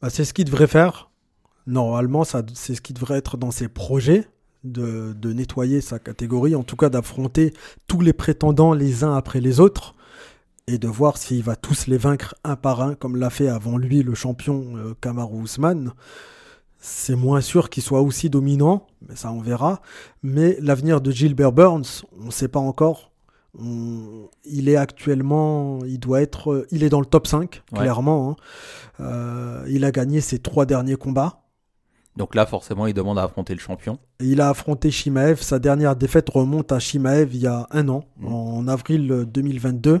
Bah, 0.00 0.08
c'est 0.10 0.24
ce 0.24 0.32
qu'il 0.32 0.46
devrait 0.46 0.66
faire. 0.66 1.10
Normalement, 1.66 2.24
c'est 2.24 2.74
ce 2.74 2.80
qui 2.80 2.94
devrait 2.94 3.18
être 3.18 3.36
dans 3.36 3.50
ses 3.50 3.68
projets 3.68 4.28
de, 4.64 5.12
de 5.12 5.32
nettoyer 5.34 5.82
sa 5.82 5.98
catégorie, 5.98 6.54
en 6.54 6.62
tout 6.62 6.76
cas 6.76 6.88
d'affronter 6.88 7.52
tous 7.86 8.00
les 8.00 8.14
prétendants 8.14 8.72
les 8.72 9.04
uns 9.04 9.14
après 9.14 9.40
les 9.40 9.60
autres 9.60 9.94
et 10.68 10.78
de 10.78 10.86
voir 10.86 11.16
s'il 11.16 11.42
va 11.42 11.56
tous 11.56 11.86
les 11.88 11.96
vaincre 11.98 12.34
un 12.44 12.54
par 12.54 12.80
un, 12.82 12.94
comme 12.94 13.16
l'a 13.16 13.30
fait 13.30 13.48
avant 13.48 13.76
lui 13.78 14.02
le 14.02 14.14
champion 14.14 14.76
euh, 14.76 14.94
Kamaru 15.00 15.42
Usman. 15.42 15.92
C'est 16.80 17.16
moins 17.16 17.40
sûr 17.40 17.70
qu'il 17.70 17.82
soit 17.82 18.02
aussi 18.02 18.30
dominant, 18.30 18.86
mais 19.08 19.16
ça 19.16 19.32
on 19.32 19.40
verra. 19.40 19.80
Mais 20.22 20.56
l'avenir 20.60 21.00
de 21.00 21.10
Gilbert 21.10 21.50
Burns, 21.52 22.04
on 22.20 22.26
ne 22.26 22.30
sait 22.30 22.48
pas 22.48 22.60
encore. 22.60 23.10
On- 23.58 24.28
il 24.44 24.68
est 24.68 24.76
actuellement, 24.76 25.80
il 25.84 25.98
doit 25.98 26.20
être, 26.22 26.52
euh, 26.52 26.66
il 26.70 26.84
est 26.84 26.90
dans 26.90 27.00
le 27.00 27.06
top 27.06 27.26
5, 27.26 27.62
Ouais. 27.72 27.78
clairement. 27.80 28.30
hein. 28.30 28.36
Euh, 29.00 29.64
il 29.68 29.84
a 29.84 29.90
gagné 29.90 30.20
ses 30.20 30.38
trois 30.38 30.66
derniers 30.66 30.96
combats. 30.96 31.40
Donc 32.18 32.34
là, 32.34 32.44
forcément, 32.46 32.86
il 32.86 32.92
demande 32.94 33.18
à 33.18 33.22
affronter 33.22 33.54
le 33.54 33.60
champion. 33.60 33.98
Il 34.20 34.40
a 34.40 34.48
affronté 34.50 34.90
Shimaev. 34.90 35.40
Sa 35.40 35.58
dernière 35.60 35.94
défaite 35.96 36.28
remonte 36.28 36.72
à 36.72 36.80
Shimaev 36.80 37.32
il 37.32 37.40
y 37.40 37.46
a 37.46 37.66
un 37.70 37.88
an, 37.88 38.04
Mm. 38.18 38.26
en 38.26 38.68
avril 38.68 39.10
euh, 39.12 39.24
2022. 39.24 40.00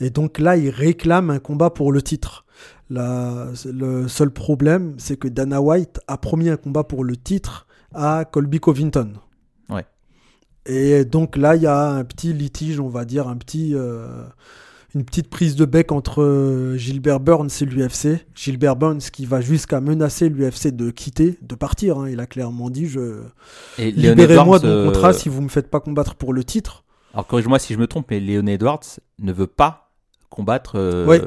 Et 0.00 0.10
donc 0.10 0.38
là, 0.38 0.56
il 0.56 0.70
réclame 0.70 1.28
un 1.30 1.40
combat 1.40 1.70
pour 1.70 1.90
le 1.92 2.00
titre. 2.02 2.44
La- 2.88 3.48
le 3.66 4.06
seul 4.08 4.30
problème, 4.30 4.94
c'est 4.98 5.16
que 5.16 5.28
Dana 5.28 5.60
White 5.60 6.00
a 6.06 6.16
promis 6.18 6.48
un 6.48 6.56
combat 6.56 6.84
pour 6.84 7.02
le 7.04 7.16
titre 7.16 7.66
à 7.92 8.24
Colby 8.24 8.60
Covington. 8.60 9.14
Ouais. 9.68 9.84
Et 10.66 11.04
donc 11.04 11.36
là, 11.36 11.56
il 11.56 11.62
y 11.62 11.66
a 11.66 11.88
un 11.90 12.04
petit 12.04 12.32
litige, 12.32 12.78
on 12.78 12.88
va 12.88 13.04
dire, 13.04 13.26
un 13.28 13.36
petit, 13.36 13.74
euh, 13.74 14.22
une 14.94 15.04
petite 15.04 15.28
prise 15.30 15.54
de 15.56 15.64
bec 15.64 15.92
entre 15.92 16.22
euh, 16.22 16.76
Gilbert 16.76 17.20
Burns 17.20 17.48
et 17.60 17.64
l'UFC. 17.64 18.26
Gilbert 18.34 18.76
Burns 18.76 18.98
qui 19.12 19.24
va 19.26 19.40
jusqu'à 19.40 19.80
menacer 19.80 20.28
l'UFC 20.28 20.68
de 20.74 20.90
quitter, 20.90 21.38
de 21.42 21.54
partir. 21.54 21.98
hein. 21.98 22.08
Il 22.08 22.18
a 22.20 22.26
clairement 22.26 22.70
dit 22.70 22.86
je... 22.86 23.22
Libérez-moi 23.78 24.58
de 24.58 24.66
mon 24.66 24.72
euh, 24.74 24.84
contrat 24.86 25.12
si 25.12 25.28
vous 25.28 25.42
me 25.42 25.48
faites 25.48 25.70
pas 25.70 25.80
combattre 25.80 26.14
pour 26.16 26.32
le 26.32 26.44
titre. 26.44 26.84
Alors 27.14 27.26
corrige-moi 27.26 27.58
si 27.58 27.74
je 27.74 27.78
me 27.78 27.86
trompe, 27.86 28.06
mais 28.10 28.20
Léon 28.20 28.46
Edwards 28.46 28.80
ne 29.20 29.32
veut 29.32 29.46
pas 29.46 29.90
combattre. 30.28 30.72
euh, 30.76 31.06
Ouais. 31.06 31.22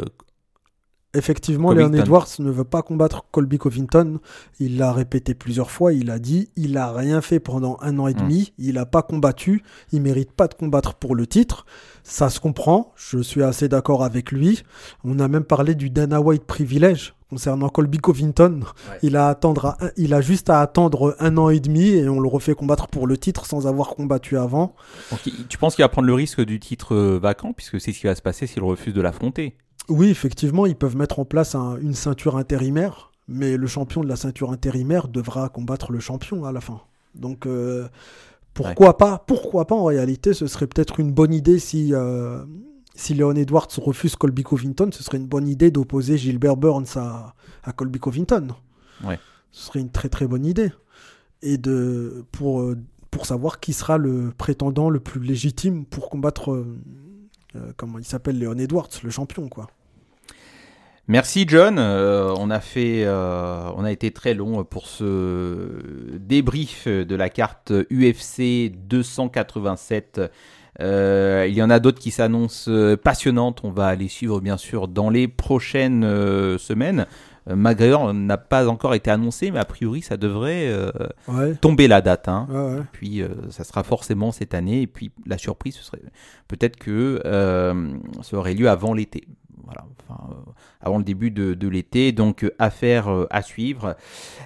Effectivement, 1.16 1.72
Leon. 1.72 1.94
Edwards 1.94 2.28
ne 2.40 2.50
veut 2.50 2.64
pas 2.64 2.82
combattre 2.82 3.26
Colby 3.32 3.60
Covington. 3.60 4.20
Il 4.60 4.78
l'a 4.78 4.92
répété 4.92 5.36
plusieurs 5.36 5.70
fois. 5.70 5.94
Il 5.94 6.10
a 6.10 6.18
dit 6.18 6.50
il 6.56 6.78
a 6.78 6.92
rien 6.92 7.22
fait 7.22 7.40
pendant 7.40 7.78
un 7.82 8.00
an 8.00 8.08
et 8.08 8.14
demi. 8.14 8.54
Il 8.58 8.76
n'a 8.76 8.86
pas 8.86 9.04
combattu. 9.04 9.64
Il 9.92 10.02
mérite 10.02 10.32
pas 10.32 10.48
de 10.48 10.56
combattre 10.56 10.96
pour 10.96 11.16
le 11.16 11.28
titre. 11.28 11.66
Ça 12.04 12.30
se 12.30 12.40
comprend. 12.40 12.94
Je 12.96 13.20
suis 13.20 13.44
assez 13.44 13.68
d'accord 13.68 14.04
avec 14.04 14.32
lui. 14.32 14.64
On 15.04 15.20
a 15.20 15.28
même 15.28 15.44
parlé 15.44 15.76
du 15.76 15.90
Dana 15.90 16.20
White 16.20 16.46
privilège 16.46 17.14
concernant 17.30 17.70
Colby 17.70 17.98
Covington. 17.98 18.62
Il 19.02 19.16
a 19.16 19.28
attendre 19.28 19.66
à 19.66 19.78
il 19.98 20.14
a 20.14 20.22
juste 20.22 20.50
à 20.50 20.62
attendre 20.62 21.16
un 21.20 21.38
an 21.38 21.50
et 21.50 21.60
demi 21.60 21.90
et 21.90 22.08
on 22.08 22.20
le 22.20 22.28
refait 22.28 22.54
combattre 22.54 22.88
pour 22.88 23.08
le 23.08 23.18
titre 23.18 23.46
sans 23.46 23.68
avoir 23.68 23.90
combattu 23.90 24.38
avant. 24.38 24.76
Donc, 25.12 25.20
tu 25.50 25.58
penses 25.58 25.76
qu'il 25.76 25.84
va 25.84 25.90
prendre 25.90 26.08
le 26.08 26.14
risque 26.14 26.42
du 26.42 26.60
titre 26.60 26.94
euh, 26.96 27.20
vacant, 27.20 27.54
puisque 27.54 27.80
c'est 27.82 27.92
ce 27.92 28.00
qui 28.00 28.08
va 28.08 28.16
se 28.16 28.22
passer 28.22 28.46
s'il 28.48 28.64
refuse 28.64 28.94
de 28.94 29.02
l'affronter? 29.02 29.56
Oui, 29.90 30.10
effectivement, 30.10 30.66
ils 30.66 30.76
peuvent 30.76 30.96
mettre 30.96 31.20
en 31.20 31.26
place 31.26 31.56
un- 31.56 31.78
une 31.78 31.94
ceinture 31.94 32.38
intérimaire, 32.38 33.12
mais 33.28 33.58
le 33.58 33.68
champion 33.68 34.02
de 34.02 34.08
la 34.08 34.16
ceinture 34.16 34.52
intérimaire 34.52 35.08
devra 35.08 35.50
combattre 35.50 35.92
le 35.92 36.00
champion 36.00 36.46
à 36.46 36.52
la 36.52 36.62
fin. 36.62 36.82
Donc, 37.16 37.46
euh, 37.46 37.88
pourquoi 38.54 38.98
pas 38.98 39.18
Pourquoi 39.28 39.66
pas 39.68 39.76
en 39.76 39.86
réalité 39.86 40.34
Ce 40.34 40.48
serait 40.48 40.68
peut-être 40.68 41.00
une 41.00 41.12
bonne 41.12 41.34
idée 41.34 41.60
si, 41.60 41.94
euh, 41.94 42.44
si 42.96 43.14
Leon 43.14 43.36
Edwards 43.36 43.68
refuse 43.78 44.16
Colby 44.16 44.44
Covington, 44.44 44.90
ce 44.92 45.04
serait 45.04 45.18
une 45.18 45.28
bonne 45.28 45.48
idée 45.48 45.70
d'opposer 45.72 46.18
Gilbert 46.18 46.58
Burns 46.58 46.86
à, 46.96 47.34
à 47.64 47.72
Colby 47.74 48.00
Covington. 48.00 48.48
Ouais. 49.04 49.20
Ce 49.52 49.68
serait 49.68 49.80
une 49.82 49.90
très 49.92 50.10
très 50.10 50.28
bonne 50.28 50.46
idée. 50.46 50.72
Et 51.42 51.58
de, 51.58 52.24
pour, 52.32 52.62
euh, 52.62 52.78
pour 53.12 53.26
savoir 53.26 53.60
qui 53.60 53.74
sera 53.74 53.98
le 53.98 54.32
prétendant 54.38 54.90
le 54.90 55.00
plus 55.00 55.20
légitime 55.22 55.86
pour 55.86 56.10
combattre, 56.10 56.52
euh, 56.54 56.78
comment 57.78 58.00
il 58.00 58.06
s'appelle, 58.06 58.40
Leon 58.40 58.58
Edwards, 58.58 58.90
le 59.04 59.10
champion, 59.10 59.50
quoi. 59.50 59.68
Merci 61.10 61.44
John, 61.50 61.80
Euh, 61.80 62.34
on 62.38 62.50
a 62.50 62.62
fait, 62.62 63.04
euh, 63.04 63.70
on 63.76 63.84
a 63.84 63.92
été 63.92 64.12
très 64.12 64.34
long 64.34 64.64
pour 64.64 64.88
ce 64.88 65.68
débrief 66.18 66.88
de 66.88 67.16
la 67.16 67.30
carte 67.30 67.74
UFC 67.92 68.72
287. 68.88 70.22
Euh, 70.80 71.46
il 71.48 71.54
y 71.54 71.62
en 71.62 71.70
a 71.70 71.80
d'autres 71.80 72.00
qui 72.00 72.12
s'annoncent 72.12 72.72
euh, 72.72 72.98
passionnantes. 72.98 73.62
On 73.64 73.72
va 73.72 73.96
les 73.96 74.08
suivre 74.08 74.40
bien 74.42 74.58
sûr 74.58 74.88
dans 74.88 75.10
les 75.10 75.28
prochaines 75.28 76.04
euh, 76.04 76.58
semaines. 76.58 77.06
Euh, 77.50 77.56
McGregor 77.56 78.14
n'a 78.14 78.38
pas 78.38 78.68
encore 78.68 78.94
été 78.94 79.12
annoncé, 79.12 79.52
mais 79.52 79.60
a 79.60 79.66
priori 79.66 80.02
ça 80.02 80.16
devrait 80.18 80.68
euh, 80.68 80.92
Ouais. 81.28 81.56
tomber 81.56 81.88
la 81.88 82.02
date. 82.02 82.28
Hein. 82.28 82.48
Ouais, 82.50 82.76
ouais. 82.78 82.82
Puis 82.94 83.22
euh, 83.22 83.28
ça 83.50 83.64
sera 83.64 83.84
forcément 83.84 84.32
cette 84.32 84.54
année. 84.54 84.82
Et 84.82 84.88
puis 84.88 85.12
la 85.26 85.38
surprise, 85.38 85.76
ce 85.76 85.84
serait 85.84 86.02
peut-être 86.48 86.78
que 86.78 87.22
euh, 87.26 87.94
ça 88.22 88.38
aurait 88.38 88.54
lieu 88.54 88.70
avant 88.70 88.94
l'été. 88.94 89.28
Voilà, 89.66 89.86
enfin, 89.98 90.20
euh, 90.30 90.52
avant 90.82 90.98
le 90.98 91.06
début 91.06 91.32
de, 91.32 91.68
l'été. 91.68 92.12
Donc, 92.12 92.44
euh, 92.44 92.54
affaire 92.60 93.08
euh, 93.08 93.28
à 93.30 93.42
suivre. 93.42 93.96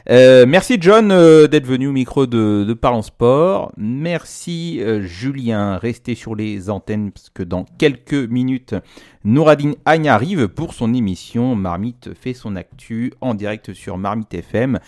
Merci 0.07 0.77
John 0.79 1.09
d'être 1.09 1.65
venu 1.65 1.87
au 1.87 1.91
micro 1.91 2.27
de, 2.27 2.63
de 2.63 3.01
Sport. 3.01 3.71
Merci 3.77 4.81
Julien. 5.01 5.77
Restez 5.77 6.15
sur 6.15 6.35
les 6.35 6.69
antennes 6.69 7.11
parce 7.11 7.29
que 7.29 7.43
dans 7.43 7.65
quelques 7.77 8.13
minutes, 8.13 8.75
Nouradine 9.23 9.75
Agne 9.85 10.07
arrive 10.07 10.47
pour 10.47 10.73
son 10.73 10.93
émission 10.93 11.55
Marmite 11.55 12.13
fait 12.13 12.33
son 12.33 12.55
actu 12.55 13.11
en 13.19 13.33
direct 13.33 13.73
sur 13.73 13.97
Marmite 13.97 14.33
FM. 14.33 14.79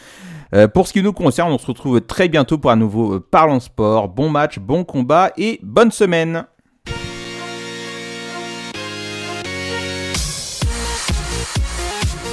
Pour 0.73 0.87
ce 0.87 0.93
qui 0.93 1.03
nous 1.03 1.13
concerne, 1.13 1.51
on 1.51 1.57
se 1.57 1.67
retrouve 1.67 2.01
très 2.01 2.29
bientôt 2.29 2.57
pour 2.57 2.71
un 2.71 2.77
nouveau 2.77 3.19
Parlons 3.19 3.59
Sport. 3.59 4.07
Bon 4.09 4.29
match, 4.29 4.59
bon 4.59 4.85
combat 4.85 5.31
et 5.37 5.59
bonne 5.61 5.91
semaine. 5.91 6.45